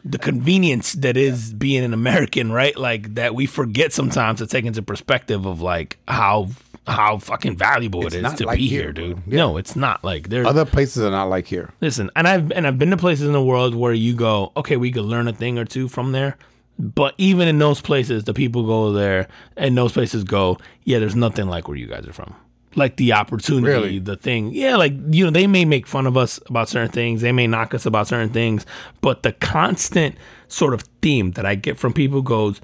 the 0.04 0.18
convenience 0.18 0.92
that 0.92 1.16
is 1.16 1.52
being 1.52 1.82
an 1.84 1.92
American, 1.92 2.52
right? 2.52 2.76
Like 2.78 3.14
that 3.16 3.34
we 3.34 3.46
forget 3.46 3.92
sometimes 3.92 4.38
to 4.38 4.46
take 4.46 4.64
into 4.64 4.80
perspective 4.80 5.46
of 5.46 5.60
like 5.60 5.98
how 6.06 6.46
how 6.86 7.18
fucking 7.18 7.56
valuable 7.56 8.06
It's 8.06 8.14
it 8.14 8.24
is 8.24 8.34
to 8.34 8.46
like 8.46 8.58
be 8.58 8.68
here, 8.68 8.82
here, 8.84 8.92
dude. 8.92 9.22
Yeah. 9.26 9.38
No, 9.38 9.56
it's 9.56 9.74
not 9.76 10.04
like 10.04 10.28
there's 10.28 10.46
Other 10.46 10.64
places 10.64 11.02
are 11.02 11.10
not 11.10 11.24
like 11.28 11.46
here. 11.46 11.72
Listen, 11.80 12.10
and 12.14 12.28
I've 12.28 12.52
and 12.52 12.66
I've 12.66 12.78
been 12.78 12.90
to 12.90 12.96
places 12.96 13.26
in 13.26 13.32
the 13.32 13.42
world 13.42 13.74
where 13.74 13.92
you 13.92 14.14
go, 14.14 14.52
okay, 14.56 14.76
we 14.76 14.92
could 14.92 15.04
learn 15.04 15.26
a 15.28 15.32
thing 15.32 15.58
or 15.58 15.64
two 15.64 15.88
from 15.88 16.12
there. 16.12 16.36
But 16.78 17.14
even 17.16 17.48
in 17.48 17.58
those 17.58 17.80
places, 17.80 18.24
the 18.24 18.34
people 18.34 18.66
go 18.66 18.92
there, 18.92 19.28
and 19.56 19.76
those 19.76 19.92
places 19.92 20.24
go, 20.24 20.58
yeah, 20.84 20.98
there's 20.98 21.16
nothing 21.16 21.46
like 21.48 21.68
where 21.68 21.76
you 21.76 21.86
guys 21.86 22.06
are 22.06 22.12
from. 22.12 22.34
Like 22.74 22.96
the 22.96 23.14
opportunity, 23.14 23.72
Really? 23.72 23.98
the 23.98 24.16
thing, 24.16 24.50
yeah, 24.52 24.76
like 24.76 24.92
you 25.10 25.24
know, 25.24 25.30
they 25.30 25.46
may 25.46 25.64
make 25.64 25.86
fun 25.86 26.06
of 26.06 26.16
us 26.18 26.38
about 26.46 26.68
certain 26.68 26.90
things, 26.90 27.22
they 27.22 27.32
may 27.32 27.46
knock 27.46 27.72
us 27.72 27.86
about 27.86 28.06
certain 28.08 28.28
things, 28.28 28.66
but 29.00 29.22
the 29.22 29.32
constant 29.32 30.14
sort 30.48 30.74
of 30.74 30.82
theme 31.00 31.30
that 31.32 31.46
I 31.46 31.54
get 31.54 31.78
from 31.78 31.94
people 31.94 32.20
goes, 32.20 32.60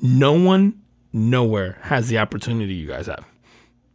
no 0.00 0.32
one, 0.32 0.80
nowhere 1.12 1.78
has 1.82 2.08
the 2.08 2.18
opportunity 2.18 2.74
you 2.74 2.88
guys 2.88 3.06
have. 3.06 3.24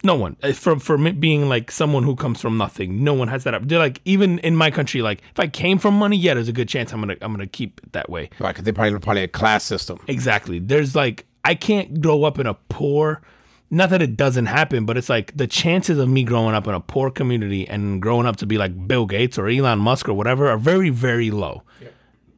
No 0.03 0.15
one. 0.15 0.37
Uh, 0.43 0.51
From 0.53 0.79
for 0.79 0.97
me 0.97 1.11
being 1.11 1.49
like 1.49 1.71
someone 1.71 2.03
who 2.03 2.15
comes 2.15 2.39
from 2.41 2.57
nothing, 2.57 3.03
no 3.03 3.13
one 3.13 3.27
has 3.29 3.43
that. 3.45 3.53
up- 3.53 3.67
They're 3.67 3.79
like 3.79 3.99
even 4.05 4.39
in 4.39 4.55
my 4.55 4.69
country, 4.71 5.01
like 5.01 5.21
if 5.31 5.39
I 5.39 5.47
came 5.47 5.79
from 5.79 5.95
money, 5.95 6.17
yeah, 6.17 6.35
there's 6.35 6.47
a 6.47 6.53
good 6.53 6.69
chance 6.69 6.93
I'm 6.93 6.99
gonna 6.99 7.15
I'm 7.21 7.31
gonna 7.33 7.47
keep 7.47 7.81
it 7.83 7.93
that 7.93 8.09
way. 8.09 8.29
Right, 8.39 8.49
because 8.53 8.63
they 8.63 8.71
probably 8.71 8.99
probably 8.99 9.23
a 9.23 9.27
class 9.27 9.63
system. 9.63 9.99
Exactly. 10.07 10.59
There's 10.59 10.95
like 10.95 11.25
I 11.43 11.55
can't 11.55 12.01
grow 12.01 12.23
up 12.25 12.37
in 12.39 12.45
a 12.45 12.53
poor. 12.69 13.21
Not 13.69 13.89
that 13.89 14.01
it 14.01 14.15
doesn't 14.15 14.45
happen, 14.45 14.85
but 14.85 14.95
it's 14.97 15.09
like 15.09 15.35
the 15.35 15.47
chances 15.47 15.97
of 15.97 16.07
me 16.07 16.23
growing 16.23 16.55
up 16.55 16.67
in 16.67 16.73
a 16.73 16.79
poor 16.79 17.09
community 17.09 17.67
and 17.67 18.01
growing 18.01 18.25
up 18.25 18.37
to 18.37 18.45
be 18.45 18.57
like 18.57 18.87
Bill 18.87 19.05
Gates 19.05 19.37
or 19.37 19.49
Elon 19.49 19.79
Musk 19.79 20.07
or 20.07 20.13
whatever 20.13 20.47
are 20.49 20.57
very 20.57 20.89
very 20.89 21.31
low. 21.31 21.63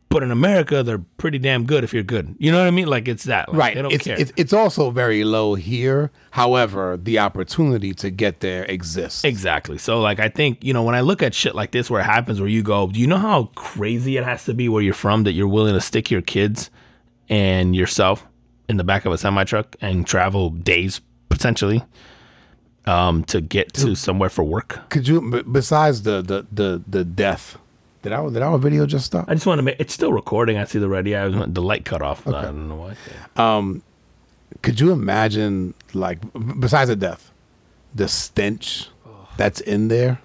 But 0.09 0.23
in 0.23 0.31
America, 0.31 0.81
they're 0.81 1.03
pretty 1.17 1.37
damn 1.37 1.65
good 1.65 1.83
if 1.83 1.93
you're 1.93 2.01
good. 2.01 2.35
You 2.39 2.51
know 2.51 2.57
what 2.57 2.65
I 2.65 2.71
mean? 2.71 2.87
Like 2.87 3.07
it's 3.07 3.25
that. 3.25 3.49
Like, 3.49 3.57
Right. 3.57 3.75
They 3.75 3.81
don't 3.83 3.91
It's, 3.93 4.03
care. 4.05 4.19
it's 4.19 4.33
it's 4.35 4.53
also 4.53 4.89
very 4.89 5.23
low 5.23 5.53
here. 5.53 6.09
However, 6.31 6.97
the 6.97 7.19
opportunity 7.19 7.93
to 7.93 8.09
get 8.09 8.39
there 8.39 8.63
exists. 8.65 9.23
Exactly. 9.23 9.77
So 9.77 10.01
like 10.01 10.19
I 10.19 10.27
think, 10.29 10.63
you 10.63 10.73
know, 10.73 10.81
when 10.81 10.95
I 10.95 11.01
look 11.01 11.21
at 11.21 11.35
shit 11.35 11.53
like 11.53 11.69
this 11.71 11.91
where 11.91 12.01
it 12.01 12.05
happens 12.05 12.39
where 12.39 12.49
you 12.49 12.63
go, 12.63 12.87
do 12.87 12.99
you 12.99 13.05
know 13.05 13.19
how 13.19 13.51
crazy 13.53 14.17
it 14.17 14.23
has 14.23 14.45
to 14.45 14.55
be 14.55 14.67
where 14.67 14.81
you're 14.81 14.95
from 14.95 15.23
that 15.25 15.33
you're 15.33 15.47
willing 15.47 15.75
to 15.75 15.81
stick 15.81 16.09
your 16.09 16.21
kids 16.23 16.71
and 17.29 17.75
yourself 17.75 18.25
in 18.67 18.77
the 18.77 18.83
back 18.83 19.05
of 19.05 19.11
a 19.13 19.17
semi 19.17 19.43
truck 19.43 19.75
and 19.79 20.07
travel 20.07 20.49
days 20.49 21.01
potentially? 21.29 21.83
um, 22.85 23.23
to 23.25 23.41
get 23.41 23.73
to 23.73 23.93
somewhere 23.95 24.29
for 24.29 24.43
work. 24.43 24.89
Could 24.89 25.07
you 25.07 25.43
besides 25.51 26.01
the 26.01 26.23
the 26.23 26.47
the 26.51 26.81
the 26.87 27.03
death? 27.05 27.59
Did 28.01 28.13
our 28.13 28.29
did 28.31 28.41
our 28.41 28.57
video 28.57 28.85
just 28.85 29.05
stop? 29.05 29.25
I 29.27 29.33
just 29.33 29.45
want 29.45 29.59
to 29.59 29.63
make 29.63 29.75
it's 29.79 29.93
still 29.93 30.13
recording. 30.13 30.57
I 30.57 30.63
see 30.65 30.79
the 30.79 30.87
red. 30.87 31.05
Yeah, 31.07 31.23
I 31.23 31.27
was, 31.27 31.35
the 31.53 31.61
light 31.61 31.83
cut 31.85 32.01
off. 32.01 32.25
Okay. 32.25 32.37
I 32.37 32.43
don't 32.43 32.69
know 32.69 32.75
why. 32.75 32.95
Um, 33.57 33.83
could 34.61 34.79
you 34.79 34.91
imagine 34.91 35.73
like 35.93 36.19
besides 36.59 36.87
the 36.89 36.95
death, 36.95 37.31
the 37.93 38.07
stench 38.07 38.89
that's 39.37 39.59
in 39.61 39.89
there? 39.89 40.19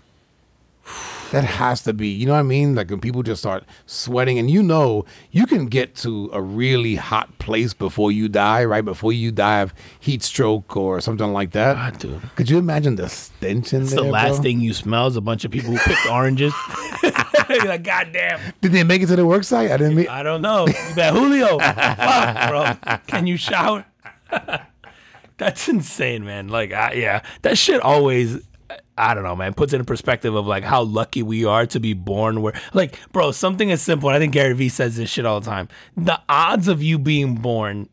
That 1.32 1.42
has 1.44 1.82
to 1.82 1.92
be, 1.92 2.08
you 2.08 2.26
know 2.26 2.34
what 2.34 2.38
I 2.40 2.42
mean? 2.42 2.76
Like 2.76 2.90
when 2.90 3.00
people 3.00 3.24
just 3.24 3.40
start 3.42 3.64
sweating, 3.86 4.38
and 4.38 4.48
you 4.48 4.62
know, 4.62 5.04
you 5.32 5.46
can 5.46 5.66
get 5.66 5.96
to 5.96 6.30
a 6.32 6.40
really 6.40 6.94
hot 6.94 7.38
place 7.38 7.74
before 7.74 8.12
you 8.12 8.28
die, 8.28 8.64
right? 8.64 8.84
Before 8.84 9.12
you 9.12 9.32
die 9.32 9.60
of 9.60 9.74
heat 9.98 10.22
stroke 10.22 10.76
or 10.76 11.00
something 11.00 11.32
like 11.32 11.50
that. 11.52 11.74
God, 11.74 11.98
dude. 11.98 12.20
Could 12.36 12.50
you 12.50 12.58
imagine 12.58 12.94
the 12.96 13.08
stench 13.08 13.72
in 13.72 13.82
It's 13.82 13.92
there? 13.94 14.04
the 14.04 14.10
last 14.10 14.34
bro? 14.36 14.42
thing 14.42 14.60
you 14.60 14.74
smell 14.74 15.08
is 15.08 15.16
a 15.16 15.20
bunch 15.20 15.44
of 15.44 15.50
people 15.50 15.72
who 15.72 15.78
picked 15.78 16.06
oranges. 16.10 16.52
You're 17.54 17.68
like, 17.68 17.82
God 17.82 18.10
damn. 18.12 18.40
Did 18.60 18.72
they 18.72 18.84
make 18.84 19.02
it 19.02 19.06
to 19.06 19.16
the 19.16 19.26
work 19.26 19.44
site? 19.44 19.70
I 19.70 19.76
didn't 19.76 19.96
mean. 19.96 20.08
I 20.08 20.22
don't 20.22 20.42
know. 20.42 20.66
You 20.66 20.94
bet 20.94 21.12
Julio. 21.12 21.58
Fuck, 21.60 22.48
bro. 22.48 22.98
Can 23.06 23.26
you 23.26 23.36
shower? 23.36 23.84
That's 25.36 25.68
insane, 25.68 26.24
man. 26.24 26.48
Like, 26.48 26.72
I, 26.72 26.92
yeah, 26.92 27.22
that 27.42 27.58
shit 27.58 27.80
always. 27.80 28.40
I 28.96 29.14
don't 29.14 29.24
know, 29.24 29.34
man. 29.34 29.54
Puts 29.54 29.72
it 29.72 29.80
in 29.80 29.84
perspective 29.84 30.34
of 30.34 30.46
like 30.46 30.62
how 30.62 30.82
lucky 30.82 31.22
we 31.22 31.44
are 31.44 31.66
to 31.66 31.80
be 31.80 31.94
born 31.94 32.42
where, 32.42 32.54
like, 32.72 32.98
bro, 33.12 33.32
something 33.32 33.70
as 33.72 33.82
simple. 33.82 34.08
I 34.08 34.18
think 34.18 34.32
Gary 34.32 34.54
Vee 34.54 34.68
says 34.68 34.96
this 34.96 35.10
shit 35.10 35.26
all 35.26 35.40
the 35.40 35.46
time. 35.46 35.68
The 35.96 36.20
odds 36.28 36.68
of 36.68 36.82
you 36.82 36.98
being 36.98 37.36
born, 37.36 37.88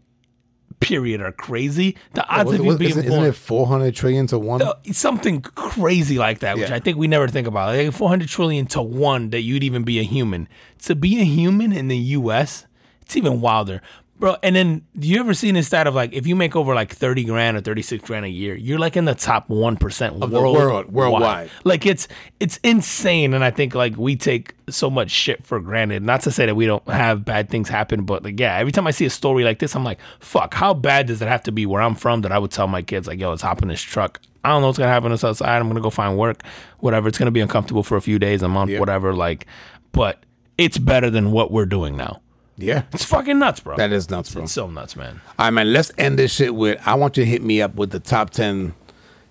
period, 0.81 1.21
are 1.21 1.31
crazy. 1.31 1.95
The 2.13 2.27
odds 2.27 2.49
Was- 2.51 2.59
of 2.59 2.65
you 2.65 2.77
being 2.77 2.89
isn't, 2.91 3.07
born, 3.07 3.21
isn't 3.23 3.29
it 3.33 3.35
400 3.37 3.95
trillion 3.95 4.27
to 4.27 4.37
one? 4.39 4.61
something 4.91 5.41
crazy 5.41 6.17
like 6.17 6.39
that, 6.39 6.57
which 6.57 6.69
Yeah. 6.69 6.75
I 6.75 6.79
think 6.79 6.97
we 6.97 7.07
never 7.07 7.27
think 7.29 7.47
about. 7.47 7.73
Like 7.75 7.91
400 7.93 8.27
trillion 8.27 8.65
to 8.67 8.81
one 8.81 9.29
that 9.29 9.41
you'd 9.41 9.63
even 9.63 9.83
be 9.83 9.99
a 9.99 10.03
human. 10.03 10.47
To 10.83 10.95
be 10.95 11.21
a 11.21 11.23
human 11.23 11.71
in 11.71 11.87
the 11.87 11.97
U.S., 11.97 12.65
it's 13.01 13.15
even 13.15 13.39
wilder. 13.41 13.81
Bro, 14.21 14.37
and 14.43 14.55
then 14.55 14.85
do 14.99 15.07
you 15.07 15.19
ever 15.19 15.33
seen 15.33 15.55
this 15.55 15.65
stat 15.65 15.87
of 15.87 15.95
like 15.95 16.13
if 16.13 16.27
you 16.27 16.35
make 16.35 16.55
over 16.55 16.75
like 16.75 16.93
30 16.93 17.23
grand 17.23 17.57
or 17.57 17.61
36 17.61 18.05
grand 18.05 18.23
a 18.23 18.29
year, 18.29 18.53
you're 18.53 18.77
like 18.77 18.95
in 18.95 19.05
the 19.05 19.15
top 19.15 19.49
1% 19.49 20.21
Of 20.21 20.29
the 20.29 20.39
world, 20.39 20.91
worldwide. 20.91 21.49
Like 21.63 21.87
it's 21.87 22.07
it's 22.39 22.59
insane 22.63 23.33
and 23.33 23.43
I 23.43 23.49
think 23.49 23.73
like 23.73 23.97
we 23.97 24.15
take 24.15 24.53
so 24.69 24.91
much 24.91 25.09
shit 25.09 25.43
for 25.43 25.59
granted. 25.59 26.03
Not 26.03 26.21
to 26.21 26.31
say 26.31 26.45
that 26.45 26.53
we 26.53 26.67
don't 26.67 26.87
have 26.87 27.25
bad 27.25 27.49
things 27.49 27.67
happen, 27.67 28.03
but 28.05 28.23
like 28.23 28.39
yeah, 28.39 28.57
every 28.57 28.71
time 28.71 28.85
I 28.85 28.91
see 28.91 29.05
a 29.05 29.09
story 29.09 29.43
like 29.43 29.57
this, 29.57 29.75
I'm 29.75 29.83
like, 29.83 29.97
fuck, 30.19 30.53
how 30.53 30.75
bad 30.75 31.07
does 31.07 31.23
it 31.23 31.27
have 31.27 31.41
to 31.45 31.51
be 31.51 31.65
where 31.65 31.81
I'm 31.81 31.95
from 31.95 32.21
that 32.21 32.31
I 32.31 32.37
would 32.37 32.51
tell 32.51 32.67
my 32.67 32.83
kids 32.83 33.07
like, 33.07 33.19
yo, 33.19 33.31
let's 33.31 33.41
hop 33.41 33.63
in 33.63 33.69
this 33.69 33.81
truck. 33.81 34.21
I 34.45 34.49
don't 34.49 34.61
know 34.61 34.67
what's 34.67 34.77
gonna 34.77 34.91
happen 34.91 35.09
to 35.09 35.15
us 35.15 35.23
outside. 35.23 35.57
I'm 35.57 35.67
gonna 35.67 35.81
go 35.81 35.89
find 35.89 36.15
work, 36.15 36.43
whatever. 36.77 37.07
It's 37.07 37.17
gonna 37.17 37.31
be 37.31 37.41
uncomfortable 37.41 37.81
for 37.81 37.97
a 37.97 38.01
few 38.01 38.19
days, 38.19 38.43
a 38.43 38.47
month, 38.47 38.69
whatever. 38.81 39.15
Like, 39.15 39.47
but 39.93 40.23
it's 40.59 40.77
better 40.77 41.09
than 41.09 41.31
what 41.31 41.51
we're 41.51 41.65
doing 41.65 41.97
now. 41.97 42.21
Yeah. 42.57 42.83
It's 42.93 43.05
fucking 43.05 43.39
nuts, 43.39 43.59
bro. 43.59 43.77
That 43.77 43.91
is 43.91 44.09
nuts, 44.09 44.33
bro. 44.33 44.43
it's 44.43 44.51
so 44.51 44.67
nuts, 44.67 44.95
man. 44.95 45.21
All 45.39 45.45
right, 45.45 45.51
man. 45.51 45.73
Let's 45.73 45.91
end 45.97 46.19
this 46.19 46.33
shit 46.33 46.55
with. 46.55 46.79
I 46.85 46.95
want 46.95 47.17
you 47.17 47.23
to 47.23 47.29
hit 47.29 47.41
me 47.41 47.61
up 47.61 47.75
with 47.75 47.91
the 47.91 47.99
top 47.99 48.29
ten 48.29 48.73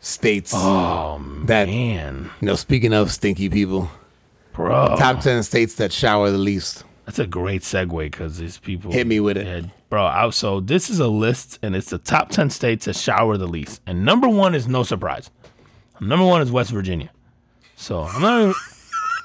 states 0.01 0.53
Oh 0.55 1.23
that 1.45 1.69
man, 1.69 2.31
you 2.41 2.47
know. 2.47 2.55
Speaking 2.55 2.93
of 2.93 3.13
stinky 3.13 3.49
people, 3.49 3.91
bro. 4.53 4.97
top 4.97 5.21
ten 5.21 5.43
states 5.43 5.75
that 5.77 5.93
shower 5.93 6.31
the 6.31 6.39
least. 6.39 6.85
That's 7.07 7.19
a 7.19 7.27
great 7.27 7.63
segue 7.63 8.05
because 8.11 8.39
these 8.39 8.59
people 8.59 8.93
Hit 8.93 9.07
me 9.07 9.19
with 9.21 9.37
it. 9.37 9.47
Yeah, 9.47 9.71
bro. 9.89 10.05
I, 10.05 10.31
so 10.31 10.61
this 10.61 10.89
is 10.89 11.01
a 11.01 11.09
list, 11.09 11.59
and 11.63 11.75
it's 11.75 11.91
the 11.91 11.99
top 11.99 12.31
ten 12.31 12.51
states 12.51 12.87
that 12.87 12.97
shower 12.97 13.37
the 13.37 13.49
least. 13.49 13.81
And 13.87 14.05
number 14.05 14.29
one 14.29 14.55
is 14.55 14.69
no 14.69 14.83
surprise. 14.83 15.31
Number 16.01 16.25
one 16.25 16.41
is 16.41 16.51
West 16.51 16.71
Virginia. 16.71 17.11
So 17.77 18.03
I'm 18.03 18.23
not. 18.23 18.41
Even, 18.41 18.55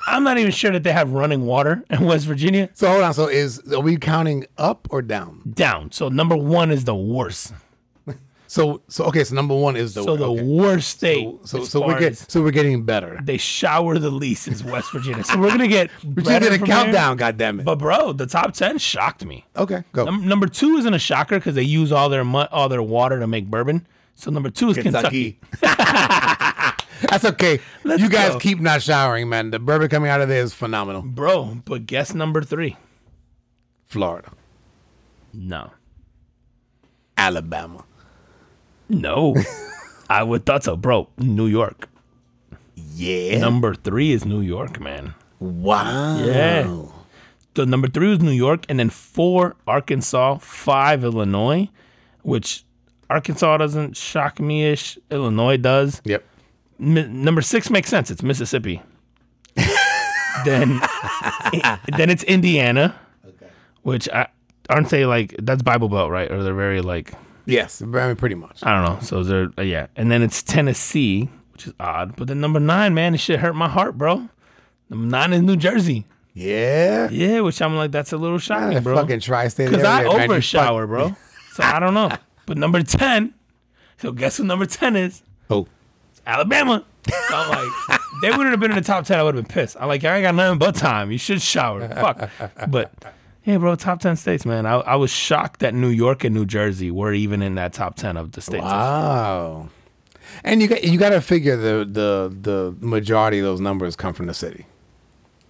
I'm 0.05 0.23
not 0.23 0.37
even 0.37 0.51
sure 0.51 0.71
that 0.71 0.83
they 0.83 0.91
have 0.93 1.11
running 1.11 1.45
water 1.45 1.83
in 1.89 2.05
West 2.05 2.25
Virginia. 2.25 2.69
So 2.73 2.87
hold 2.89 3.03
on. 3.03 3.13
So 3.13 3.27
is 3.27 3.59
are 3.73 3.79
we 3.79 3.97
counting 3.97 4.45
up 4.57 4.87
or 4.91 5.01
down? 5.01 5.41
Down. 5.53 5.91
So 5.91 6.09
number 6.09 6.35
one 6.35 6.71
is 6.71 6.85
the 6.85 6.95
worst. 6.95 7.53
So 8.47 8.83
so 8.87 9.05
okay. 9.05 9.23
So 9.23 9.33
number 9.35 9.55
one 9.55 9.75
is 9.75 9.95
the 9.95 10.03
So 10.03 10.15
the 10.15 10.29
okay. 10.31 10.43
worst 10.43 10.87
state. 10.89 11.27
So 11.45 11.63
so 11.63 11.81
we're 11.81 11.93
far 11.93 11.99
get, 11.99 12.15
so 12.15 12.43
we're 12.43 12.51
getting 12.51 12.83
better. 12.83 13.19
they 13.21 13.37
shower 13.37 13.97
the 13.97 14.11
least 14.11 14.47
is 14.47 14.63
West 14.63 14.91
Virginia. 14.93 15.23
So 15.23 15.39
we're 15.39 15.49
gonna 15.49 15.67
get. 15.67 15.89
We're 16.03 16.13
just 16.13 16.27
better 16.27 16.45
getting 16.45 16.55
a 16.55 16.59
from 16.59 16.67
countdown. 16.67 17.17
God 17.17 17.37
damn 17.37 17.59
it. 17.59 17.63
But 17.63 17.79
bro, 17.79 18.13
the 18.13 18.27
top 18.27 18.53
ten 18.53 18.77
shocked 18.77 19.25
me. 19.25 19.45
Okay, 19.57 19.83
go. 19.93 20.05
Num- 20.05 20.27
number 20.27 20.47
two 20.47 20.77
isn't 20.77 20.93
a 20.93 20.99
shocker 20.99 21.37
because 21.39 21.55
they 21.55 21.63
use 21.63 21.91
all 21.91 22.07
their 22.07 22.23
mu- 22.23 22.47
all 22.51 22.69
their 22.69 22.83
water 22.83 23.19
to 23.19 23.25
make 23.27 23.47
bourbon. 23.47 23.87
So 24.13 24.29
number 24.31 24.51
two 24.51 24.69
is 24.69 24.77
Kentucky. 24.77 25.39
That's 27.09 27.25
okay. 27.25 27.59
Let's 27.83 28.01
you 28.01 28.09
guys 28.09 28.31
go. 28.33 28.39
keep 28.39 28.59
not 28.59 28.81
showering, 28.81 29.29
man. 29.29 29.51
The 29.51 29.59
bourbon 29.59 29.89
coming 29.89 30.09
out 30.09 30.21
of 30.21 30.29
there 30.29 30.41
is 30.41 30.53
phenomenal. 30.53 31.01
Bro, 31.01 31.61
but 31.65 31.85
guess 31.85 32.13
number 32.13 32.41
three. 32.41 32.77
Florida, 33.87 34.31
No. 35.33 35.71
Alabama. 37.17 37.85
No. 38.89 39.35
I 40.09 40.23
would 40.23 40.45
thought 40.45 40.63
so, 40.63 40.75
bro. 40.75 41.07
New 41.17 41.47
York. 41.47 41.89
Yeah. 42.75 43.39
Number 43.39 43.73
three 43.73 44.11
is 44.11 44.25
New 44.25 44.41
York, 44.41 44.79
man. 44.79 45.13
wow. 45.39 46.17
Yeah. 46.19 46.81
The 47.53 47.65
number 47.65 47.87
three 47.87 48.09
was 48.09 48.19
New 48.19 48.31
York, 48.31 48.65
and 48.67 48.79
then 48.79 48.89
four 48.89 49.55
Arkansas, 49.65 50.39
five 50.39 51.03
Illinois, 51.05 51.69
which 52.21 52.65
Arkansas 53.09 53.57
doesn't 53.57 53.95
shock 53.95 54.39
me 54.41 54.65
ish. 54.65 54.97
Illinois 55.09 55.55
does. 55.57 56.01
Yep. 56.03 56.25
Mi- 56.77 57.07
number 57.07 57.41
six 57.41 57.69
makes 57.69 57.89
sense. 57.89 58.11
It's 58.11 58.23
Mississippi. 58.23 58.81
then, 60.45 60.79
then 61.97 62.09
it's 62.09 62.23
Indiana, 62.23 62.99
which 63.83 64.09
I 64.09 64.27
aren't 64.69 64.89
they 64.89 65.05
like 65.05 65.35
that's 65.39 65.63
Bible 65.63 65.89
Belt, 65.89 66.11
right? 66.11 66.29
Or 66.31 66.43
they're 66.43 66.53
very 66.53 66.81
like 66.81 67.13
Yes. 67.45 67.81
I 67.81 67.85
mean, 67.85 68.15
pretty 68.15 68.35
much. 68.35 68.59
I 68.63 68.73
don't 68.75 68.93
know. 68.95 68.99
So 69.01 69.23
they're 69.23 69.49
uh, 69.57 69.61
yeah, 69.61 69.87
and 69.95 70.11
then 70.11 70.21
it's 70.21 70.41
Tennessee, 70.43 71.29
which 71.53 71.67
is 71.67 71.73
odd. 71.79 72.15
But 72.15 72.27
then 72.27 72.41
number 72.41 72.59
nine, 72.59 72.93
man, 72.93 73.11
this 73.13 73.21
shit 73.21 73.39
hurt 73.39 73.55
my 73.55 73.69
heart, 73.69 73.97
bro. 73.97 74.27
Number 74.89 75.07
nine 75.07 75.33
is 75.33 75.41
New 75.41 75.55
Jersey. 75.55 76.05
Yeah. 76.33 77.07
Yeah, 77.09 77.39
which 77.41 77.61
I'm 77.61 77.75
like 77.77 77.91
that's 77.91 78.11
a 78.11 78.17
little 78.17 78.39
shocking, 78.39 78.73
That 78.73 78.83
bro. 78.83 78.95
fucking 78.95 79.21
tri-state 79.21 79.69
Because 79.69 79.85
I 79.85 80.01
area, 80.01 80.11
man, 80.11 80.17
you 80.17 80.23
over 80.33 80.41
shower, 80.41 80.85
bro. 80.85 81.15
So 81.53 81.63
I 81.63 81.79
don't 81.79 81.93
know. 81.93 82.11
But 82.47 82.59
number 82.59 82.83
ten, 82.83 83.33
so 83.97 84.11
guess 84.11 84.37
what 84.37 84.45
number 84.45 84.67
ten 84.67 84.95
is? 84.95 85.23
Alabama. 86.25 86.85
So 87.07 87.35
I'm 87.35 87.49
like, 87.49 87.99
they 88.21 88.29
wouldn't 88.31 88.49
have 88.51 88.59
been 88.59 88.71
in 88.71 88.77
the 88.77 88.83
top 88.83 89.05
ten. 89.05 89.19
I 89.19 89.23
would 89.23 89.35
have 89.35 89.47
been 89.47 89.53
pissed. 89.53 89.77
I'm 89.79 89.87
like, 89.87 90.03
I 90.03 90.15
ain't 90.15 90.23
got 90.23 90.35
nothing 90.35 90.57
but 90.57 90.75
time. 90.75 91.11
You 91.11 91.17
should 91.17 91.41
shower. 91.41 91.87
Fuck. 91.87 92.29
But 92.67 92.93
yeah, 93.43 93.57
bro, 93.57 93.75
top 93.75 93.99
ten 93.99 94.15
states, 94.15 94.45
man. 94.45 94.65
I, 94.65 94.75
I 94.75 94.95
was 94.95 95.11
shocked 95.11 95.59
that 95.59 95.73
New 95.73 95.89
York 95.89 96.23
and 96.23 96.33
New 96.33 96.45
Jersey 96.45 96.89
were 96.89 97.13
even 97.13 97.41
in 97.41 97.55
that 97.55 97.73
top 97.73 97.95
ten 97.95 98.17
of 98.17 98.31
the 98.31 98.41
states. 98.41 98.63
Wow. 98.63 99.69
And 100.43 100.61
you 100.61 100.67
got 100.67 100.83
you 100.83 100.97
got 100.97 101.09
to 101.09 101.21
figure 101.21 101.55
the 101.55 101.85
the 101.85 102.35
the 102.41 102.75
majority 102.79 103.39
of 103.39 103.45
those 103.45 103.61
numbers 103.61 103.95
come 103.95 104.13
from 104.13 104.25
the 104.25 104.33
city. 104.33 104.65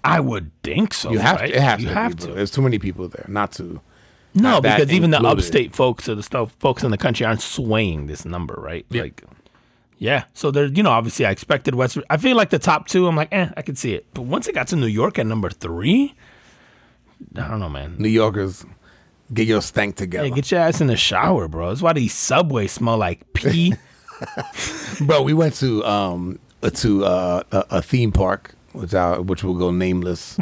I 0.03 0.19
would 0.19 0.51
think 0.61 0.93
so. 0.93 1.11
You 1.11 1.19
have 1.19 1.39
right? 1.39 1.51
to. 1.51 1.55
It 1.55 1.61
has 1.61 1.81
you 1.81 1.87
to. 1.87 1.93
have 1.93 2.17
be, 2.17 2.23
to. 2.25 2.33
There's 2.33 2.51
too 2.51 2.61
many 2.61 2.77
people 2.77 3.07
there 3.07 3.25
not 3.27 3.53
to. 3.53 3.79
No, 4.33 4.55
have 4.55 4.63
that 4.63 4.79
because 4.79 4.93
even 4.93 5.11
the 5.11 5.21
upstate 5.21 5.73
folks 5.73 6.09
or 6.09 6.15
the 6.15 6.21
stuff 6.21 6.53
folks 6.59 6.83
in 6.83 6.91
the 6.91 6.97
country 6.97 7.25
aren't 7.25 7.41
swaying 7.41 8.07
this 8.07 8.25
number, 8.25 8.55
right? 8.57 8.85
Like, 8.91 9.23
yeah. 9.97 10.25
So 10.33 10.51
there, 10.51 10.65
you 10.65 10.83
know, 10.83 10.91
obviously 10.91 11.25
I 11.25 11.31
expected 11.31 11.75
West. 11.75 11.97
I 12.09 12.17
feel 12.17 12.35
like 12.35 12.49
the 12.49 12.59
top 12.59 12.87
two. 12.87 13.07
I'm 13.07 13.15
like, 13.15 13.29
eh, 13.31 13.49
I 13.55 13.61
could 13.61 13.77
see 13.77 13.93
it. 13.93 14.05
But 14.13 14.23
once 14.23 14.47
it 14.47 14.55
got 14.55 14.67
to 14.69 14.75
New 14.75 14.87
York 14.87 15.17
at 15.19 15.25
number 15.25 15.49
three, 15.49 16.13
I 17.35 17.47
don't 17.47 17.59
know, 17.59 17.69
man. 17.69 17.95
New 17.97 18.09
Yorkers, 18.09 18.65
get 19.33 19.47
your 19.47 19.61
stank 19.61 19.95
together, 19.95 20.25
Hey, 20.25 20.31
get 20.31 20.51
your 20.51 20.61
ass 20.61 20.81
in 20.81 20.87
the 20.87 20.97
shower, 20.97 21.47
bro. 21.47 21.69
That's 21.69 21.81
why 21.81 21.93
these 21.93 22.13
subways 22.13 22.71
smell 22.71 22.97
like 22.97 23.33
pee. 23.33 23.73
bro. 25.01 25.21
We 25.21 25.33
went 25.33 25.55
to 25.55 25.83
um 25.85 26.39
to 26.61 27.05
uh, 27.05 27.43
a, 27.51 27.65
a 27.71 27.81
theme 27.81 28.11
park, 28.11 28.55
which 28.73 28.93
I, 28.93 29.19
which 29.19 29.43
will 29.43 29.55
go 29.55 29.71
nameless, 29.71 30.37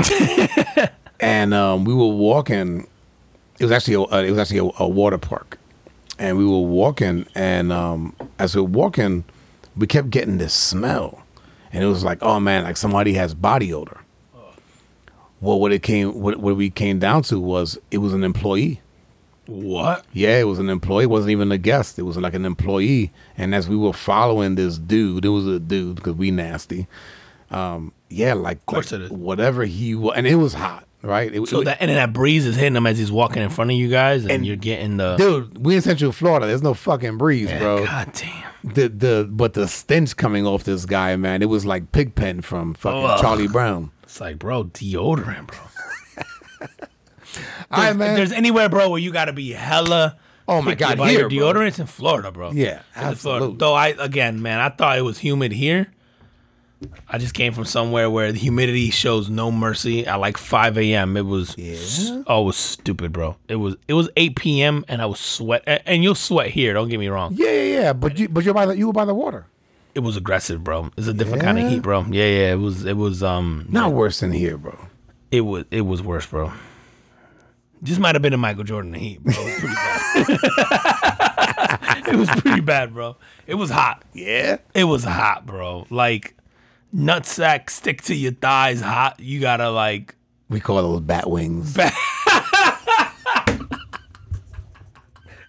and 1.19 1.53
um, 1.53 1.85
we 1.85 1.93
were 1.93 2.07
walking. 2.07 2.87
It 3.59 3.65
was 3.65 3.71
actually 3.71 3.95
a, 3.95 4.01
uh, 4.01 4.23
it 4.23 4.29
was 4.31 4.39
actually 4.39 4.59
a, 4.59 4.83
a 4.83 4.87
water 4.87 5.17
park, 5.17 5.59
and 6.17 6.37
we 6.37 6.45
were 6.45 6.59
walking, 6.59 7.27
and 7.35 7.71
um, 7.71 8.15
as 8.39 8.55
we 8.55 8.61
were 8.61 8.67
walking, 8.67 9.25
we 9.75 9.87
kept 9.87 10.09
getting 10.09 10.37
this 10.37 10.53
smell, 10.53 11.23
and 11.71 11.83
it 11.83 11.87
was 11.87 12.03
like, 12.03 12.19
oh 12.21 12.39
man, 12.39 12.63
like 12.63 12.77
somebody 12.77 13.13
has 13.13 13.33
body 13.33 13.73
odor. 13.73 14.01
Well, 15.41 15.59
what 15.59 15.73
it 15.73 15.83
came, 15.83 16.21
what, 16.21 16.37
what 16.37 16.55
we 16.55 16.69
came 16.69 16.99
down 16.99 17.23
to 17.23 17.37
was 17.39 17.77
it 17.91 17.97
was 17.97 18.13
an 18.13 18.23
employee. 18.23 18.79
what? 19.45 20.05
Yeah, 20.13 20.39
it 20.39 20.45
was 20.45 20.57
an 20.57 20.69
employee. 20.69 21.03
It 21.03 21.09
wasn't 21.09 21.31
even 21.31 21.51
a 21.51 21.57
guest. 21.57 21.99
It 21.99 22.03
was 22.03 22.15
like 22.17 22.33
an 22.33 22.45
employee. 22.45 23.11
And 23.37 23.53
as 23.53 23.67
we 23.67 23.75
were 23.75 23.91
following 23.91 24.55
this 24.55 24.77
dude, 24.77 25.25
it 25.25 25.29
was 25.29 25.45
a 25.45 25.59
dude 25.59 25.97
because 25.97 26.13
we 26.13 26.31
nasty. 26.31 26.87
Um, 27.51 27.91
yeah, 28.09 28.33
like, 28.35 28.65
course 28.65 28.93
like 28.93 29.01
it 29.01 29.05
is. 29.05 29.11
whatever 29.11 29.65
he 29.65 29.95
was, 29.95 30.13
and 30.15 30.25
it 30.25 30.35
was 30.35 30.53
hot. 30.53 30.87
Right? 31.03 31.33
It- 31.35 31.47
So 31.47 31.61
it- 31.61 31.65
that 31.65 31.77
and 31.79 31.89
then 31.89 31.97
that 31.97 32.13
breeze 32.13 32.45
is 32.47 32.55
hitting 32.55 32.75
him 32.75 32.87
as 32.87 32.97
he's 32.97 33.11
walking 33.11 33.43
in 33.43 33.49
front 33.49 33.69
of 33.71 33.77
you 33.77 33.89
guys, 33.89 34.25
and, 34.25 34.45
you're 34.45 34.55
getting 34.55 34.97
the 34.97 35.15
dude, 35.17 35.63
we 35.63 35.75
in 35.75 35.81
Central 35.81 36.11
Florida. 36.11 36.47
There's 36.47 36.63
no 36.63 36.73
fucking 36.73 37.17
breeze, 37.17 37.51
bro. 37.51 37.85
God 37.85 38.11
damn. 38.13 38.73
The 38.73 38.87
the 38.89 39.29
but 39.29 39.53
the 39.53 39.67
stench 39.67 40.15
coming 40.15 40.47
off 40.47 40.63
this 40.63 40.85
guy, 40.85 41.15
man, 41.17 41.41
it 41.41 41.49
was 41.49 41.65
like 41.65 41.91
Pigpen 41.91 42.41
from 42.41 42.73
fucking. 42.73 43.21
Charlie 43.21 43.47
Brown. 43.49 43.91
It's 44.03 44.21
like, 44.21 44.39
bro, 44.39 44.63
deodorant, 44.65 45.47
bro. 45.47 45.57
All 47.71 47.81
right, 47.83 47.91
If 47.91 47.97
man. 47.97 48.15
there's 48.15 48.31
anywhere, 48.31 48.69
bro, 48.69 48.89
where 48.89 48.99
you 48.99 49.11
got 49.11 49.25
to 49.25 49.33
be 49.33 49.51
hella. 49.51 50.17
Oh 50.47 50.61
my 50.61 50.75
God, 50.75 50.99
here, 50.99 51.27
your 51.29 51.53
bro. 51.53 51.61
deodorants 51.61 51.79
in 51.79 51.87
Florida, 51.87 52.31
bro. 52.31 52.51
Yeah, 52.51 52.65
It's 52.65 52.77
in 52.77 52.81
Florida. 52.93 53.11
absolutely. 53.11 53.57
Though 53.57 53.73
I 53.73 53.87
again, 53.97 54.41
man, 54.41 54.59
I 54.59 54.69
thought 54.69 54.97
it 54.97 55.01
was 55.01 55.17
humid 55.19 55.51
here. 55.53 55.87
I 57.07 57.17
just 57.17 57.33
came 57.33 57.53
from 57.53 57.65
somewhere 57.65 58.09
where 58.09 58.31
the 58.31 58.39
humidity 58.39 58.89
shows 58.89 59.29
no 59.29 59.51
mercy. 59.51 60.05
At 60.05 60.15
like 60.15 60.37
5 60.37 60.77
a.m., 60.77 61.17
it 61.17 61.25
was 61.25 61.55
oh, 62.27 62.41
it 62.41 62.45
was 62.45 62.57
stupid, 62.57 63.11
bro. 63.11 63.37
It 63.47 63.57
was 63.57 63.75
it 63.87 63.93
was 63.93 64.09
8 64.15 64.35
p.m. 64.35 64.85
and 64.87 65.01
I 65.01 65.05
was 65.05 65.19
sweat, 65.19 65.63
and, 65.67 65.81
and 65.85 66.03
you'll 66.03 66.15
sweat 66.15 66.51
here. 66.51 66.73
Don't 66.73 66.89
get 66.89 66.99
me 66.99 67.07
wrong. 67.07 67.33
Yeah, 67.35 67.51
yeah, 67.51 67.79
yeah. 67.79 67.93
But 67.93 68.17
you 68.17 68.29
but 68.29 68.43
you're 68.43 68.53
by 68.53 68.65
the 68.65 68.77
you 68.77 68.87
were 68.87 68.93
by 68.93 69.05
the 69.05 69.13
water. 69.13 69.45
It 69.95 69.99
was 69.99 70.17
aggressive, 70.17 70.63
bro. 70.63 70.89
It's 70.97 71.07
a 71.07 71.13
different 71.13 71.43
kind 71.43 71.59
of 71.59 71.69
heat, 71.69 71.81
bro. 71.83 72.01
Yeah, 72.09 72.25
yeah. 72.25 72.53
It 72.53 72.59
was 72.59 72.85
it 72.85 72.97
was 72.97 73.21
um 73.21 73.67
Not 73.69 73.93
worse 73.93 74.21
than 74.21 74.31
here, 74.31 74.57
bro. 74.57 74.87
it 75.31 75.41
was 75.41 75.65
it 75.69 75.81
was 75.81 76.01
worse, 76.01 76.25
bro. 76.25 76.51
This 77.81 77.99
might 77.99 78.15
have 78.15 78.21
been 78.21 78.33
a 78.33 78.37
Michael 78.37 78.63
Jordan 78.63 78.93
heat, 78.93 79.21
bro. 79.23 79.33
It 79.37 79.45
was 79.45 79.59
pretty 79.59 79.75
bad. 79.75 80.39
it 82.07 82.15
was 82.15 82.29
pretty 82.29 82.61
bad, 82.61 82.93
bro. 82.93 83.17
It 83.45 83.55
was 83.55 83.69
hot. 83.69 84.03
Yeah. 84.13 84.57
It 84.73 84.85
was 84.85 85.03
hot, 85.03 85.45
bro. 85.45 85.85
Like 85.89 86.35
nutsack 86.93 87.69
stick 87.69 88.01
to 88.03 88.15
your 88.15 88.33
thighs 88.33 88.81
hot. 88.81 89.19
You 89.19 89.39
gotta 89.39 89.69
like 89.69 90.15
We 90.49 90.59
call 90.59 90.77
those 90.77 91.01
bat 91.01 91.29
wings. 91.29 91.77
I 91.77 91.83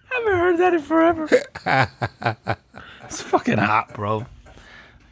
haven't 0.09 0.39
heard 0.39 0.57
that 0.57 0.73
in 0.73 0.81
forever. 0.81 1.27
it's 3.03 3.21
fucking 3.21 3.57
hot, 3.57 3.93
bro. 3.93 4.25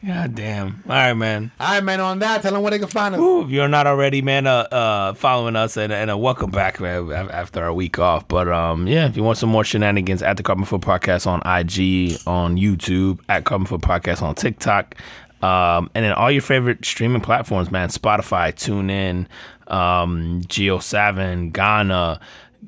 God 0.06 0.34
damn. 0.34 0.82
All 0.86 0.94
right, 0.94 1.14
man. 1.14 1.50
All 1.58 1.66
right, 1.66 1.82
man. 1.82 1.98
On 1.98 2.18
that, 2.18 2.42
tell 2.42 2.52
them 2.52 2.60
where 2.60 2.72
they 2.72 2.78
can 2.78 2.88
find 2.88 3.14
us. 3.14 3.20
Ooh, 3.22 3.42
if 3.42 3.48
you're 3.48 3.68
not 3.68 3.86
already, 3.86 4.20
man, 4.20 4.46
uh, 4.46 4.66
uh, 4.70 5.14
following 5.14 5.56
us 5.56 5.78
and, 5.78 5.94
and 5.94 6.10
uh, 6.10 6.18
welcome 6.18 6.50
back, 6.50 6.78
man, 6.78 7.10
after 7.10 7.64
our 7.64 7.72
week 7.72 7.98
off. 7.98 8.28
But 8.28 8.48
um, 8.48 8.86
yeah, 8.86 9.06
if 9.06 9.16
you 9.16 9.22
want 9.22 9.38
some 9.38 9.48
more 9.48 9.64
shenanigans, 9.64 10.22
at 10.22 10.36
the 10.36 10.42
Carbon 10.42 10.66
Foot 10.66 10.82
Podcast 10.82 11.26
on 11.26 11.38
IG, 11.40 12.18
on 12.26 12.58
YouTube, 12.58 13.20
at 13.30 13.44
Carbon 13.44 13.66
Foot 13.66 13.80
Podcast 13.80 14.20
on 14.20 14.34
TikTok, 14.34 14.94
um, 15.44 15.90
and 15.94 16.04
then 16.04 16.12
all 16.12 16.30
your 16.30 16.42
favorite 16.42 16.84
streaming 16.84 17.20
platforms, 17.20 17.70
man, 17.70 17.90
Spotify, 17.90 18.52
TuneIn, 18.52 19.26
um, 19.72 20.40
Geo7, 20.42 21.52
Ghana. 21.52 22.20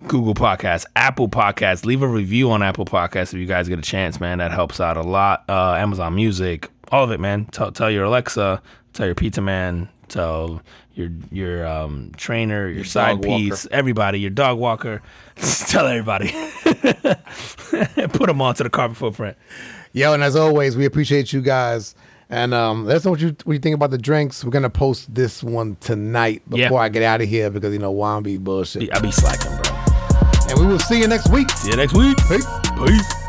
Google 0.08 0.34
Podcasts, 0.34 0.84
Apple 0.94 1.26
Podcasts. 1.26 1.86
Leave 1.86 2.02
a 2.02 2.06
review 2.06 2.50
on 2.50 2.62
Apple 2.62 2.84
Podcasts 2.84 3.32
if 3.32 3.40
you 3.40 3.46
guys 3.46 3.66
get 3.66 3.78
a 3.78 3.82
chance, 3.82 4.20
man. 4.20 4.38
That 4.38 4.52
helps 4.52 4.78
out 4.78 4.98
a 4.98 5.02
lot. 5.02 5.44
Uh, 5.48 5.72
Amazon 5.72 6.14
Music, 6.14 6.70
all 6.92 7.04
of 7.04 7.10
it, 7.12 7.18
man. 7.18 7.46
Tell, 7.46 7.72
tell 7.72 7.90
your 7.90 8.04
Alexa, 8.04 8.60
tell 8.92 9.06
your 9.06 9.14
pizza 9.14 9.40
man, 9.40 9.88
tell 10.08 10.60
your 10.92 11.10
your 11.32 11.66
um, 11.66 12.12
trainer, 12.18 12.68
your, 12.68 12.84
side 12.84 13.22
dog 13.22 13.26
walker. 13.26 13.42
piece, 13.42 13.66
everybody, 13.70 14.20
your 14.20 14.30
dog 14.30 14.58
walker. 14.58 15.00
tell 15.36 15.86
everybody. 15.86 16.28
Put 16.64 18.26
them 18.26 18.42
onto 18.42 18.64
the 18.64 18.70
carbon 18.70 18.94
footprint. 18.94 19.38
Yo, 19.94 20.12
and 20.12 20.22
as 20.22 20.36
always, 20.36 20.76
we 20.76 20.84
appreciate 20.84 21.32
you 21.32 21.40
guys. 21.40 21.94
And 22.28 22.52
um, 22.52 22.86
let 22.86 22.96
us 22.96 23.04
know 23.04 23.12
what 23.12 23.20
you 23.20 23.36
what 23.44 23.52
you 23.52 23.58
think 23.60 23.74
about 23.74 23.90
the 23.90 23.98
drinks. 23.98 24.42
We're 24.44 24.50
gonna 24.50 24.68
post 24.70 25.14
this 25.14 25.42
one 25.44 25.76
tonight 25.80 26.42
before 26.48 26.78
Yeah. 26.78 26.84
I 26.84 26.88
get 26.88 27.02
out 27.04 27.20
of 27.20 27.28
here 27.28 27.50
because 27.50 27.72
you 27.72 27.78
know 27.78 27.92
why 27.92 28.14
I'm 28.16 28.22
be 28.22 28.36
bullshit. 28.36 28.92
I 28.94 28.98
be 28.98 29.12
slacking, 29.12 29.52
bro. 29.62 29.72
And 30.48 30.58
we 30.60 30.66
will 30.66 30.78
see 30.80 31.00
you 31.00 31.06
next 31.08 31.28
week. 31.30 31.50
See 31.50 31.70
you 31.70 31.76
next 31.76 31.94
week. 31.94 32.16
Peace. 32.28 32.46
Peace. 32.84 33.25